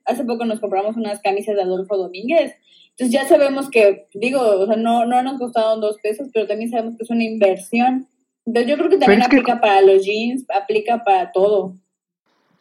hace 0.06 0.26
poco 0.26 0.44
nos 0.44 0.60
compramos 0.60 0.98
unas 0.98 1.22
camisas 1.22 1.56
de 1.56 1.62
Adolfo 1.62 1.96
Domínguez, 1.96 2.56
entonces 2.92 3.12
ya 3.12 3.28
sabemos 3.28 3.72
que, 3.72 4.08
digo, 4.14 4.40
o 4.42 4.68
sea, 4.68 4.76
no, 4.76 5.06
no 5.06 5.24
nos 5.24 5.40
costaron 5.40 5.82
dos 5.82 5.98
pesos, 6.04 6.30
pero 6.32 6.46
también 6.46 6.70
sabemos 6.70 6.96
que 6.96 7.04
es 7.04 7.10
una 7.10 7.24
inversión. 7.24 8.08
Entonces 8.46 8.70
yo 8.70 8.78
creo 8.78 8.90
que 8.90 8.98
también 8.98 9.24
aplica 9.24 9.60
para 9.60 9.82
los 9.82 10.06
jeans, 10.06 10.46
aplica 10.50 11.04
para 11.04 11.32
todo. 11.32 11.76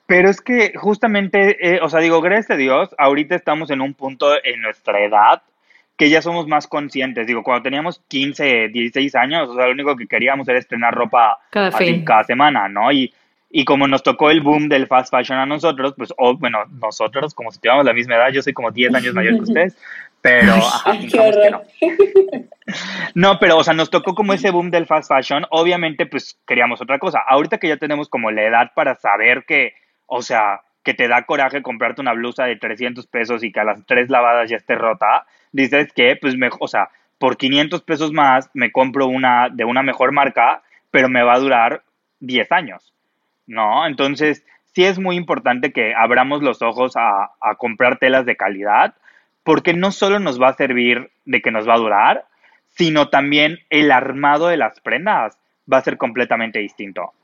Pero 0.06 0.28
es 0.28 0.40
que 0.40 0.72
justamente, 0.76 1.56
eh, 1.74 1.80
o 1.82 1.88
sea, 1.88 2.00
digo, 2.00 2.20
gracias 2.20 2.50
a 2.50 2.56
Dios, 2.56 2.94
ahorita 2.98 3.34
estamos 3.34 3.70
en 3.70 3.80
un 3.80 3.94
punto 3.94 4.32
en 4.44 4.60
nuestra 4.60 5.00
edad 5.00 5.42
que 5.96 6.10
ya 6.10 6.22
somos 6.22 6.46
más 6.48 6.66
conscientes. 6.66 7.26
Digo, 7.26 7.42
cuando 7.42 7.62
teníamos 7.62 8.02
15, 8.08 8.68
16 8.68 9.14
años, 9.14 9.48
o 9.48 9.54
sea, 9.54 9.66
lo 9.66 9.72
único 9.72 9.96
que 9.96 10.06
queríamos 10.06 10.48
era 10.48 10.58
estrenar 10.58 10.94
ropa 10.94 11.38
cada, 11.50 11.70
cada 12.04 12.24
semana, 12.24 12.68
¿no? 12.68 12.90
Y, 12.90 13.12
y 13.50 13.64
como 13.64 13.86
nos 13.86 14.02
tocó 14.02 14.30
el 14.30 14.40
boom 14.40 14.68
del 14.68 14.86
fast 14.86 15.10
fashion 15.10 15.38
a 15.38 15.46
nosotros, 15.46 15.94
pues, 15.96 16.12
bueno, 16.38 16.64
nosotros, 16.80 17.34
como 17.34 17.52
si 17.52 17.58
tuviéramos 17.58 17.84
la 17.84 17.92
misma 17.92 18.16
edad, 18.16 18.32
yo 18.32 18.42
soy 18.42 18.54
como 18.54 18.70
10 18.70 18.94
años 18.94 19.14
mayor 19.14 19.34
que 19.34 19.42
ustedes, 19.42 19.76
pero, 20.22 20.52
ajá, 20.54 20.98
que 20.98 21.50
no. 21.50 21.62
No, 23.14 23.38
pero, 23.38 23.58
o 23.58 23.64
sea, 23.64 23.74
nos 23.74 23.90
tocó 23.90 24.14
como 24.14 24.32
ese 24.32 24.50
boom 24.50 24.70
del 24.70 24.86
fast 24.86 25.08
fashion, 25.08 25.44
obviamente, 25.50 26.06
pues, 26.06 26.38
queríamos 26.46 26.80
otra 26.80 26.98
cosa. 26.98 27.20
Ahorita 27.28 27.58
que 27.58 27.68
ya 27.68 27.76
tenemos 27.76 28.08
como 28.08 28.30
la 28.30 28.42
edad 28.42 28.70
para 28.74 28.94
saber 28.94 29.44
que 29.46 29.74
o 30.14 30.20
sea, 30.20 30.61
que 30.85 30.92
te 30.92 31.09
da 31.09 31.22
coraje 31.22 31.62
comprarte 31.62 32.03
una 32.03 32.12
blusa 32.12 32.44
de 32.44 32.57
300 32.57 33.07
pesos 33.07 33.42
y 33.42 33.51
que 33.51 33.61
a 33.61 33.64
las 33.64 33.87
tres 33.87 34.11
lavadas 34.11 34.51
ya 34.51 34.57
esté 34.57 34.75
rota, 34.75 35.25
dices 35.53 35.90
que, 35.94 36.16
pues, 36.20 36.37
me, 36.37 36.51
o 36.61 36.68
sea, 36.68 36.90
por 37.18 37.38
500 37.38 37.81
pesos 37.83 38.12
más 38.12 38.51
me 38.53 38.70
compro 38.70 39.07
una 39.07 39.48
de 39.48 39.64
una 39.64 39.83
mejor 39.83 40.12
marca, 40.12 40.62
pero 40.90 41.09
me 41.09 41.22
va 41.22 41.33
a 41.35 41.38
durar 41.38 41.83
10 42.20 42.53
años, 42.53 42.92
¿no? 43.46 43.87
Entonces, 43.87 44.44
sí 44.75 44.85
es 44.85 44.98
muy 44.98 45.16
importante 45.16 45.72
que 45.72 45.94
abramos 45.94 46.42
los 46.42 46.61
ojos 46.61 46.94
a, 46.96 47.31
a 47.40 47.55
comprar 47.57 47.98
telas 47.98 48.27
de 48.27 48.37
calidad, 48.37 48.94
porque 49.44 49.72
no 49.72 49.92
solo 49.92 50.18
nos 50.18 50.38
va 50.38 50.51
a 50.51 50.55
servir 50.55 51.11
de 51.25 51.40
que 51.40 51.51
nos 51.51 51.66
va 51.66 51.75
a 51.75 51.79
durar, 51.79 52.27
sino 52.66 53.09
también 53.09 53.61
el 53.70 53.90
armado 53.90 54.48
de 54.48 54.59
las 54.59 54.79
prendas 54.81 55.38
va 55.72 55.79
a 55.79 55.83
ser 55.83 55.96
completamente 55.96 56.59
distinto. 56.59 57.14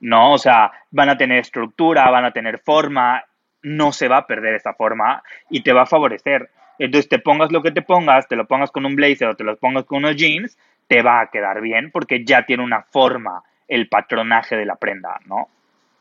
¿No? 0.00 0.32
O 0.32 0.38
sea, 0.38 0.72
van 0.90 1.08
a 1.08 1.16
tener 1.16 1.40
estructura, 1.40 2.10
van 2.10 2.24
a 2.24 2.32
tener 2.32 2.58
forma 2.58 3.22
no 3.62 3.92
se 3.92 4.08
va 4.08 4.18
a 4.18 4.26
perder 4.26 4.54
esa 4.54 4.74
forma 4.74 5.22
y 5.50 5.62
te 5.62 5.72
va 5.72 5.82
a 5.82 5.86
favorecer. 5.86 6.50
Entonces 6.78 7.08
te 7.08 7.18
pongas 7.18 7.50
lo 7.50 7.62
que 7.62 7.72
te 7.72 7.82
pongas, 7.82 8.28
te 8.28 8.36
lo 8.36 8.46
pongas 8.46 8.70
con 8.70 8.86
un 8.86 8.94
blazer 8.94 9.28
o 9.28 9.36
te 9.36 9.44
lo 9.44 9.56
pongas 9.56 9.84
con 9.84 9.98
unos 9.98 10.16
jeans, 10.16 10.56
te 10.86 11.02
va 11.02 11.20
a 11.20 11.30
quedar 11.30 11.60
bien 11.60 11.90
porque 11.90 12.24
ya 12.24 12.46
tiene 12.46 12.62
una 12.62 12.82
forma 12.82 13.42
el 13.66 13.88
patronaje 13.88 14.56
de 14.56 14.64
la 14.64 14.76
prenda, 14.76 15.20
¿no? 15.26 15.48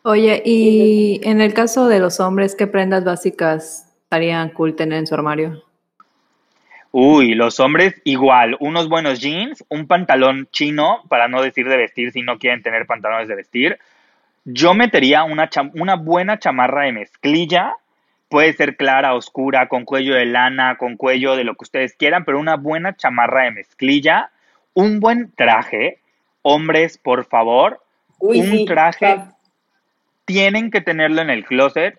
Oye, 0.03 0.41
y 0.45 1.19
en 1.23 1.41
el 1.41 1.53
caso 1.53 1.87
de 1.87 1.99
los 1.99 2.19
hombres, 2.19 2.55
¿qué 2.55 2.67
prendas 2.67 3.03
básicas 3.03 3.93
estarían 4.03 4.49
cool 4.51 4.75
tener 4.75 4.99
en 4.99 5.07
su 5.07 5.15
armario? 5.15 5.63
Uy, 6.99 7.35
los 7.35 7.59
hombres 7.59 8.01
igual, 8.05 8.57
unos 8.59 8.89
buenos 8.89 9.19
jeans, 9.19 9.63
un 9.69 9.85
pantalón 9.85 10.47
chino, 10.51 11.03
para 11.09 11.27
no 11.27 11.43
decir 11.43 11.69
de 11.69 11.77
vestir 11.77 12.11
si 12.11 12.23
no 12.23 12.39
quieren 12.39 12.63
tener 12.63 12.87
pantalones 12.87 13.27
de 13.27 13.35
vestir. 13.35 13.77
Yo 14.45 14.73
metería 14.73 15.23
una, 15.23 15.47
una 15.75 15.95
buena 15.95 16.39
chamarra 16.39 16.85
de 16.85 16.93
mezclilla, 16.93 17.75
puede 18.29 18.51
ser 18.53 18.77
clara, 18.77 19.13
oscura, 19.13 19.67
con 19.67 19.85
cuello 19.85 20.15
de 20.15 20.25
lana, 20.25 20.77
con 20.77 20.97
cuello 20.97 21.35
de 21.35 21.43
lo 21.43 21.53
que 21.53 21.65
ustedes 21.65 21.93
quieran, 21.93 22.25
pero 22.25 22.39
una 22.39 22.55
buena 22.55 22.95
chamarra 22.95 23.43
de 23.43 23.51
mezclilla, 23.51 24.31
un 24.73 24.99
buen 24.99 25.31
traje, 25.33 25.99
hombres, 26.41 26.97
por 26.97 27.25
favor, 27.25 27.79
un 28.17 28.65
traje, 28.65 29.19
tienen 30.25 30.71
que 30.71 30.81
tenerlo 30.81 31.21
en 31.21 31.29
el 31.29 31.45
closet 31.45 31.95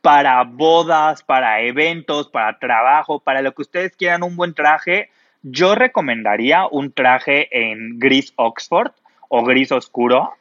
para 0.00 0.42
bodas, 0.44 1.22
para 1.22 1.60
eventos, 1.60 2.28
para 2.28 2.58
trabajo, 2.58 3.20
para 3.20 3.42
lo 3.42 3.52
que 3.52 3.62
ustedes 3.62 3.96
quieran, 3.96 4.22
un 4.22 4.36
buen 4.36 4.54
traje. 4.54 5.10
Yo 5.42 5.74
recomendaría 5.74 6.66
un 6.70 6.92
traje 6.92 7.48
en 7.50 7.98
gris 7.98 8.32
Oxford 8.36 8.92
o 9.28 9.44
gris 9.44 9.72
oscuro 9.72 10.32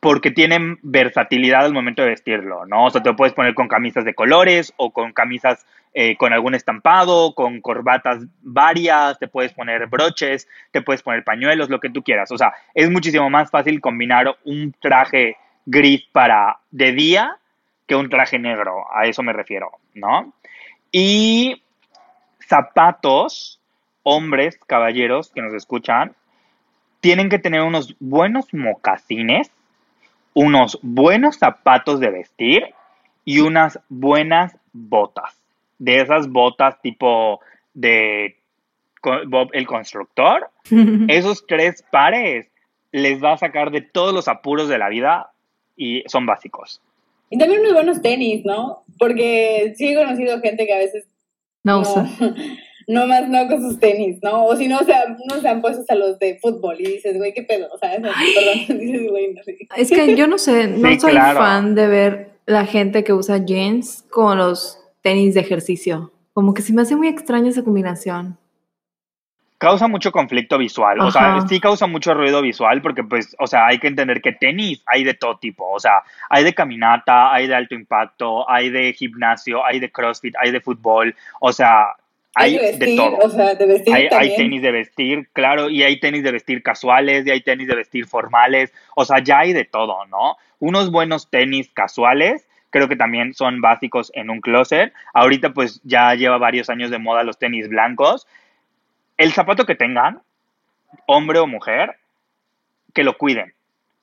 porque 0.00 0.30
tienen 0.30 0.78
versatilidad 0.82 1.64
al 1.64 1.72
momento 1.72 2.02
de 2.02 2.10
vestirlo, 2.10 2.66
¿no? 2.66 2.84
O 2.84 2.90
sea, 2.90 3.02
te 3.02 3.12
puedes 3.14 3.34
poner 3.34 3.54
con 3.54 3.66
camisas 3.66 4.04
de 4.04 4.14
colores 4.14 4.72
o 4.76 4.92
con 4.92 5.12
camisas 5.12 5.66
eh, 5.94 6.16
con 6.16 6.32
algún 6.32 6.54
estampado, 6.54 7.34
con 7.34 7.60
corbatas 7.60 8.22
varias, 8.42 9.18
te 9.18 9.28
puedes 9.28 9.52
poner 9.52 9.86
broches, 9.86 10.46
te 10.70 10.82
puedes 10.82 11.02
poner 11.02 11.24
pañuelos, 11.24 11.70
lo 11.70 11.80
que 11.80 11.90
tú 11.90 12.02
quieras. 12.02 12.30
O 12.30 12.38
sea, 12.38 12.52
es 12.74 12.90
muchísimo 12.90 13.30
más 13.30 13.50
fácil 13.50 13.80
combinar 13.80 14.36
un 14.44 14.74
traje 14.78 15.38
gris 15.64 16.04
para 16.12 16.58
de 16.70 16.92
día 16.92 17.38
que 17.86 17.94
un 17.94 18.08
traje 18.08 18.38
negro, 18.38 18.84
a 18.92 19.06
eso 19.06 19.22
me 19.22 19.32
refiero, 19.32 19.70
¿no? 19.94 20.32
Y 20.92 21.62
zapatos, 22.40 23.60
hombres, 24.02 24.58
caballeros 24.66 25.30
que 25.30 25.42
nos 25.42 25.54
escuchan, 25.54 26.14
tienen 27.00 27.28
que 27.28 27.38
tener 27.38 27.62
unos 27.62 27.94
buenos 28.00 28.52
mocasines, 28.52 29.50
unos 30.34 30.78
buenos 30.82 31.36
zapatos 31.36 32.00
de 32.00 32.10
vestir 32.10 32.74
y 33.24 33.40
unas 33.40 33.80
buenas 33.88 34.56
botas. 34.72 35.36
De 35.78 36.00
esas 36.00 36.28
botas 36.28 36.80
tipo 36.80 37.40
de 37.74 38.36
Bob 39.28 39.50
el 39.52 39.66
constructor, 39.66 40.50
esos 41.08 41.46
tres 41.46 41.84
pares 41.90 42.50
les 42.92 43.22
va 43.22 43.34
a 43.34 43.38
sacar 43.38 43.70
de 43.70 43.82
todos 43.82 44.14
los 44.14 44.26
apuros 44.26 44.68
de 44.68 44.78
la 44.78 44.88
vida 44.88 45.30
y 45.76 46.02
son 46.06 46.26
básicos. 46.26 46.80
Y 47.30 47.38
también 47.38 47.60
unos 47.60 47.74
buenos 47.74 48.02
tenis, 48.02 48.44
¿no? 48.44 48.84
Porque 48.98 49.74
sí 49.76 49.88
he 49.88 49.94
conocido 49.94 50.40
gente 50.40 50.66
que 50.66 50.74
a 50.74 50.78
veces 50.78 51.06
no, 51.64 51.80
usa. 51.80 52.08
No 52.88 53.08
más 53.08 53.28
no 53.28 53.48
con 53.48 53.60
sus 53.60 53.80
tenis, 53.80 54.20
¿no? 54.22 54.44
O 54.44 54.54
si 54.54 54.68
no, 54.68 54.78
o 54.78 54.84
sea, 54.84 55.16
no 55.28 55.40
se 55.40 55.48
han 55.48 55.60
puesto 55.60 55.80
hasta 55.80 55.96
los 55.96 56.20
de 56.20 56.38
fútbol 56.40 56.76
y 56.78 56.84
dices, 56.84 57.16
güey, 57.16 57.34
qué 57.34 57.42
pedo. 57.42 57.66
O 57.74 57.78
sea, 57.78 57.98
dices, 58.68 59.10
güey, 59.10 59.34
no 59.34 59.42
sé. 59.42 59.58
Es 59.76 59.90
que 59.90 60.14
yo 60.14 60.28
no 60.28 60.38
sé, 60.38 60.68
no 60.68 61.00
soy 61.00 61.14
fan 61.14 61.74
de 61.74 61.88
ver 61.88 62.30
la 62.46 62.64
gente 62.64 63.02
que 63.02 63.12
usa 63.12 63.44
jeans 63.44 64.04
con 64.08 64.38
los 64.38 64.78
tenis 65.02 65.34
de 65.34 65.40
ejercicio. 65.40 66.12
Como 66.32 66.54
que 66.54 66.62
se 66.62 66.72
me 66.72 66.82
hace 66.82 66.94
muy 66.94 67.08
extraña 67.08 67.48
esa 67.48 67.64
combinación 67.64 68.38
causa 69.58 69.88
mucho 69.88 70.12
conflicto 70.12 70.58
visual, 70.58 71.00
o 71.00 71.10
sea, 71.10 71.40
sí 71.48 71.60
causa 71.60 71.86
mucho 71.86 72.14
ruido 72.14 72.42
visual 72.42 72.82
porque 72.82 73.04
pues, 73.04 73.34
o 73.38 73.46
sea, 73.46 73.66
hay 73.66 73.78
que 73.78 73.88
entender 73.88 74.20
que 74.20 74.32
tenis 74.32 74.82
hay 74.86 75.04
de 75.04 75.14
todo 75.14 75.38
tipo, 75.38 75.68
o 75.70 75.80
sea, 75.80 76.02
hay 76.28 76.44
de 76.44 76.54
caminata, 76.54 77.32
hay 77.32 77.46
de 77.46 77.54
alto 77.54 77.74
impacto, 77.74 78.48
hay 78.50 78.70
de 78.70 78.92
gimnasio, 78.92 79.64
hay 79.64 79.80
de 79.80 79.90
CrossFit, 79.90 80.34
hay 80.38 80.52
de 80.52 80.60
fútbol, 80.60 81.14
o 81.40 81.52
sea, 81.52 81.96
hay, 82.34 82.58
de, 82.58 82.96
todo. 82.96 83.16
O 83.16 83.30
sea, 83.30 83.54
de 83.54 83.66
vestir 83.66 83.94
hay, 83.94 84.08
hay, 84.10 84.36
tenis 84.36 84.60
de 84.60 84.70
vestir, 84.70 85.28
claro, 85.32 85.70
y 85.70 85.82
hay 85.82 85.98
tenis 86.00 86.22
de 86.22 86.32
vestir 86.32 86.62
casuales, 86.62 87.26
y 87.26 87.30
hay 87.30 87.40
tenis 87.40 87.66
de 87.66 87.76
vestir 87.76 88.06
formales, 88.06 88.74
o 88.94 89.06
sea, 89.06 89.22
ya 89.22 89.38
hay 89.38 89.54
de 89.54 89.64
todo, 89.64 90.04
¿no? 90.06 90.36
Unos 90.58 90.90
buenos 90.90 91.30
tenis 91.30 91.70
casuales 91.72 92.46
creo 92.70 92.88
que 92.88 92.96
también 92.96 93.32
son 93.32 93.62
básicos 93.62 94.10
en 94.14 94.28
un 94.28 94.40
closet. 94.42 94.92
Ahorita 95.14 95.54
pues 95.54 95.80
ya 95.84 96.14
lleva 96.14 96.36
varios 96.36 96.68
años 96.68 96.90
de 96.90 96.98
moda 96.98 97.22
los 97.22 97.38
tenis 97.38 97.70
blancos 97.70 98.26
el 99.16 99.32
zapato 99.32 99.66
que 99.66 99.74
tengan, 99.74 100.20
hombre 101.06 101.38
o 101.38 101.46
mujer, 101.46 101.96
que 102.94 103.04
lo 103.04 103.16
cuiden. 103.16 103.54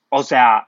O 0.10 0.24
sea, 0.24 0.68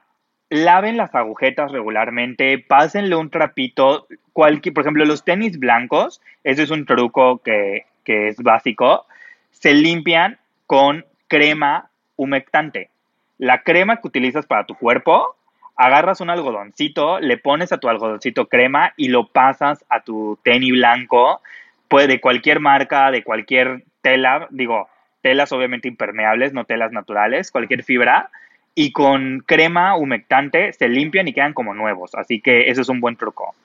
laven 0.50 0.98
las 0.98 1.14
agujetas 1.16 1.72
regularmente, 1.72 2.58
pásenle 2.60 3.16
un 3.16 3.30
trapito, 3.30 4.08
por 4.34 4.52
ejemplo, 4.52 5.06
los 5.06 5.24
tenis 5.24 5.60
blancos, 5.60 6.22
ese 6.44 6.64
es 6.64 6.72
un 6.72 6.86
truco 6.86 7.40
que, 7.40 7.86
que 8.04 8.30
es 8.30 8.38
básico, 8.38 9.06
se 9.52 9.74
limpian 9.74 10.38
con 10.66 11.06
crema 11.28 11.90
humectante. 12.16 12.90
La 13.38 13.64
crema 13.64 13.98
que 13.98 14.08
utilizas 14.08 14.46
para 14.46 14.66
tu 14.66 14.76
cuerpo, 14.76 15.36
agarras 15.76 16.22
un 16.22 16.30
algodoncito, 16.30 17.20
le 17.20 17.38
pones 17.38 17.72
a 17.72 17.78
tu 17.78 17.90
algodoncito 17.90 18.48
crema 18.48 18.94
y 18.96 19.10
lo 19.10 19.28
pasas 19.28 19.84
a 19.90 20.02
tu 20.02 20.40
tenis 20.44 20.72
blanco, 20.72 21.42
puede 21.88 22.08
de 22.08 22.22
cualquier 22.22 22.60
marca, 22.60 23.12
de 23.12 23.24
cualquier 23.24 23.84
tela, 24.06 24.48
digo, 24.52 24.88
telas 25.24 25.52
obviamente 25.52 25.88
impermeables, 25.88 26.54
no 26.54 26.66
telas 26.66 26.92
naturales, 26.92 27.50
cualquier 27.50 27.82
fibra, 27.84 28.30
y 28.76 28.92
con 28.92 29.44
crema 29.48 29.98
humectante 29.98 30.72
se 30.74 30.88
limpian 30.88 31.28
y 31.28 31.34
quedan 31.34 31.54
como 31.54 31.74
nuevos. 31.74 32.14
Así 32.14 32.40
que 32.40 32.70
eso 32.70 32.82
es 32.82 32.90
un 32.90 33.02
buen 33.02 33.16
truco. 33.16 33.56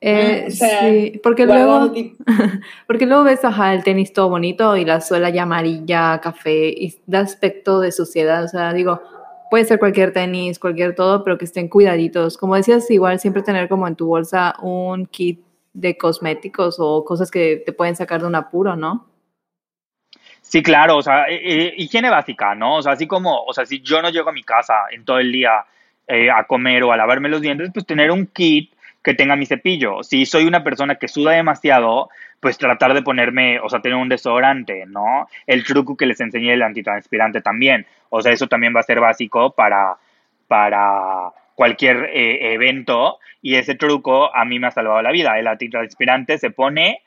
Eh, 0.00 0.46
ah, 0.46 0.50
sí, 0.50 1.20
porque 1.22 1.44
luego, 1.44 1.92
porque 2.86 3.04
luego 3.04 3.24
ves 3.24 3.44
ajá, 3.44 3.74
el 3.74 3.84
tenis 3.84 4.14
todo 4.14 4.30
bonito 4.30 4.78
y 4.78 4.86
la 4.86 5.02
suela 5.02 5.28
ya 5.28 5.42
amarilla, 5.42 6.22
café, 6.22 6.68
y 6.68 6.94
da 7.06 7.20
aspecto 7.20 7.80
de 7.80 7.92
suciedad. 7.92 8.44
O 8.44 8.48
sea, 8.48 8.72
digo, 8.72 9.02
puede 9.50 9.66
ser 9.66 9.78
cualquier 9.78 10.14
tenis, 10.14 10.58
cualquier 10.58 10.94
todo, 10.94 11.22
pero 11.22 11.36
que 11.36 11.44
estén 11.44 11.68
cuidaditos. 11.68 12.38
Como 12.38 12.56
decías, 12.56 12.90
igual 12.90 13.20
siempre 13.20 13.42
tener 13.42 13.68
como 13.68 13.86
en 13.86 13.96
tu 13.96 14.06
bolsa 14.06 14.54
un 14.62 15.04
kit 15.04 15.44
de 15.74 15.98
cosméticos 15.98 16.76
o 16.78 17.04
cosas 17.04 17.30
que 17.30 17.62
te 17.66 17.74
pueden 17.74 17.94
sacar 17.94 18.22
de 18.22 18.26
un 18.26 18.34
apuro, 18.34 18.76
¿no? 18.76 19.04
Sí, 20.48 20.62
claro, 20.62 20.98
o 20.98 21.02
sea, 21.02 21.24
eh, 21.28 21.40
eh, 21.42 21.74
higiene 21.76 22.08
básica, 22.08 22.54
¿no? 22.54 22.76
O 22.76 22.82
sea, 22.82 22.92
así 22.92 23.08
como, 23.08 23.42
o 23.42 23.52
sea, 23.52 23.66
si 23.66 23.80
yo 23.80 24.00
no 24.00 24.10
llego 24.10 24.30
a 24.30 24.32
mi 24.32 24.44
casa 24.44 24.74
en 24.92 25.04
todo 25.04 25.18
el 25.18 25.32
día 25.32 25.64
eh, 26.06 26.30
a 26.30 26.44
comer 26.44 26.84
o 26.84 26.92
a 26.92 26.96
lavarme 26.96 27.28
los 27.28 27.40
dientes, 27.40 27.70
pues 27.74 27.84
tener 27.84 28.12
un 28.12 28.28
kit 28.28 28.72
que 29.02 29.14
tenga 29.14 29.34
mi 29.34 29.44
cepillo. 29.44 30.04
Si 30.04 30.24
soy 30.24 30.44
una 30.46 30.62
persona 30.62 30.94
que 30.94 31.08
suda 31.08 31.32
demasiado, 31.32 32.10
pues 32.38 32.58
tratar 32.58 32.94
de 32.94 33.02
ponerme, 33.02 33.58
o 33.58 33.68
sea, 33.68 33.80
tener 33.80 33.98
un 33.98 34.08
desodorante, 34.08 34.84
¿no? 34.86 35.26
El 35.48 35.64
truco 35.64 35.96
que 35.96 36.06
les 36.06 36.20
enseñé 36.20 36.52
el 36.52 36.62
antitranspirante 36.62 37.40
también. 37.40 37.84
O 38.10 38.22
sea, 38.22 38.32
eso 38.32 38.46
también 38.46 38.72
va 38.74 38.80
a 38.80 38.84
ser 38.84 39.00
básico 39.00 39.50
para, 39.50 39.96
para 40.46 41.32
cualquier 41.56 42.08
evento 42.14 43.18
y 43.42 43.56
ese 43.56 43.74
truco 43.74 44.34
a 44.34 44.44
mí 44.44 44.60
me 44.60 44.68
ha 44.68 44.70
salvado 44.70 45.02
la 45.02 45.10
vida. 45.10 45.38
El 45.40 45.48
antitranspirante 45.48 46.38
se 46.38 46.50
pone 46.50 47.02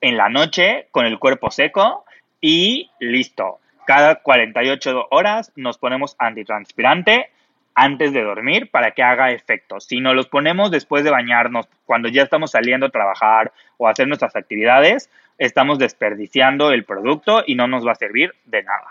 en 0.00 0.16
la 0.16 0.28
noche 0.28 0.86
con 0.92 1.06
el 1.06 1.18
cuerpo 1.18 1.50
seco 1.50 2.04
y 2.40 2.90
listo. 3.00 3.58
Cada 3.86 4.16
48 4.16 5.08
horas 5.10 5.52
nos 5.56 5.78
ponemos 5.78 6.14
antitranspirante 6.18 7.30
antes 7.74 8.12
de 8.12 8.22
dormir 8.22 8.70
para 8.70 8.90
que 8.90 9.02
haga 9.02 9.30
efecto. 9.30 9.80
Si 9.80 10.00
no 10.00 10.12
los 10.12 10.26
ponemos 10.26 10.70
después 10.70 11.04
de 11.04 11.10
bañarnos, 11.10 11.68
cuando 11.86 12.08
ya 12.08 12.22
estamos 12.22 12.50
saliendo 12.50 12.86
a 12.86 12.90
trabajar 12.90 13.52
o 13.76 13.86
a 13.86 13.92
hacer 13.92 14.08
nuestras 14.08 14.34
actividades, 14.34 15.08
estamos 15.38 15.78
desperdiciando 15.78 16.72
el 16.72 16.84
producto 16.84 17.44
y 17.46 17.54
no 17.54 17.68
nos 17.68 17.86
va 17.86 17.92
a 17.92 17.94
servir 17.94 18.32
de 18.46 18.64
nada. 18.64 18.88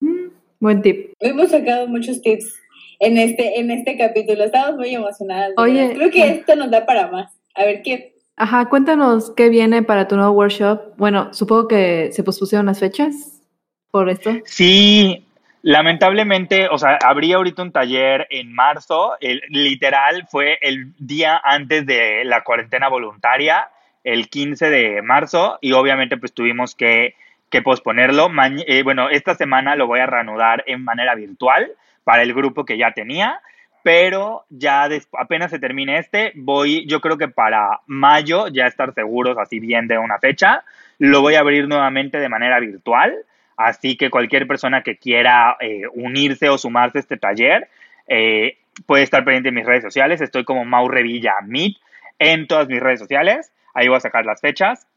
Mm, 0.00 0.28
buen 0.60 0.82
tip. 0.82 1.12
Hemos 1.20 1.50
sacado 1.50 1.88
muchos 1.88 2.20
tips 2.20 2.54
en 3.00 3.16
este, 3.16 3.58
en 3.58 3.70
este 3.70 3.96
capítulo. 3.96 4.44
Estamos 4.44 4.76
muy 4.76 4.94
emocionadas. 4.94 5.52
Oye, 5.56 5.94
creo 5.94 6.10
que 6.10 6.28
esto 6.28 6.54
nos 6.54 6.70
da 6.70 6.84
para 6.84 7.08
más. 7.08 7.32
A 7.54 7.64
ver 7.64 7.82
qué 7.82 8.15
Ajá, 8.36 8.66
cuéntanos 8.68 9.32
qué 9.34 9.48
viene 9.48 9.82
para 9.82 10.08
tu 10.08 10.16
nuevo 10.16 10.32
workshop. 10.32 10.94
Bueno, 10.98 11.32
supongo 11.32 11.68
que 11.68 12.10
se 12.12 12.22
pospusieron 12.22 12.66
las 12.66 12.78
fechas 12.78 13.42
por 13.90 14.10
esto. 14.10 14.30
Sí, 14.44 15.26
lamentablemente, 15.62 16.68
o 16.68 16.76
sea, 16.76 16.98
habría 17.02 17.36
ahorita 17.36 17.62
un 17.62 17.72
taller 17.72 18.26
en 18.28 18.52
marzo, 18.52 19.14
el, 19.20 19.40
literal 19.48 20.26
fue 20.30 20.58
el 20.60 20.92
día 20.98 21.40
antes 21.42 21.86
de 21.86 22.24
la 22.24 22.44
cuarentena 22.44 22.88
voluntaria, 22.88 23.70
el 24.04 24.28
15 24.28 24.68
de 24.68 25.00
marzo, 25.00 25.58
y 25.62 25.72
obviamente 25.72 26.18
pues 26.18 26.34
tuvimos 26.34 26.74
que, 26.74 27.14
que 27.48 27.62
posponerlo. 27.62 28.28
eh, 28.66 28.82
bueno, 28.82 29.08
esta 29.08 29.34
semana 29.34 29.76
lo 29.76 29.86
voy 29.86 30.00
a 30.00 30.06
reanudar 30.06 30.62
en 30.66 30.84
manera 30.84 31.14
virtual 31.14 31.72
para 32.04 32.22
el 32.22 32.34
grupo 32.34 32.66
que 32.66 32.76
ya 32.76 32.92
tenía 32.92 33.40
pero 33.86 34.44
ya 34.50 34.88
apenas 35.16 35.52
se 35.52 35.60
termine 35.60 35.98
este, 35.98 36.32
voy, 36.34 36.84
yo 36.88 37.00
creo 37.00 37.16
que 37.16 37.28
para 37.28 37.82
mayo 37.86 38.48
ya 38.48 38.66
estar 38.66 38.92
seguros 38.92 39.38
así 39.38 39.60
bien 39.60 39.86
de 39.86 39.96
una 39.96 40.18
fecha. 40.18 40.64
Lo 40.98 41.20
voy 41.20 41.36
a 41.36 41.38
abrir 41.38 41.68
nuevamente 41.68 42.18
de 42.18 42.28
manera 42.28 42.58
virtual, 42.58 43.14
así 43.56 43.96
que 43.96 44.10
cualquier 44.10 44.48
persona 44.48 44.82
que 44.82 44.96
quiera 44.96 45.56
eh, 45.60 45.82
unirse 45.94 46.48
o 46.48 46.58
sumarse 46.58 46.98
a 46.98 47.00
este 47.00 47.16
taller 47.16 47.68
eh, 48.08 48.58
puede 48.86 49.04
estar 49.04 49.24
pendiente 49.24 49.50
en 49.50 49.54
mis 49.54 49.66
redes 49.66 49.84
sociales. 49.84 50.20
Estoy 50.20 50.42
como 50.42 50.64
Mau 50.64 50.88
Revilla 50.88 51.34
Meet 51.44 51.76
en 52.18 52.48
todas 52.48 52.66
mis 52.66 52.80
redes 52.80 52.98
sociales. 52.98 53.52
Ahí 53.72 53.86
voy 53.86 53.98
a 53.98 54.00
sacar 54.00 54.26
las 54.26 54.40
fechas. 54.40 54.88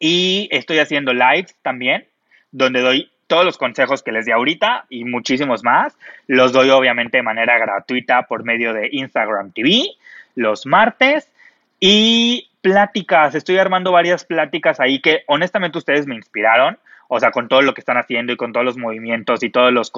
Y 0.00 0.48
estoy 0.50 0.80
haciendo 0.80 1.14
lives 1.14 1.56
también, 1.62 2.08
donde 2.50 2.80
doy 2.80 3.11
todos 3.32 3.46
los 3.46 3.56
consejos 3.56 4.02
que 4.02 4.12
les 4.12 4.26
di 4.26 4.30
ahorita 4.30 4.84
y 4.90 5.06
muchísimos 5.06 5.64
más. 5.64 5.96
Los 6.26 6.52
doy 6.52 6.68
obviamente 6.68 7.16
de 7.16 7.22
manera 7.22 7.58
gratuita 7.58 8.26
por 8.26 8.44
medio 8.44 8.74
de 8.74 8.90
Instagram 8.92 9.52
TV 9.52 9.86
los 10.34 10.66
martes. 10.66 11.32
Y 11.80 12.50
pláticas, 12.60 13.34
estoy 13.34 13.56
armando 13.56 13.90
varias 13.90 14.26
pláticas 14.26 14.80
ahí 14.80 15.00
que 15.00 15.22
honestamente 15.28 15.78
ustedes 15.78 16.06
me 16.06 16.14
inspiraron, 16.14 16.76
o 17.08 17.18
sea, 17.20 17.30
con 17.30 17.48
todo 17.48 17.62
lo 17.62 17.72
que 17.72 17.80
están 17.80 17.96
haciendo 17.96 18.34
y 18.34 18.36
con 18.36 18.52
todos 18.52 18.66
los 18.66 18.76
movimientos 18.76 19.42
y 19.42 19.48
todos 19.48 19.72
los, 19.72 19.90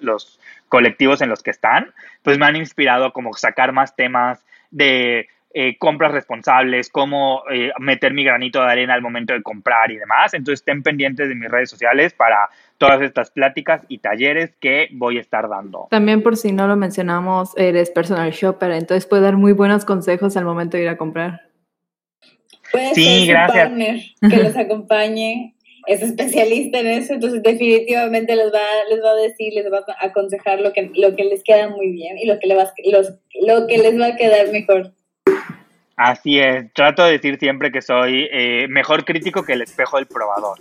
los 0.00 0.40
colectivos 0.68 1.20
en 1.20 1.28
los 1.28 1.42
que 1.42 1.50
están, 1.50 1.92
pues 2.22 2.38
me 2.38 2.46
han 2.46 2.56
inspirado 2.56 3.12
como 3.12 3.34
sacar 3.34 3.72
más 3.72 3.94
temas 3.94 4.42
de 4.70 5.28
eh, 5.52 5.76
compras 5.78 6.12
responsables, 6.12 6.90
cómo 6.90 7.42
eh, 7.52 7.72
meter 7.80 8.14
mi 8.14 8.22
granito 8.22 8.60
de 8.60 8.70
arena 8.70 8.94
al 8.94 9.02
momento 9.02 9.32
de 9.32 9.42
comprar 9.42 9.90
y 9.90 9.96
demás. 9.96 10.32
Entonces 10.32 10.60
estén 10.60 10.82
pendientes 10.82 11.28
de 11.28 11.34
mis 11.34 11.50
redes 11.50 11.68
sociales 11.68 12.14
para 12.14 12.48
todas 12.78 13.02
estas 13.02 13.32
pláticas 13.32 13.82
y 13.88 13.98
talleres 13.98 14.54
que 14.60 14.88
voy 14.92 15.18
a 15.18 15.20
estar 15.20 15.48
dando. 15.48 15.88
También 15.90 16.22
por 16.22 16.36
si 16.36 16.52
no 16.52 16.68
lo 16.68 16.76
mencionamos, 16.76 17.56
eres 17.56 17.90
personal 17.90 18.30
shopper, 18.30 18.70
entonces 18.70 19.06
puede 19.06 19.22
dar 19.22 19.36
muy 19.36 19.52
buenos 19.52 19.84
consejos 19.84 20.36
al 20.36 20.44
momento 20.44 20.76
de 20.76 20.84
ir 20.84 20.88
a 20.88 20.96
comprar. 20.96 21.40
Puede 22.70 22.94
sí, 22.94 23.26
ser 23.26 23.34
gracias. 23.34 23.68
partner 23.68 24.00
que 24.20 24.36
los 24.36 24.56
acompañe, 24.56 25.56
es 25.86 26.02
especialista 26.02 26.78
en 26.78 26.86
eso, 26.86 27.14
entonces 27.14 27.42
definitivamente 27.42 28.36
les 28.36 28.52
va, 28.52 28.60
les 28.88 29.02
va 29.02 29.10
a 29.10 29.16
decir, 29.16 29.52
les 29.52 29.66
va 29.72 29.78
a 29.78 30.06
aconsejar 30.06 30.60
lo 30.60 30.72
que, 30.72 30.92
lo 30.94 31.16
que 31.16 31.24
les 31.24 31.42
queda 31.42 31.68
muy 31.68 31.90
bien 31.90 32.18
y 32.18 32.26
lo 32.26 32.38
que, 32.38 32.46
le 32.46 32.54
va, 32.54 32.70
los, 32.84 33.14
lo 33.40 33.66
que 33.66 33.78
les 33.78 33.98
va 33.98 34.06
a 34.06 34.16
quedar 34.16 34.52
mejor. 34.52 34.92
Así 36.00 36.38
es, 36.38 36.72
trato 36.72 37.04
de 37.04 37.12
decir 37.12 37.38
siempre 37.38 37.70
que 37.70 37.82
soy 37.82 38.26
eh, 38.32 38.66
mejor 38.70 39.04
crítico 39.04 39.42
que 39.42 39.52
el 39.52 39.60
espejo 39.60 39.98
del 39.98 40.06
probador. 40.06 40.56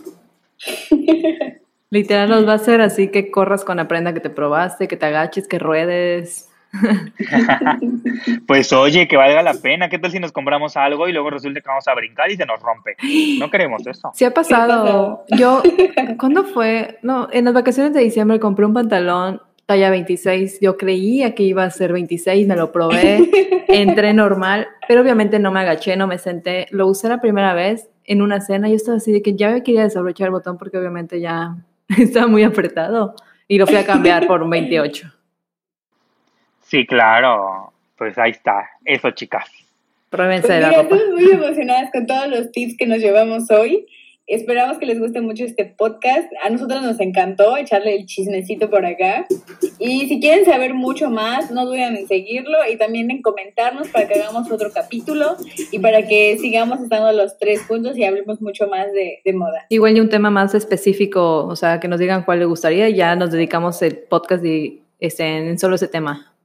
Literal 1.89 2.29
nos 2.29 2.45
va 2.45 2.51
a 2.51 2.55
hacer 2.55 2.81
así 2.81 3.07
que 3.07 3.31
corras 3.31 3.63
con 3.63 3.77
la 3.77 3.87
prenda 3.87 4.13
que 4.13 4.19
te 4.19 4.29
probaste, 4.29 4.89
que 4.89 4.97
te 4.97 5.05
agaches, 5.05 5.47
que 5.47 5.57
ruedes. 5.57 6.49
pues 8.47 8.73
oye, 8.73 9.07
que 9.07 9.15
valga 9.15 9.41
la 9.41 9.53
pena. 9.53 9.87
¿Qué 9.87 9.97
tal 9.97 10.11
si 10.11 10.19
nos 10.19 10.33
compramos 10.33 10.75
algo 10.75 11.07
y 11.07 11.13
luego 11.13 11.29
resulta 11.29 11.61
que 11.61 11.69
vamos 11.69 11.87
a 11.87 11.95
brincar 11.95 12.29
y 12.29 12.35
se 12.35 12.45
nos 12.45 12.59
rompe? 12.61 12.97
No 13.39 13.49
queremos 13.49 13.87
eso. 13.87 14.11
Sí 14.15 14.25
ha 14.25 14.33
pasado. 14.33 15.23
Yo, 15.29 15.63
¿cuándo 16.19 16.43
fue? 16.43 16.99
No, 17.01 17.29
en 17.31 17.45
las 17.45 17.53
vacaciones 17.53 17.93
de 17.93 18.01
diciembre 18.01 18.41
compré 18.41 18.65
un 18.65 18.73
pantalón 18.73 19.41
talla 19.69 19.91
26. 19.91 20.61
Yo 20.61 20.77
creía 20.77 21.35
que 21.35 21.43
iba 21.43 21.63
a 21.63 21.69
ser 21.69 21.93
26, 21.93 22.47
me 22.47 22.55
lo 22.55 22.71
probé, 22.71 23.19
entré 23.67 24.15
normal, 24.15 24.67
pero 24.87 25.01
obviamente 25.01 25.37
no 25.37 25.51
me 25.51 25.59
agaché, 25.59 25.95
no 25.95 26.07
me 26.07 26.17
senté. 26.17 26.65
Lo 26.71 26.87
usé 26.87 27.07
la 27.07 27.21
primera 27.21 27.53
vez 27.53 27.87
en 28.03 28.23
una 28.23 28.41
cena. 28.41 28.67
Yo 28.67 28.73
estaba 28.73 28.97
así 28.97 29.11
de 29.11 29.21
que 29.21 29.35
ya 29.35 29.51
me 29.51 29.61
quería 29.61 29.83
desabrochar 29.83 30.25
el 30.25 30.31
botón 30.31 30.57
porque 30.57 30.79
obviamente 30.79 31.21
ya 31.21 31.55
estaba 31.99 32.25
muy 32.25 32.41
apretado 32.41 33.13
y 33.47 33.59
lo 33.59 33.67
fui 33.67 33.75
a 33.75 33.85
cambiar 33.85 34.25
por 34.25 34.41
un 34.41 34.49
28. 34.49 35.13
Sí, 36.63 36.87
claro. 36.87 37.71
Pues 37.95 38.17
ahí 38.17 38.31
está. 38.31 38.67
Eso, 38.83 39.11
chicas. 39.11 39.51
Pruébense 40.09 40.47
pues 40.47 40.61
la 40.61 40.71
ropa. 40.71 40.95
Estamos 40.95 41.13
muy 41.13 41.29
emocionadas 41.29 41.91
con 41.91 42.07
todos 42.07 42.27
los 42.27 42.51
tips 42.51 42.75
que 42.75 42.87
nos 42.87 42.97
llevamos 42.97 43.51
hoy. 43.51 43.85
Esperamos 44.29 44.77
que 44.77 44.85
les 44.85 44.99
guste 44.99 45.21
mucho 45.21 45.43
este 45.43 45.65
podcast. 45.65 46.31
A 46.43 46.51
nosotros 46.51 46.83
nos 46.83 46.99
encantó 46.99 47.57
echarle 47.57 47.95
el 47.95 48.05
chismecito 48.05 48.69
por 48.69 48.85
acá. 48.85 49.25
Y 49.79 50.07
si 50.07 50.19
quieren 50.19 50.45
saber 50.45 50.75
mucho 50.75 51.09
más, 51.09 51.49
no 51.49 51.65
duden 51.65 51.97
en 51.97 52.07
seguirlo 52.07 52.59
y 52.71 52.77
también 52.77 53.09
en 53.09 53.23
comentarnos 53.23 53.87
para 53.87 54.07
que 54.07 54.19
hagamos 54.19 54.51
otro 54.51 54.71
capítulo 54.71 55.35
y 55.71 55.79
para 55.79 56.05
que 56.05 56.37
sigamos 56.37 56.79
estando 56.79 57.11
los 57.11 57.39
tres 57.39 57.63
juntos 57.63 57.97
y 57.97 58.03
hablemos 58.03 58.39
mucho 58.39 58.67
más 58.67 58.93
de, 58.93 59.33
moda. 59.33 59.65
Igual 59.69 59.97
y 59.97 59.99
un 59.99 60.09
tema 60.09 60.29
más 60.29 60.53
específico, 60.53 61.47
o 61.47 61.55
sea, 61.55 61.79
que 61.79 61.87
nos 61.87 61.99
digan 61.99 62.23
cuál 62.23 62.37
les 62.37 62.47
gustaría 62.47 62.87
y 62.87 62.93
ya 62.93 63.15
nos 63.15 63.31
dedicamos 63.31 63.81
el 63.81 63.97
podcast 63.97 64.45
y, 64.45 64.83
este, 64.99 65.25
en 65.25 65.57
solo 65.57 65.73
ese 65.73 65.87
tema. 65.87 66.35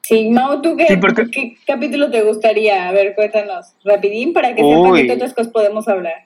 Sí, 0.00 0.30
Mau, 0.30 0.62
¿tú 0.62 0.74
qué, 0.76 0.86
qué 1.32 1.56
capítulo 1.66 2.10
te 2.10 2.22
gustaría? 2.22 2.88
A 2.88 2.92
ver, 2.92 3.14
cuéntanos, 3.14 3.74
rapidín, 3.84 4.32
para 4.32 4.54
que 4.54 4.62
sepan 4.62 4.94
de 4.94 5.06
qué 5.06 5.12
otras 5.12 5.34
cosas 5.34 5.52
podemos 5.52 5.86
hablar. 5.88 6.25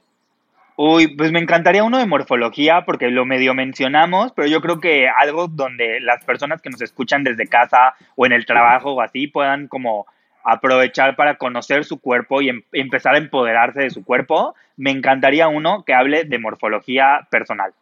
Uy, 0.83 1.09
pues 1.09 1.31
me 1.31 1.41
encantaría 1.41 1.85
uno 1.85 1.99
de 1.99 2.07
morfología 2.07 2.87
porque 2.87 3.11
lo 3.11 3.27
medio 3.27 3.53
mencionamos, 3.53 4.33
pero 4.33 4.49
yo 4.49 4.63
creo 4.63 4.81
que 4.81 5.09
algo 5.11 5.47
donde 5.47 6.01
las 6.01 6.25
personas 6.25 6.63
que 6.63 6.71
nos 6.71 6.81
escuchan 6.81 7.23
desde 7.23 7.49
casa 7.49 7.93
o 8.17 8.25
en 8.25 8.33
el 8.33 8.47
trabajo 8.47 8.93
o 8.95 9.03
así 9.03 9.27
puedan 9.27 9.69
como 9.69 10.07
aprovechar 10.43 11.17
para 11.17 11.37
conocer 11.37 11.85
su 11.85 12.01
cuerpo 12.01 12.41
y 12.41 12.49
em, 12.49 12.63
empezar 12.73 13.15
a 13.15 13.19
empoderarse 13.19 13.83
de 13.83 13.91
su 13.91 14.03
cuerpo. 14.07 14.55
Me 14.79 14.91
encantaría 14.91 15.49
uno 15.49 15.85
que 15.85 15.93
hable 15.93 16.25
de 16.25 16.39
morfología 16.39 17.29
personal. 17.31 17.73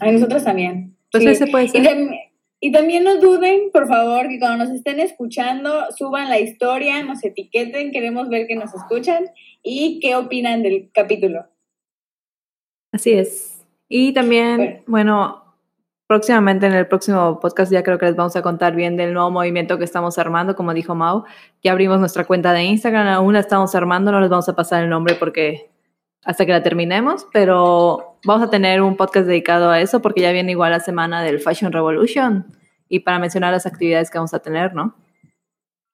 A 0.00 0.10
nosotros 0.10 0.42
también. 0.42 0.96
Pues 1.12 1.24
ese 1.24 1.46
puede 1.46 1.68
ser. 1.68 1.84
Y, 1.84 2.68
y 2.68 2.72
también 2.72 3.04
no 3.04 3.20
duden, 3.20 3.70
por 3.72 3.86
favor, 3.86 4.26
que 4.26 4.40
cuando 4.40 4.64
nos 4.64 4.74
estén 4.74 4.98
escuchando, 4.98 5.86
suban 5.96 6.28
la 6.28 6.40
historia, 6.40 7.00
nos 7.04 7.24
etiqueten, 7.24 7.92
queremos 7.92 8.28
ver 8.28 8.48
que 8.48 8.56
nos 8.56 8.74
escuchan 8.74 9.26
y 9.62 10.00
qué 10.00 10.16
opinan 10.16 10.64
del 10.64 10.90
capítulo. 10.92 11.46
Así 12.94 13.12
es. 13.12 13.66
Y 13.88 14.14
también, 14.14 14.84
bueno, 14.86 15.56
próximamente 16.06 16.66
en 16.66 16.74
el 16.74 16.86
próximo 16.86 17.40
podcast 17.40 17.72
ya 17.72 17.82
creo 17.82 17.98
que 17.98 18.06
les 18.06 18.14
vamos 18.14 18.36
a 18.36 18.42
contar 18.42 18.76
bien 18.76 18.96
del 18.96 19.12
nuevo 19.12 19.32
movimiento 19.32 19.78
que 19.78 19.84
estamos 19.84 20.16
armando, 20.16 20.54
como 20.54 20.72
dijo 20.72 20.94
Mau. 20.94 21.24
Ya 21.60 21.72
abrimos 21.72 21.98
nuestra 21.98 22.24
cuenta 22.24 22.52
de 22.52 22.62
Instagram, 22.62 23.08
aún 23.08 23.32
la 23.32 23.40
estamos 23.40 23.74
armando, 23.74 24.12
no 24.12 24.20
les 24.20 24.30
vamos 24.30 24.48
a 24.48 24.54
pasar 24.54 24.84
el 24.84 24.90
nombre 24.90 25.16
porque 25.16 25.72
hasta 26.24 26.46
que 26.46 26.52
la 26.52 26.62
terminemos, 26.62 27.26
pero 27.32 28.16
vamos 28.24 28.46
a 28.46 28.50
tener 28.50 28.80
un 28.80 28.96
podcast 28.96 29.26
dedicado 29.26 29.70
a 29.70 29.80
eso 29.80 30.00
porque 30.00 30.20
ya 30.20 30.30
viene 30.30 30.52
igual 30.52 30.70
la 30.70 30.78
semana 30.78 31.20
del 31.20 31.40
Fashion 31.40 31.72
Revolution 31.72 32.46
y 32.88 33.00
para 33.00 33.18
mencionar 33.18 33.52
las 33.52 33.66
actividades 33.66 34.08
que 34.08 34.18
vamos 34.18 34.34
a 34.34 34.38
tener, 34.38 34.72
¿no? 34.72 34.94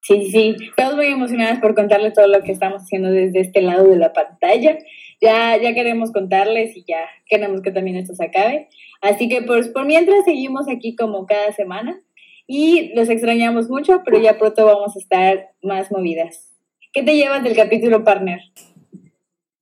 Sí, 0.02 0.30
sí, 0.30 0.56
estamos 0.68 0.96
muy 0.96 1.06
emocionadas 1.06 1.60
por 1.60 1.74
contarles 1.74 2.12
todo 2.12 2.26
lo 2.26 2.42
que 2.42 2.52
estamos 2.52 2.82
haciendo 2.82 3.10
desde 3.10 3.40
este 3.40 3.62
lado 3.62 3.88
de 3.88 3.96
la 3.96 4.12
pantalla 4.12 4.76
ya, 5.20 5.56
ya 5.56 5.74
queremos 5.74 6.12
contarles 6.12 6.76
y 6.76 6.84
ya 6.84 7.00
queremos 7.26 7.62
que 7.62 7.70
también 7.70 7.96
esto 7.96 8.14
se 8.14 8.24
acabe. 8.24 8.68
Así 9.00 9.28
que 9.28 9.42
pues 9.42 9.68
por 9.68 9.84
mientras 9.86 10.24
seguimos 10.24 10.68
aquí 10.68 10.96
como 10.96 11.26
cada 11.26 11.52
semana 11.52 12.00
y 12.46 12.92
los 12.94 13.08
extrañamos 13.08 13.68
mucho, 13.68 14.02
pero 14.04 14.18
ya 14.18 14.38
pronto 14.38 14.66
vamos 14.66 14.96
a 14.96 14.98
estar 14.98 15.50
más 15.62 15.90
movidas. 15.92 16.50
¿Qué 16.92 17.02
te 17.02 17.14
llevas 17.14 17.44
del 17.44 17.54
capítulo 17.54 18.02
partner? 18.02 18.40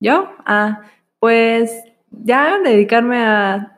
¿Yo? 0.00 0.30
Ah, 0.46 0.82
pues 1.18 1.84
ya 2.10 2.58
dedicarme 2.64 3.18
a, 3.18 3.74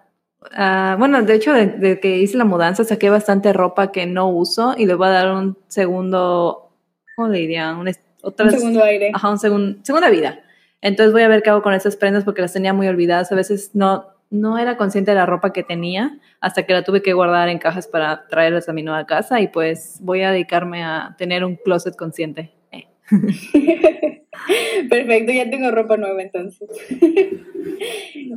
bueno, 0.98 1.22
de 1.22 1.34
hecho, 1.34 1.52
de, 1.52 1.98
que 2.00 2.18
hice 2.18 2.36
la 2.36 2.44
mudanza 2.44 2.84
saqué 2.84 3.10
bastante 3.10 3.52
ropa 3.52 3.90
que 3.90 4.06
no 4.06 4.28
uso 4.28 4.74
y 4.76 4.86
le 4.86 4.94
voy 4.94 5.08
a 5.08 5.10
dar 5.10 5.32
un 5.32 5.58
segundo, 5.68 6.70
¿cómo 7.16 7.28
le 7.28 7.40
diría? 7.40 7.72
Un, 7.72 7.88
un 7.88 8.50
segundo 8.50 8.84
aire. 8.84 9.10
Ajá, 9.14 9.30
un 9.30 9.38
segundo, 9.38 9.78
segunda 9.82 10.10
vida. 10.10 10.40
Entonces 10.82 11.12
voy 11.12 11.22
a 11.22 11.28
ver 11.28 11.42
qué 11.42 11.50
hago 11.50 11.62
con 11.62 11.74
esas 11.74 11.96
prendas 11.96 12.24
porque 12.24 12.42
las 12.42 12.52
tenía 12.52 12.72
muy 12.72 12.88
olvidadas. 12.88 13.30
A 13.32 13.34
veces 13.34 13.70
no, 13.74 14.06
no 14.30 14.58
era 14.58 14.76
consciente 14.76 15.10
de 15.10 15.16
la 15.16 15.26
ropa 15.26 15.52
que 15.52 15.62
tenía 15.62 16.18
hasta 16.40 16.64
que 16.64 16.72
la 16.72 16.84
tuve 16.84 17.02
que 17.02 17.12
guardar 17.12 17.48
en 17.48 17.58
cajas 17.58 17.86
para 17.86 18.26
traerlas 18.28 18.68
a 18.68 18.72
mi 18.72 18.82
nueva 18.82 19.06
casa 19.06 19.40
y 19.40 19.48
pues 19.48 19.98
voy 20.00 20.22
a 20.22 20.30
dedicarme 20.30 20.84
a 20.84 21.14
tener 21.18 21.44
un 21.44 21.56
closet 21.56 21.96
consciente. 21.96 22.52
Eh. 22.72 22.86
Perfecto, 24.88 25.32
ya 25.32 25.50
tengo 25.50 25.70
ropa 25.70 25.96
nueva 25.96 26.22
entonces. 26.22 26.68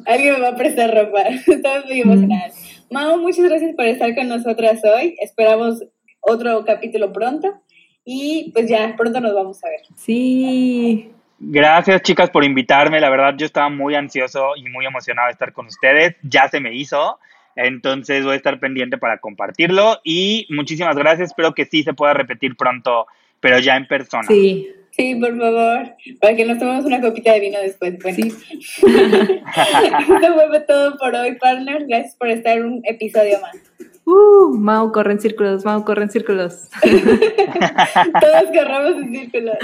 Alguien 0.06 0.34
me 0.34 0.40
va 0.40 0.50
a 0.50 0.56
prestar 0.56 0.94
ropa. 0.94 1.22
Estamos 1.48 1.86
muy 1.86 2.02
emocionadas. 2.02 2.56
Mao, 2.90 3.18
muchas 3.20 3.46
gracias 3.46 3.76
por 3.76 3.86
estar 3.86 4.14
con 4.16 4.28
nosotras 4.28 4.82
hoy. 4.84 5.16
Esperamos 5.22 5.84
otro 6.20 6.66
capítulo 6.66 7.14
pronto 7.14 7.62
y 8.04 8.52
pues 8.54 8.68
ya 8.68 8.96
pronto 8.98 9.22
nos 9.22 9.34
vamos 9.34 9.64
a 9.64 9.70
ver. 9.70 9.80
Sí. 9.96 11.12
Gracias 11.46 12.02
chicas 12.04 12.30
por 12.30 12.46
invitarme, 12.46 13.02
la 13.02 13.10
verdad 13.10 13.36
yo 13.38 13.46
estaba 13.46 13.68
muy 13.70 13.96
ansioso 13.96 14.56
y 14.56 14.70
muy 14.70 14.86
emocionado 14.86 15.28
de 15.28 15.34
estar 15.34 15.52
con 15.52 15.66
ustedes, 15.66 16.16
ya 16.24 16.48
se 16.48 16.62
me 16.62 16.74
hizo, 16.74 17.20
entonces 17.56 18.24
voy 18.24 18.34
a 18.34 18.38
estar 18.38 18.60
pendiente 18.60 18.98
para 18.98 19.18
compartirlo 19.18 20.00
y 20.06 20.48
muchísimas 20.50 20.96
gracias, 20.96 21.30
espero 21.30 21.54
que 21.54 21.66
sí 21.66 21.84
se 21.84 21.94
pueda 21.94 22.14
repetir 22.14 22.56
pronto, 22.56 23.08
pero 23.42 23.60
ya 23.60 23.76
en 23.76 23.88
persona. 23.88 24.24
Sí, 24.26 24.70
sí, 24.92 25.16
por 25.16 25.38
favor, 25.38 25.96
para 26.22 26.36
que 26.36 26.46
nos 26.46 26.60
tomemos 26.60 26.86
una 26.86 27.02
copita 27.02 27.34
de 27.34 27.42
vino 27.42 27.60
después. 27.60 27.98
Bueno. 28.02 28.16
Sí. 28.16 28.30
Esto 28.84 30.48
fue 30.48 30.60
todo 30.62 30.98
por 30.98 31.14
hoy, 31.14 31.36
partners, 31.36 31.86
gracias 31.88 32.16
por 32.16 32.30
estar 32.30 32.64
un 32.64 32.82
episodio 32.86 33.42
más. 33.42 33.58
Uh, 34.06 34.58
Mau 34.58 34.92
corre 34.92 35.14
en 35.14 35.20
círculos, 35.20 35.64
Mau 35.66 35.84
corre 35.86 36.04
en 36.04 36.10
círculos. 36.10 36.70
Todos 38.22 38.46
corramos 38.54 39.02
en 39.02 39.12
círculos. 39.12 39.56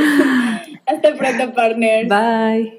Hasta 0.85 1.15
pronto, 1.15 1.53
partners. 1.53 2.07
Bye. 2.07 2.78